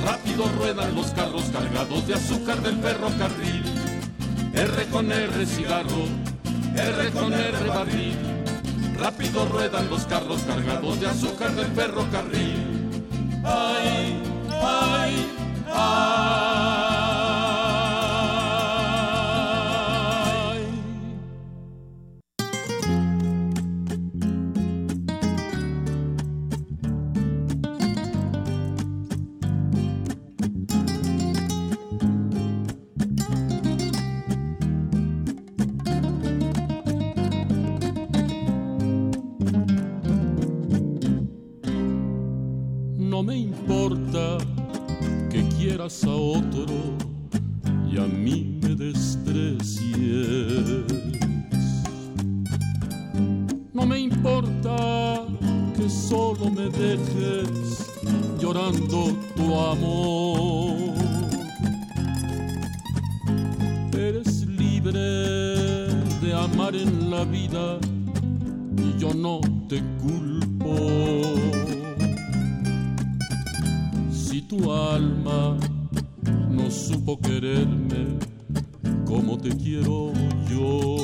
rápido 0.04 0.48
ruedan 0.58 0.94
los 0.96 1.08
carros 1.12 1.44
cargados 1.52 2.08
de 2.08 2.14
azúcar 2.16 2.62
del 2.62 2.78
ferrocarril. 2.78 3.64
R 4.54 4.86
con 4.92 5.12
R 5.12 5.46
cigarro, 5.46 6.06
R 6.76 7.12
con 7.12 7.34
R 7.34 7.68
barril, 7.68 8.16
rápido 9.00 9.46
ruedan 9.46 9.90
los 9.90 10.06
carros 10.06 10.42
cargados 10.42 11.00
de 11.00 11.08
azúcar 11.08 11.52
del 11.56 11.68
ferrocarril. 11.68 13.02
Ay, 13.44 14.22
ay, 14.62 15.47
no 43.18 43.24
me 43.24 43.36
importa 43.36 44.38
quieras 45.58 46.04
a 46.04 46.12
otro 46.12 46.66
y 47.92 47.98
a 47.98 48.06
mí 48.06 48.60
me 48.62 48.76
desprecies. 48.76 49.88
No 53.74 53.86
me 53.86 54.00
importa 54.00 55.26
que 55.76 55.90
solo 55.90 56.50
me 56.50 56.70
dejes 56.70 57.92
llorando 58.40 59.14
tu 59.36 59.56
amor. 59.56 60.94
Eres 63.94 64.46
libre 64.48 65.00
de 66.22 66.34
amar 66.34 66.76
en 66.76 67.12
la 67.12 67.24
vida 67.26 67.80
y 68.78 69.00
yo 69.00 69.14
no 69.14 69.42
te 69.68 69.82
culpo. 70.02 71.47
Tu 74.48 74.72
alma 74.72 75.58
no 76.50 76.72
supo 76.72 77.20
quererme 77.20 78.18
como 79.06 79.38
te 79.38 79.50
quiero 79.50 80.14
yo. 80.50 80.98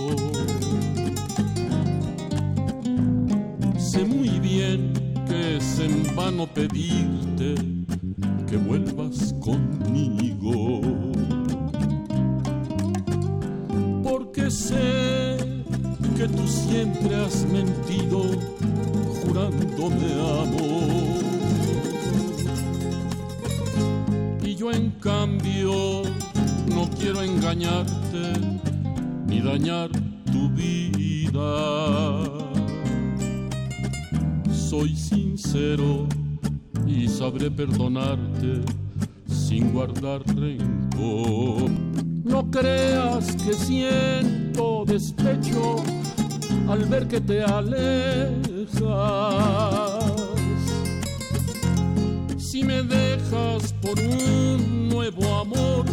Sé 3.78 4.06
muy 4.06 4.40
bien 4.40 4.94
que 5.28 5.58
es 5.58 5.80
en 5.80 6.16
vano 6.16 6.48
pedirte 6.48 7.56
que 8.50 8.58
vuelvas 8.58 9.36
conmigo. 9.42 10.82
Porque 14.04 14.50
sé 14.50 15.38
que 16.16 16.28
tú 16.30 16.48
siempre 16.48 17.16
has 17.16 17.46
mentido 17.46 18.24
jurándome 19.22 20.14
amor. 20.14 21.33
Yo 24.64 24.72
en 24.72 24.92
cambio 24.92 26.04
no 26.74 26.90
quiero 26.98 27.22
engañarte 27.22 28.32
ni 29.28 29.42
dañar 29.42 29.90
tu 30.32 30.50
vida. 30.52 32.24
Soy 34.50 34.96
sincero 34.96 36.08
y 36.88 37.10
sabré 37.10 37.52
perdonarte 37.52 38.62
sin 39.28 39.74
guardar 39.74 40.22
rencor. 40.34 41.70
No 42.24 42.50
creas 42.50 43.36
que 43.36 43.52
siento 43.54 44.86
despecho 44.88 45.84
al 46.70 46.86
ver 46.86 47.10
que 47.10 47.20
te 47.20 47.44
alejas. 47.44 47.84
Me 52.66 52.82
dejas 52.84 53.74
por 53.82 54.00
un 54.00 54.90
nuevo 54.90 55.36
amor, 55.36 55.86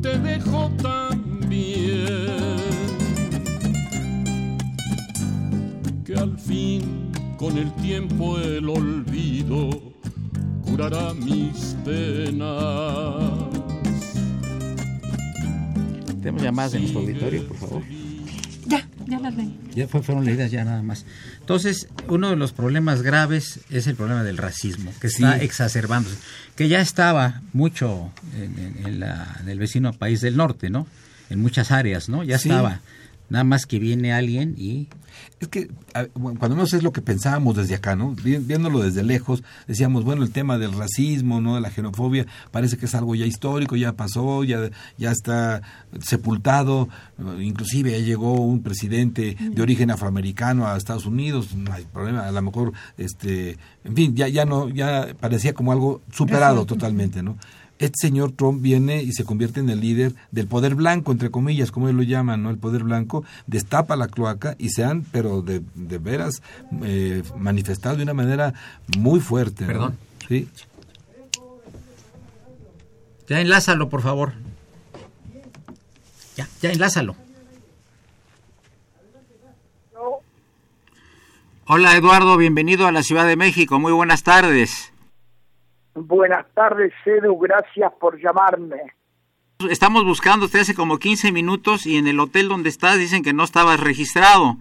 te 0.00 0.18
dejo 0.18 0.70
también. 0.82 2.06
Que 6.04 6.14
al 6.14 6.38
fin, 6.38 7.12
con 7.36 7.58
el 7.58 7.70
tiempo, 7.74 8.38
el 8.38 8.68
olvido 8.68 9.70
curará 10.64 11.12
mis 11.14 11.76
penas. 11.84 12.52
Tenemos 16.20 16.42
llamadas 16.42 16.74
en 16.74 16.82
nuestro 16.82 17.00
auditorio, 17.00 17.48
por 17.48 17.56
favor. 17.56 17.82
Ya, 19.06 19.16
ya 19.16 19.20
las 19.20 19.34
leí. 19.36 19.58
Ya 19.74 19.88
fue- 19.88 20.02
fueron 20.02 20.24
leídas 20.24 20.50
ya 20.50 20.64
nada 20.64 20.82
más. 20.82 21.04
Entonces, 21.40 21.88
uno 22.08 22.30
de 22.30 22.36
los 22.36 22.52
problemas 22.52 23.02
graves 23.02 23.60
es 23.70 23.86
el 23.86 23.96
problema 23.96 24.22
del 24.24 24.36
racismo, 24.38 24.92
que 25.00 25.06
está 25.08 25.38
exacerbándose, 25.38 26.16
que 26.56 26.68
ya 26.68 26.80
estaba 26.80 27.40
mucho 27.52 28.10
en, 28.36 28.58
en- 28.58 28.86
en 28.86 29.00
la- 29.00 29.36
en 29.40 29.48
el 29.48 29.58
vecino 29.58 29.92
país 29.92 30.20
del 30.20 30.36
norte, 30.36 30.70
¿no? 30.70 30.86
En 31.30 31.40
muchas 31.40 31.70
áreas, 31.70 32.08
¿no? 32.08 32.22
Ya 32.24 32.38
Sí. 32.38 32.48
estaba. 32.48 32.80
Nada 33.32 33.44
más 33.44 33.64
que 33.66 33.78
viene 33.78 34.12
alguien 34.12 34.54
y 34.58 34.88
Es 35.40 35.48
que 35.48 35.68
cuando 36.14 36.50
menos 36.56 36.72
es 36.72 36.82
lo 36.82 36.92
que 36.92 37.00
pensábamos 37.02 37.56
desde 37.56 37.74
acá, 37.74 37.96
¿no? 37.96 38.14
Vi- 38.14 38.38
Viéndolo 38.38 38.80
desde 38.80 39.02
lejos, 39.02 39.42
decíamos, 39.66 40.04
bueno, 40.04 40.22
el 40.22 40.30
tema 40.30 40.56
del 40.58 40.72
racismo, 40.72 41.40
¿no? 41.40 41.54
De 41.54 41.60
la 41.60 41.70
xenofobia, 41.70 42.26
parece 42.50 42.76
que 42.76 42.86
es 42.86 42.94
algo 42.94 43.14
ya 43.14 43.26
histórico, 43.26 43.74
ya 43.76 43.92
pasó, 43.92 44.44
ya, 44.44 44.70
ya 44.98 45.10
está 45.10 45.62
sepultado, 46.00 46.88
inclusive 47.40 47.90
ya 47.92 47.98
llegó 47.98 48.34
un 48.40 48.62
presidente 48.62 49.36
de 49.40 49.62
origen 49.62 49.90
afroamericano 49.90 50.66
a 50.66 50.76
Estados 50.76 51.06
Unidos, 51.06 51.54
no 51.54 51.72
hay 51.72 51.84
problema, 51.84 52.26
a 52.26 52.32
lo 52.32 52.42
mejor, 52.42 52.72
este, 52.98 53.56
en 53.84 53.94
fin, 53.96 54.14
ya, 54.14 54.28
ya 54.28 54.44
no, 54.44 54.68
ya 54.68 55.08
parecía 55.20 55.52
como 55.54 55.72
algo 55.72 56.02
superado 56.12 56.64
totalmente, 56.66 57.22
¿no? 57.22 57.36
Este 57.82 57.98
señor 57.98 58.30
Trump 58.30 58.62
viene 58.62 59.02
y 59.02 59.12
se 59.12 59.24
convierte 59.24 59.58
en 59.58 59.68
el 59.68 59.80
líder 59.80 60.14
del 60.30 60.46
poder 60.46 60.76
blanco, 60.76 61.10
entre 61.10 61.32
comillas, 61.32 61.72
como 61.72 61.88
él 61.88 61.96
lo 61.96 62.04
llaman, 62.04 62.40
¿no? 62.40 62.50
El 62.50 62.58
poder 62.58 62.84
blanco 62.84 63.24
destapa 63.48 63.96
la 63.96 64.06
cloaca 64.06 64.54
y 64.56 64.68
se 64.68 64.84
han, 64.84 65.02
pero 65.02 65.42
de, 65.42 65.62
de 65.74 65.98
veras, 65.98 66.42
eh, 66.84 67.24
manifestado 67.36 67.96
de 67.96 68.04
una 68.04 68.14
manera 68.14 68.54
muy 68.96 69.18
fuerte. 69.18 69.64
¿no? 69.64 69.66
Perdón. 69.66 69.98
Sí. 70.28 70.48
ya 73.28 73.40
enlázalo, 73.40 73.88
por 73.88 74.02
favor. 74.02 74.34
Ya, 76.36 76.48
ya 76.60 76.70
enlázalo. 76.70 77.16
Hola 81.66 81.96
Eduardo, 81.96 82.36
bienvenido 82.36 82.86
a 82.86 82.92
la 82.92 83.02
Ciudad 83.02 83.26
de 83.26 83.34
México. 83.34 83.80
Muy 83.80 83.90
buenas 83.90 84.22
tardes. 84.22 84.91
Buenas 85.94 86.46
tardes, 86.54 86.92
Edu, 87.04 87.38
gracias 87.38 87.92
por 88.00 88.18
llamarme. 88.18 88.76
Estamos 89.70 90.04
buscando 90.04 90.46
usted 90.46 90.60
hace 90.60 90.74
como 90.74 90.98
15 90.98 91.32
minutos 91.32 91.86
y 91.86 91.96
en 91.96 92.06
el 92.06 92.18
hotel 92.18 92.48
donde 92.48 92.68
estás 92.68 92.98
dicen 92.98 93.22
que 93.22 93.32
no 93.32 93.44
estabas 93.44 93.78
registrado. 93.78 94.56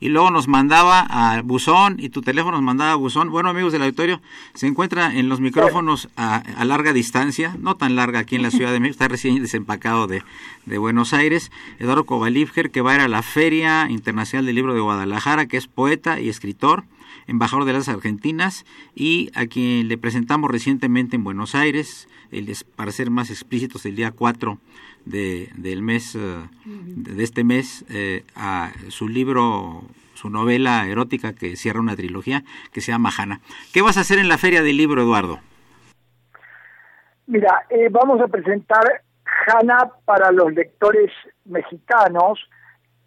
Y 0.00 0.08
luego 0.08 0.32
nos 0.32 0.48
mandaba 0.48 1.06
a 1.08 1.40
buzón 1.42 1.94
y 2.00 2.08
tu 2.08 2.22
teléfono 2.22 2.56
nos 2.56 2.62
mandaba 2.62 2.90
a 2.90 2.96
buzón. 2.96 3.30
Bueno, 3.30 3.50
amigos 3.50 3.72
del 3.72 3.82
auditorio, 3.82 4.20
se 4.52 4.66
encuentra 4.66 5.14
en 5.14 5.28
los 5.28 5.38
micrófonos 5.38 6.08
a, 6.16 6.42
a 6.56 6.64
larga 6.64 6.92
distancia, 6.92 7.54
no 7.60 7.76
tan 7.76 7.94
larga 7.94 8.18
aquí 8.18 8.34
en 8.34 8.42
la 8.42 8.50
Ciudad 8.50 8.72
de 8.72 8.80
México, 8.80 8.94
está 8.94 9.06
recién 9.06 9.40
desempacado 9.40 10.08
de, 10.08 10.24
de 10.66 10.78
Buenos 10.78 11.12
Aires. 11.12 11.52
Eduardo 11.78 12.04
Kovalivger, 12.04 12.72
que 12.72 12.80
va 12.80 12.90
a 12.90 12.94
ir 12.96 13.00
a 13.02 13.08
la 13.08 13.22
Feria 13.22 13.88
Internacional 13.88 14.44
del 14.44 14.56
Libro 14.56 14.74
de 14.74 14.80
Guadalajara, 14.80 15.46
que 15.46 15.56
es 15.56 15.68
poeta 15.68 16.18
y 16.18 16.28
escritor, 16.28 16.82
embajador 17.26 17.64
de 17.64 17.72
las 17.72 17.88
Argentinas, 17.88 18.64
y 18.94 19.30
a 19.34 19.46
quien 19.46 19.88
le 19.88 19.98
presentamos 19.98 20.50
recientemente 20.50 21.16
en 21.16 21.24
Buenos 21.24 21.54
Aires, 21.54 22.08
el, 22.30 22.48
es- 22.48 22.64
para 22.64 22.92
ser 22.92 23.10
más 23.10 23.30
explícitos, 23.30 23.84
el 23.86 23.96
día 23.96 24.10
4 24.12 24.58
de, 25.04 25.50
del 25.56 25.82
mes, 25.82 26.14
eh, 26.14 26.36
de 26.64 27.14
de 27.14 27.24
este 27.24 27.44
mes, 27.44 27.84
eh, 27.90 28.24
a 28.36 28.72
su 28.88 29.08
libro, 29.08 29.84
su 30.14 30.30
novela 30.30 30.86
erótica 30.86 31.32
que 31.34 31.56
cierra 31.56 31.80
una 31.80 31.96
trilogía 31.96 32.44
que 32.72 32.80
se 32.80 32.92
llama 32.92 33.10
Hanna. 33.16 33.40
¿Qué 33.72 33.82
vas 33.82 33.96
a 33.96 34.00
hacer 34.02 34.18
en 34.18 34.28
la 34.28 34.38
Feria 34.38 34.62
del 34.62 34.76
Libro, 34.76 35.02
Eduardo? 35.02 35.40
Mira, 37.26 37.66
eh, 37.70 37.88
vamos 37.90 38.20
a 38.20 38.28
presentar 38.28 39.02
Hanna 39.46 39.90
para 40.04 40.30
los 40.32 40.52
lectores 40.52 41.10
mexicanos, 41.44 42.38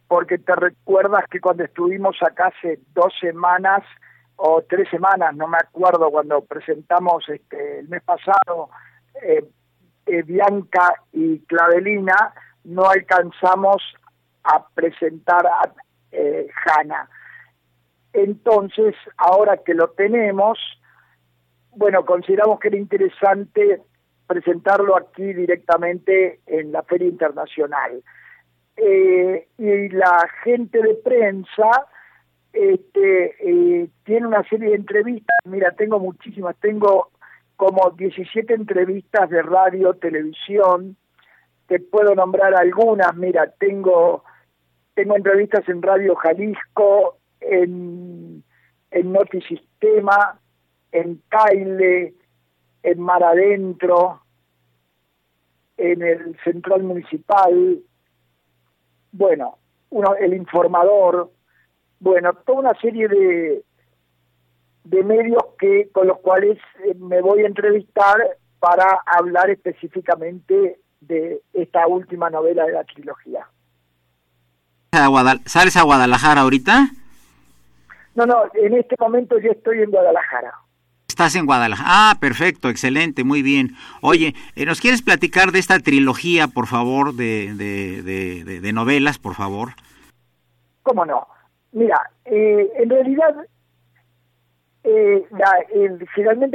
porque 0.07 0.37
te 0.37 0.55
recuerdas 0.55 1.25
que 1.29 1.39
cuando 1.39 1.63
estuvimos 1.63 2.17
acá 2.21 2.47
hace 2.47 2.79
dos 2.93 3.13
semanas 3.19 3.83
o 4.35 4.61
tres 4.67 4.89
semanas, 4.89 5.35
no 5.35 5.47
me 5.47 5.57
acuerdo, 5.57 6.11
cuando 6.11 6.41
presentamos 6.41 7.27
este, 7.29 7.79
el 7.79 7.89
mes 7.89 8.03
pasado 8.03 8.69
eh, 9.21 9.43
eh, 10.05 10.21
Bianca 10.23 10.93
y 11.13 11.39
Clavelina, 11.39 12.33
no 12.65 12.89
alcanzamos 12.89 13.81
a 14.43 14.67
presentar 14.67 15.45
a 15.47 15.71
eh, 16.11 16.47
Hanna. 16.65 17.09
Entonces, 18.13 18.95
ahora 19.17 19.57
que 19.57 19.73
lo 19.73 19.89
tenemos, 19.89 20.59
bueno, 21.71 22.05
consideramos 22.05 22.59
que 22.59 22.69
era 22.69 22.77
interesante 22.77 23.81
presentarlo 24.27 24.95
aquí 24.95 25.33
directamente 25.33 26.39
en 26.45 26.71
la 26.71 26.83
Feria 26.83 27.07
Internacional. 27.07 28.01
Eh, 28.77 29.47
y 29.57 29.89
la 29.89 30.27
gente 30.43 30.81
de 30.81 30.95
prensa 30.95 31.87
este, 32.51 33.35
eh, 33.39 33.89
tiene 34.03 34.27
una 34.27 34.43
serie 34.49 34.69
de 34.69 34.75
entrevistas, 34.75 35.37
mira, 35.45 35.71
tengo 35.71 35.99
muchísimas, 35.99 36.55
tengo 36.57 37.09
como 37.55 37.91
17 37.91 38.53
entrevistas 38.53 39.29
de 39.29 39.41
radio, 39.41 39.93
televisión, 39.93 40.97
te 41.67 41.79
puedo 41.79 42.13
nombrar 42.15 42.53
algunas, 42.53 43.15
mira, 43.15 43.49
tengo 43.59 44.23
tengo 44.95 45.17
entrevistas 45.17 45.67
en 45.67 45.81
Radio 45.81 46.15
Jalisco, 46.15 47.17
en, 47.41 48.43
en 48.91 49.11
Notisistema, 49.11 50.39
en 50.93 51.21
Caile, 51.27 52.13
en 52.81 53.01
Mar 53.01 53.21
Adentro, 53.21 54.21
en 55.75 56.01
el 56.01 56.37
Central 56.45 56.83
Municipal, 56.83 57.79
bueno, 59.17 59.57
uno, 59.89 60.15
el 60.15 60.33
Informador, 60.33 61.31
bueno, 61.99 62.33
toda 62.45 62.59
una 62.59 62.73
serie 62.79 63.07
de, 63.07 63.63
de 64.83 65.03
medios 65.03 65.43
que 65.57 65.89
con 65.91 66.07
los 66.07 66.19
cuales 66.19 66.57
eh, 66.83 66.93
me 66.95 67.21
voy 67.21 67.43
a 67.43 67.47
entrevistar 67.47 68.17
para 68.59 68.99
hablar 69.05 69.49
específicamente 69.49 70.79
de 70.99 71.41
esta 71.53 71.87
última 71.87 72.29
novela 72.29 72.65
de 72.65 72.73
la 72.73 72.83
trilogía. 72.83 73.47
¿Sales 75.45 75.75
a 75.77 75.83
Guadalajara 75.83 76.41
ahorita? 76.41 76.89
No, 78.15 78.25
no, 78.25 78.43
en 78.53 78.73
este 78.75 78.95
momento 78.99 79.37
yo 79.39 79.51
estoy 79.51 79.81
en 79.81 79.91
Guadalajara. 79.91 80.53
Estás 81.15 81.37
en 81.37 81.45
Guadalajara. 81.45 81.87
Ah, 81.89 82.17
perfecto, 82.19 82.67
excelente, 82.67 83.23
muy 83.23 83.41
bien. 83.41 83.69
Oye, 84.01 84.33
eh, 84.57 84.65
¿nos 84.65 84.81
quieres 84.81 85.01
platicar 85.01 85.53
de 85.53 85.59
esta 85.59 85.79
trilogía, 85.79 86.49
por 86.49 86.67
favor, 86.67 87.13
de, 87.13 87.53
de, 87.55 88.73
novelas, 88.73 89.17
por 89.17 89.33
favor? 89.33 89.69
¿Cómo 90.83 91.05
no? 91.05 91.25
Mira, 91.71 92.11
eh, 92.25 92.69
en 92.75 92.89
realidad, 92.89 93.33
eh, 94.83 95.25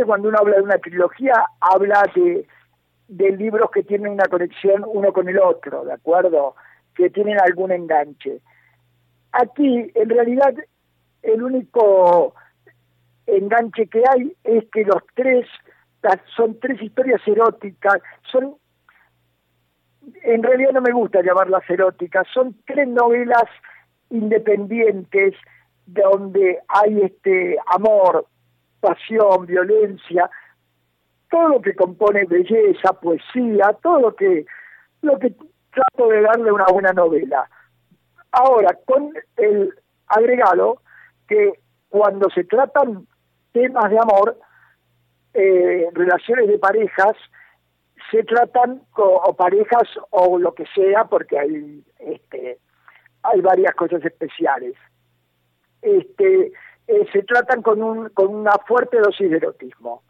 cuando 0.05 0.29
uno 0.29 0.39
habla 0.39 0.57
de 0.57 0.63
una 0.63 0.77
trilogía, 0.77 1.43
habla 1.59 2.03
de, 2.15 2.47
de 3.09 3.31
libros 3.39 3.71
que 3.71 3.83
tienen 3.83 4.13
una 4.13 4.29
conexión 4.29 4.85
uno 4.87 5.11
con 5.15 5.27
el 5.27 5.39
otro, 5.39 5.87
¿de 5.87 5.95
acuerdo? 5.95 6.55
Que 6.95 7.09
tienen 7.09 7.41
algún 7.41 7.73
enganche. 7.73 8.43
Aquí, 9.33 9.91
en 9.95 10.09
realidad, 10.11 10.53
el 11.23 11.43
único 11.43 12.35
enganche 13.37 13.87
que 13.87 14.03
hay 14.09 14.33
es 14.45 14.65
que 14.71 14.85
los 14.85 15.03
tres 15.15 15.47
son 16.37 16.59
tres 16.61 16.81
historias 16.81 17.21
eróticas, 17.27 18.01
son 18.31 18.57
en 20.23 20.43
realidad 20.43 20.73
no 20.73 20.81
me 20.81 20.93
gusta 20.93 21.23
llamarlas 21.23 21.69
eróticas, 21.69 22.27
son 22.33 22.57
tres 22.67 22.89
novelas 22.89 23.45
independientes 24.09 25.35
donde 25.87 26.59
hay 26.69 27.03
este 27.03 27.57
amor, 27.67 28.27
pasión, 28.81 29.47
violencia, 29.47 30.31
todo 31.31 31.49
lo 31.49 31.61
que 31.61 31.75
compone 31.75 32.25
belleza, 32.25 32.93
poesía, 32.95 33.77
todo 33.83 34.01
lo 34.01 34.15
que 34.17 34.47
lo 35.03 35.19
que 35.19 35.35
trato 35.71 36.09
de 36.09 36.23
darle 36.23 36.53
una 36.53 36.67
buena 36.73 36.93
novela. 36.93 37.49
Ahora, 38.33 38.77
con 38.87 39.13
el 39.37 39.75
agregado 40.07 40.83
que 41.29 41.53
cuando 41.89 42.29
se 42.31 42.45
tratan 42.45 43.07
temas 43.53 43.91
de 43.91 43.99
amor, 43.99 44.37
eh, 45.35 45.89
relaciones 45.93 46.49
de 46.49 46.59
parejas, 46.59 47.17
se 48.11 48.25
tratan 48.25 48.83
o 48.97 49.37
parejas 49.37 49.89
o 50.11 50.39
lo 50.39 50.55
que 50.55 50.65
sea, 50.75 51.05
porque 51.05 51.39
hay 51.39 51.85
este 51.99 52.59
hay 53.23 53.41
varias 53.41 53.75
cosas 53.75 54.05
especiales. 54.05 54.75
Este 55.83 56.53
eh, 56.87 57.09
se 57.13 57.23
tratan 57.23 57.63
con 57.63 57.83
un 57.83 58.09
con 58.11 58.35
una 58.35 58.53
fuerte 58.67 58.99
dosis 58.99 59.31
de 59.31 59.37
erotismo. 59.37 60.03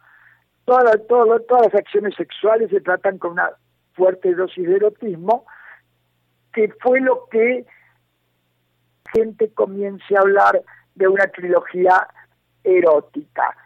Todas 0.64 1.06
todas 1.08 1.46
todas 1.46 1.66
las 1.66 1.74
acciones 1.74 2.14
sexuales 2.14 2.70
se 2.70 2.80
tratan 2.80 3.18
con 3.18 3.32
una 3.32 3.50
fuerte 3.94 4.34
dosis 4.34 4.66
de 4.66 4.76
erotismo, 4.76 5.44
que 6.52 6.72
fue 6.80 7.00
lo 7.00 7.28
que 7.30 7.66
gente 9.12 9.52
comience 9.52 10.16
a 10.16 10.20
hablar 10.20 10.62
de 10.94 11.08
una 11.08 11.26
trilogía 11.26 12.06
erótica. 12.64 13.56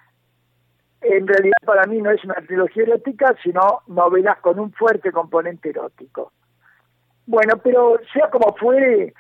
En 1.01 1.27
realidad 1.27 1.59
para 1.65 1.85
mí 1.85 2.01
no 2.01 2.11
es 2.11 2.25
una 2.25 2.35
trilogía 2.35 2.85
erótica, 2.85 3.35
sino 3.43 3.83
novelas 3.87 4.39
con 4.41 4.59
un 4.59 4.73
fuerte 4.73 5.13
componente 5.13 5.71
erótico. 5.71 6.33
Bueno, 7.27 7.59
pero 7.63 7.99
sea 8.13 8.31
como 8.31 8.55
fuere, 8.57 9.15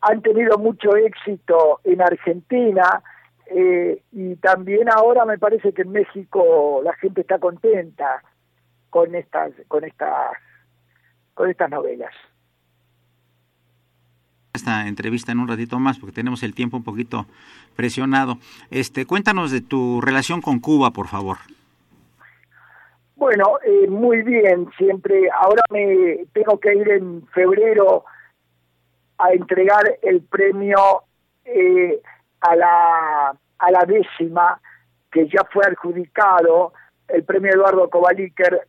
han 0.00 0.22
tenido 0.22 0.58
mucho 0.58 0.96
éxito 0.96 1.80
en 1.84 2.00
Argentina 2.00 3.02
eh, 3.46 4.02
y 4.12 4.36
también 4.36 4.88
ahora 4.88 5.24
me 5.24 5.38
parece 5.38 5.72
que 5.72 5.82
en 5.82 5.92
México 5.92 6.80
la 6.84 6.92
gente 6.94 7.22
está 7.22 7.38
contenta 7.38 8.22
con 8.90 9.14
estas, 9.14 9.52
con 9.66 9.84
estas, 9.84 10.32
con 11.34 11.50
estas 11.50 11.70
novelas 11.70 12.14
entrevista 14.86 15.32
en 15.32 15.40
un 15.40 15.48
ratito 15.48 15.78
más 15.78 15.98
porque 15.98 16.14
tenemos 16.14 16.42
el 16.42 16.54
tiempo 16.54 16.76
un 16.76 16.84
poquito 16.84 17.26
presionado. 17.76 18.38
Este, 18.70 19.06
cuéntanos 19.06 19.50
de 19.50 19.60
tu 19.60 20.00
relación 20.00 20.40
con 20.40 20.60
Cuba, 20.60 20.90
por 20.90 21.08
favor. 21.08 21.38
Bueno, 23.16 23.58
eh, 23.64 23.88
muy 23.88 24.22
bien, 24.22 24.68
siempre. 24.76 25.28
Ahora 25.40 25.62
me 25.70 26.26
tengo 26.32 26.58
que 26.60 26.74
ir 26.74 26.88
en 26.88 27.26
febrero 27.28 28.04
a 29.18 29.32
entregar 29.32 29.98
el 30.02 30.22
premio 30.22 31.02
eh, 31.44 32.00
a 32.40 32.54
la 32.54 33.36
a 33.58 33.70
la 33.72 33.84
décima 33.84 34.60
que 35.10 35.26
ya 35.26 35.42
fue 35.52 35.64
adjudicado 35.66 36.72
el 37.08 37.24
premio 37.24 37.52
Eduardo 37.52 37.88
Kovaliker 37.90 38.68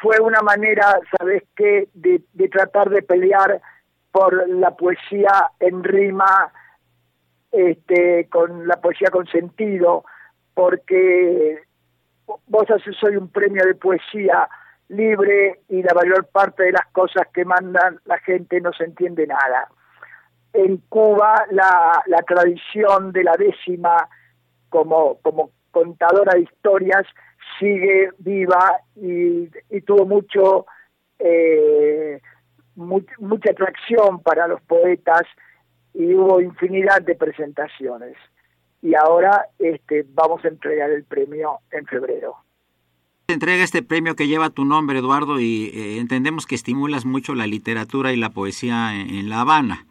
fue 0.00 0.20
una 0.20 0.42
manera, 0.42 0.98
¿sabes 1.16 1.42
qué?, 1.56 1.88
de 1.94 2.48
tratar 2.48 2.90
de 2.90 3.02
pelear 3.02 3.60
por 4.12 4.48
la 4.48 4.70
poesía 4.76 5.50
en 5.58 5.82
rima, 5.82 6.52
este, 7.50 8.28
con 8.28 8.68
la 8.68 8.80
poesía 8.80 9.08
con 9.10 9.26
sentido, 9.26 10.04
porque 10.54 11.62
vos 12.46 12.70
haces 12.70 12.96
hoy 13.02 13.16
un 13.16 13.28
premio 13.28 13.64
de 13.64 13.74
poesía 13.74 14.48
libre 14.88 15.60
y 15.68 15.82
la 15.82 15.94
mayor 15.94 16.26
parte 16.26 16.64
de 16.64 16.72
las 16.72 16.86
cosas 16.92 17.26
que 17.32 17.44
mandan 17.44 17.98
la 18.04 18.18
gente 18.18 18.60
no 18.60 18.72
se 18.72 18.84
entiende 18.84 19.26
nada. 19.26 19.68
En 20.52 20.76
Cuba 20.88 21.46
la, 21.50 22.02
la 22.06 22.18
tradición 22.18 23.10
de 23.12 23.24
la 23.24 23.32
décima 23.38 24.08
como, 24.68 25.18
como 25.22 25.50
contadora 25.70 26.34
de 26.34 26.42
historias 26.42 27.06
sigue 27.58 28.10
viva 28.18 28.80
y, 28.96 29.48
tuvo 29.82 30.06
mucho 30.06 30.66
eh, 31.18 32.20
mucha 32.76 33.50
atracción 33.50 34.22
para 34.22 34.48
los 34.48 34.60
poetas 34.62 35.22
y 35.94 36.14
hubo 36.14 36.40
infinidad 36.40 37.02
de 37.02 37.14
presentaciones. 37.14 38.16
Y 38.80 38.94
ahora 38.94 39.46
este, 39.58 40.04
vamos 40.08 40.44
a 40.44 40.48
entregar 40.48 40.90
el 40.90 41.04
premio 41.04 41.58
en 41.70 41.86
febrero. 41.86 42.36
Se 43.28 43.34
entrega 43.34 43.62
este 43.62 43.82
premio 43.82 44.16
que 44.16 44.26
lleva 44.26 44.50
tu 44.50 44.64
nombre, 44.64 44.98
Eduardo, 44.98 45.38
y 45.38 45.66
eh, 45.74 45.98
entendemos 45.98 46.46
que 46.46 46.56
estimulas 46.56 47.04
mucho 47.04 47.34
la 47.34 47.46
literatura 47.46 48.12
y 48.12 48.16
la 48.16 48.30
poesía 48.30 48.94
en, 48.94 49.28
La 49.28 49.42
Habana. 49.42 49.86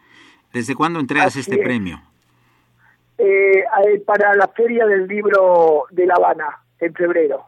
¿Desde 0.54 0.76
cuándo 0.76 1.00
entregas 1.00 1.38
este 1.38 1.58
premio? 1.58 2.02
Eh, 3.18 3.64
para 4.06 4.36
la 4.36 4.48
Feria 4.50 4.86
del 4.86 5.08
Libro 5.08 5.86
de 5.92 6.06
La 6.06 6.16
Habana, 6.16 6.60
en 6.80 6.94
febrero. 6.94 7.46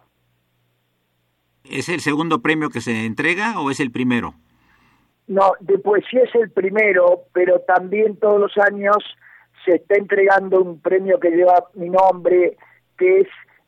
¿Es 1.65 1.89
el 1.89 1.99
segundo 1.99 2.41
premio 2.41 2.69
que 2.69 2.79
se 2.79 3.05
entrega 3.05 3.59
o 3.59 3.69
es 3.69 3.79
el 3.81 3.91
primero? 3.91 4.35
No, 5.27 5.53
de 5.59 5.77
poesía 5.79 6.23
es 6.23 6.35
el 6.35 6.51
primero, 6.51 7.23
pero 7.33 7.59
también 7.61 8.17
todos 8.17 8.39
los 8.39 8.57
años 8.57 8.97
se 9.65 9.75
está 9.75 9.95
entregando 9.95 10.61
un 10.61 10.81
premio 10.81 11.19
que 11.19 11.31
lleva 11.31 11.69
mi 11.75 11.89
nombre, 11.89 12.57
que 12.97 13.21
es, 13.21 13.27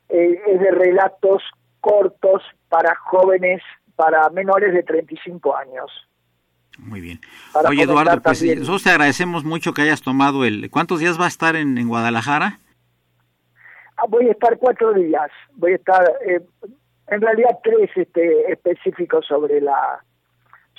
eh, 0.09 0.41
es 0.47 0.59
de 0.59 0.71
relatos 0.71 1.41
cortos 1.79 2.41
para 2.67 2.95
jóvenes, 2.95 3.61
para 3.95 4.29
menores 4.29 4.73
de 4.73 4.83
35 4.83 5.55
años. 5.55 5.89
Muy 6.77 6.99
bien. 6.99 7.19
Oye, 7.69 7.83
Eduardo, 7.83 8.21
pues 8.21 8.43
nosotros 8.43 8.83
te 8.83 8.89
agradecemos 8.89 9.45
mucho 9.45 9.73
que 9.73 9.83
hayas 9.83 10.01
tomado 10.01 10.43
el... 10.43 10.69
¿Cuántos 10.69 10.99
días 10.99 11.19
va 11.19 11.25
a 11.25 11.29
estar 11.29 11.55
en, 11.55 11.77
en 11.77 11.87
Guadalajara? 11.87 12.59
Ah, 13.97 14.05
voy 14.09 14.27
a 14.27 14.31
estar 14.31 14.57
cuatro 14.57 14.93
días. 14.93 15.31
Voy 15.53 15.71
a 15.71 15.75
estar, 15.75 16.03
eh, 16.25 16.41
en 17.07 17.21
realidad 17.21 17.59
tres 17.63 17.89
este, 17.95 18.51
específicos 18.51 19.25
sobre 19.25 19.61
la 19.61 20.03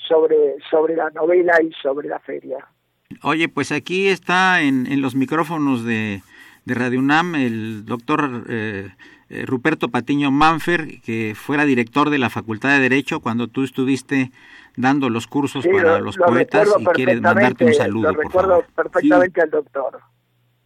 sobre, 0.06 0.56
sobre 0.70 0.96
la 0.96 1.10
novela 1.10 1.60
y 1.62 1.72
sobre 1.82 2.08
la 2.08 2.18
feria. 2.18 2.66
Oye, 3.22 3.48
pues 3.48 3.72
aquí 3.72 4.08
está 4.08 4.62
en, 4.62 4.86
en 4.86 5.00
los 5.00 5.14
micrófonos 5.14 5.84
de, 5.84 6.22
de, 6.64 6.74
Radio 6.74 6.98
UNAM 6.98 7.34
el 7.34 7.84
doctor 7.84 8.44
eh, 8.48 8.90
eh, 9.28 9.46
Ruperto 9.46 9.88
Patiño 9.88 10.30
Manfer, 10.30 11.00
que 11.00 11.34
fuera 11.36 11.64
director 11.64 12.10
de 12.10 12.18
la 12.18 12.30
Facultad 12.30 12.70
de 12.70 12.80
Derecho 12.80 13.20
cuando 13.20 13.48
tú 13.48 13.64
estuviste 13.64 14.32
dando 14.76 15.08
los 15.08 15.26
cursos 15.26 15.66
para 15.66 16.00
los 16.00 16.16
poetas 16.16 16.68
y 16.78 16.84
quiere 16.86 17.20
mandarte 17.20 17.64
un 17.64 17.74
saludo. 17.74 18.12
Lo 18.12 18.20
recuerdo 18.20 18.64
perfectamente 18.74 19.40
al 19.40 19.50
doctor. 19.50 20.00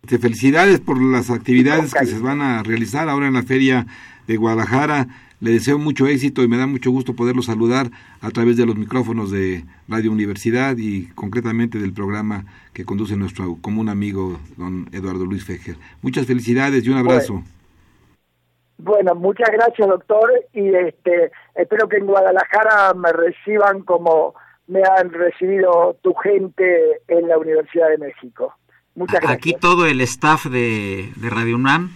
Felicidades 0.03 0.81
por 0.81 1.01
las 1.01 1.31
actividades 1.31 1.95
que 1.95 2.07
se 2.07 2.19
van 2.19 2.41
a 2.41 2.63
realizar 2.63 3.09
ahora 3.09 3.29
en 3.29 3.35
la 3.35 3.43
feria 3.43 3.87
de 4.27 4.37
Guadalajara 4.37 5.07
le 5.41 5.53
deseo 5.53 5.79
mucho 5.79 6.07
éxito 6.07 6.43
y 6.43 6.49
me 6.49 6.59
da 6.59 6.67
mucho 6.67 6.91
gusto 6.91 7.15
poderlo 7.15 7.43
saludar 7.43 7.91
a 8.21 8.31
través 8.31 8.57
de 8.57 8.67
los 8.67 8.77
micrófonos 8.77 9.31
de 9.31 9.65
Radio 9.89 10.13
Universidad 10.13 10.77
y 10.77 11.07
concretamente 11.15 11.79
del 11.79 11.95
programa 11.95 12.45
que 12.75 12.85
conduce 12.85 13.17
nuestro 13.17 13.57
común 13.61 13.89
amigo 13.89 14.39
don 14.57 14.89
Eduardo 14.93 15.25
Luis 15.25 15.45
Fejer. 15.45 15.77
Muchas 16.03 16.27
felicidades 16.27 16.85
y 16.85 16.91
un 16.91 16.99
abrazo. 16.99 17.43
Bueno, 18.77 19.15
muchas 19.15 19.51
gracias 19.51 19.89
doctor 19.89 20.31
y 20.53 20.75
este 20.75 21.33
espero 21.55 21.89
que 21.89 21.99
en 21.99 22.07
Guadalajara 22.07 22.95
me 22.95 23.13
reciban 23.13 23.83
como 23.83 24.35
me 24.67 24.83
han 24.83 25.11
recibido 25.11 25.97
tu 26.03 26.15
gente 26.15 27.03
en 27.09 27.29
la 27.29 27.37
Universidad 27.39 27.89
de 27.89 27.99
México. 27.99 28.55
Muchas 28.95 29.21
gracias. 29.21 29.37
Aquí 29.37 29.55
todo 29.59 29.87
el 29.87 30.01
staff 30.03 30.47
de, 30.47 31.13
de 31.17 31.31
Radio 31.31 31.57
UNAM 31.57 31.91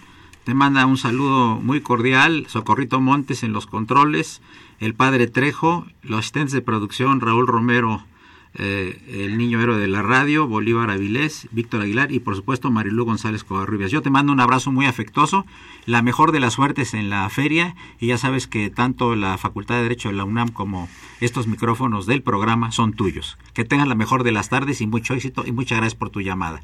te 0.45 0.53
manda 0.53 0.85
un 0.85 0.97
saludo 0.97 1.55
muy 1.55 1.81
cordial, 1.81 2.45
Socorrito 2.47 3.01
Montes 3.01 3.43
en 3.43 3.51
los 3.51 3.65
controles, 3.65 4.43
el 4.79 4.93
padre 4.93 5.25
Trejo, 5.25 5.87
los 6.03 6.19
asistentes 6.19 6.53
de 6.53 6.61
producción 6.61 7.19
Raúl 7.19 7.47
Romero, 7.47 8.05
eh, 8.53 9.01
el 9.25 9.39
niño 9.39 9.59
héroe 9.59 9.79
de 9.79 9.87
la 9.87 10.03
radio, 10.03 10.47
Bolívar 10.47 10.91
Avilés, 10.91 11.47
Víctor 11.51 11.81
Aguilar 11.81 12.11
y 12.11 12.19
por 12.19 12.35
supuesto 12.35 12.69
Marilú 12.69 13.05
González 13.05 13.43
Covarrubias. 13.43 13.89
Yo 13.89 14.03
te 14.03 14.11
mando 14.11 14.31
un 14.31 14.39
abrazo 14.39 14.71
muy 14.71 14.85
afectuoso, 14.85 15.47
la 15.87 16.03
mejor 16.03 16.31
de 16.31 16.39
las 16.39 16.53
suertes 16.53 16.93
en 16.93 17.09
la 17.09 17.27
feria 17.31 17.75
y 17.99 18.07
ya 18.07 18.19
sabes 18.19 18.45
que 18.45 18.69
tanto 18.69 19.15
la 19.15 19.39
Facultad 19.39 19.77
de 19.77 19.83
Derecho 19.83 20.09
de 20.09 20.15
la 20.15 20.25
UNAM 20.25 20.49
como 20.49 20.87
estos 21.21 21.47
micrófonos 21.47 22.05
del 22.05 22.21
programa 22.21 22.71
son 22.71 22.93
tuyos. 22.93 23.39
Que 23.55 23.65
tengas 23.65 23.87
la 23.87 23.95
mejor 23.95 24.23
de 24.23 24.31
las 24.31 24.49
tardes 24.49 24.79
y 24.79 24.85
mucho 24.85 25.15
éxito 25.15 25.43
y 25.43 25.51
muchas 25.51 25.79
gracias 25.79 25.95
por 25.95 26.11
tu 26.11 26.21
llamada. 26.21 26.61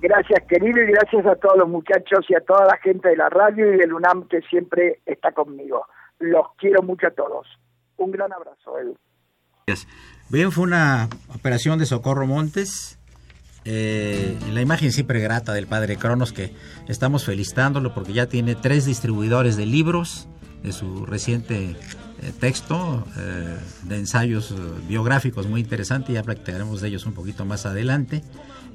Gracias, 0.00 0.44
querido, 0.46 0.82
y 0.82 0.86
gracias 0.86 1.24
a 1.26 1.36
todos 1.36 1.56
los 1.56 1.68
muchachos 1.68 2.26
y 2.28 2.34
a 2.34 2.40
toda 2.40 2.66
la 2.66 2.76
gente 2.78 3.08
de 3.08 3.16
la 3.16 3.30
radio 3.30 3.72
y 3.72 3.78
del 3.78 3.94
UNAM 3.94 4.28
que 4.28 4.42
siempre 4.42 5.00
está 5.06 5.32
conmigo. 5.32 5.86
Los 6.18 6.46
quiero 6.58 6.82
mucho 6.82 7.06
a 7.06 7.10
todos. 7.10 7.46
Un 7.96 8.10
gran 8.10 8.32
abrazo, 8.32 8.78
Edu. 8.78 8.96
Bien, 10.28 10.52
fue 10.52 10.64
una 10.64 11.08
operación 11.34 11.78
de 11.78 11.86
Socorro 11.86 12.26
Montes. 12.26 12.98
Eh, 13.64 14.38
la 14.52 14.60
imagen 14.60 14.92
siempre 14.92 15.18
grata 15.20 15.52
del 15.54 15.66
padre 15.66 15.96
Cronos, 15.96 16.32
que 16.32 16.52
estamos 16.88 17.24
felicitándolo 17.24 17.94
porque 17.94 18.12
ya 18.12 18.26
tiene 18.26 18.54
tres 18.54 18.84
distribuidores 18.84 19.56
de 19.56 19.66
libros 19.66 20.28
de 20.62 20.72
su 20.72 21.06
reciente 21.06 21.70
eh, 21.70 21.76
texto 22.38 23.04
eh, 23.18 23.56
de 23.84 23.96
ensayos 23.96 24.54
biográficos 24.86 25.46
muy 25.48 25.62
interesante. 25.62 26.12
Ya 26.12 26.22
platicaremos 26.22 26.80
de 26.80 26.88
ellos 26.88 27.06
un 27.06 27.14
poquito 27.14 27.44
más 27.44 27.66
adelante 27.66 28.22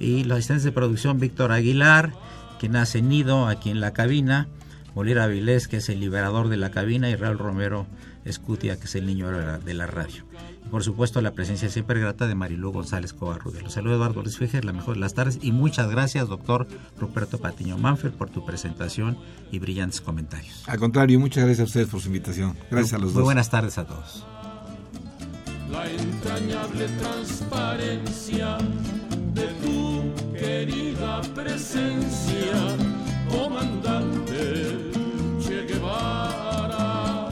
y 0.02 0.24
los 0.24 0.38
asistentes 0.40 0.64
de 0.64 0.72
producción 0.72 1.20
Víctor 1.20 1.52
Aguilar, 1.52 2.12
quien 2.60 2.76
hace 2.76 3.02
nido 3.02 3.48
aquí 3.48 3.70
en 3.70 3.80
la 3.80 3.94
cabina, 3.94 4.48
Bolívar 4.96 5.26
Avilés, 5.26 5.68
que 5.68 5.78
es 5.78 5.90
el 5.90 6.00
liberador 6.00 6.50
de 6.50 6.58
la 6.58 6.72
cabina, 6.72 7.10
y 7.10 7.16
Raúl 7.16 7.38
Romero 7.38 7.86
Escutia, 8.26 8.78
que 8.78 8.86
es 8.86 8.96
el 8.96 9.06
niño 9.06 9.30
de 9.60 9.74
la 9.74 9.88
radio. 9.88 10.26
Y 10.66 10.70
por 10.70 10.84
supuesto 10.84 11.22
la 11.22 11.32
presencia 11.32 11.70
siempre 11.70 12.00
grata 12.00 12.28
de 12.28 12.36
Marilú 12.36 12.72
González 12.72 13.14
Covarrubias. 13.14 13.64
Los 13.64 13.74
saludo 13.74 13.96
Eduardo 13.96 14.22
Luis 14.22 14.38
Fejer, 14.38 14.66
la 14.66 14.74
mejor 14.74 14.96
de 14.96 15.02
las 15.02 15.14
tardes, 15.14 15.40
y 15.42 15.52
muchas 15.52 15.90
gracias, 15.90 16.28
doctor 16.28 16.68
Ruperto 17.00 17.38
Patiño 17.40 17.78
Manfred, 17.78 18.12
por 18.12 18.30
tu 18.30 18.44
presentación 18.44 19.18
y 19.52 19.60
brillantes 19.60 20.02
comentarios. 20.02 20.64
Al 20.68 20.80
contrario, 20.80 21.20
muchas 21.20 21.46
gracias 21.46 21.62
a 21.62 21.68
ustedes 21.68 21.88
por 21.88 22.02
su 22.02 22.08
invitación. 22.08 22.58
Gracias 22.70 22.94
a 22.94 22.98
los 22.98 23.14
dos. 23.14 23.16
Muy 23.16 23.24
buenas 23.24 23.50
tardes 23.50 23.78
a 23.78 23.86
todos. 23.86 24.26
La 25.72 25.90
entrañable 25.90 26.88
transparencia 27.00 28.58
de 29.34 29.48
tu 29.64 29.81
querida 30.66 31.22
presencia, 31.34 32.78
comandante 33.32 34.92
Che 35.40 35.66
Guevara. 35.66 37.30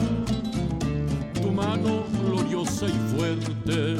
Tu 1.34 1.52
mano 1.52 2.06
gloriosa 2.24 2.86
y 2.86 2.98
fuerte 3.14 3.98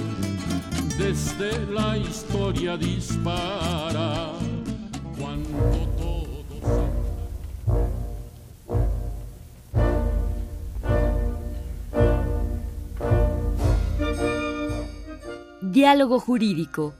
desde 0.99 1.64
la 1.66 1.97
historia 1.97 2.76
dispara. 2.76 4.33
Cuando 5.16 5.87
todos. 5.97 6.31
Diálogo 15.62 16.18
Jurídico 16.18 16.99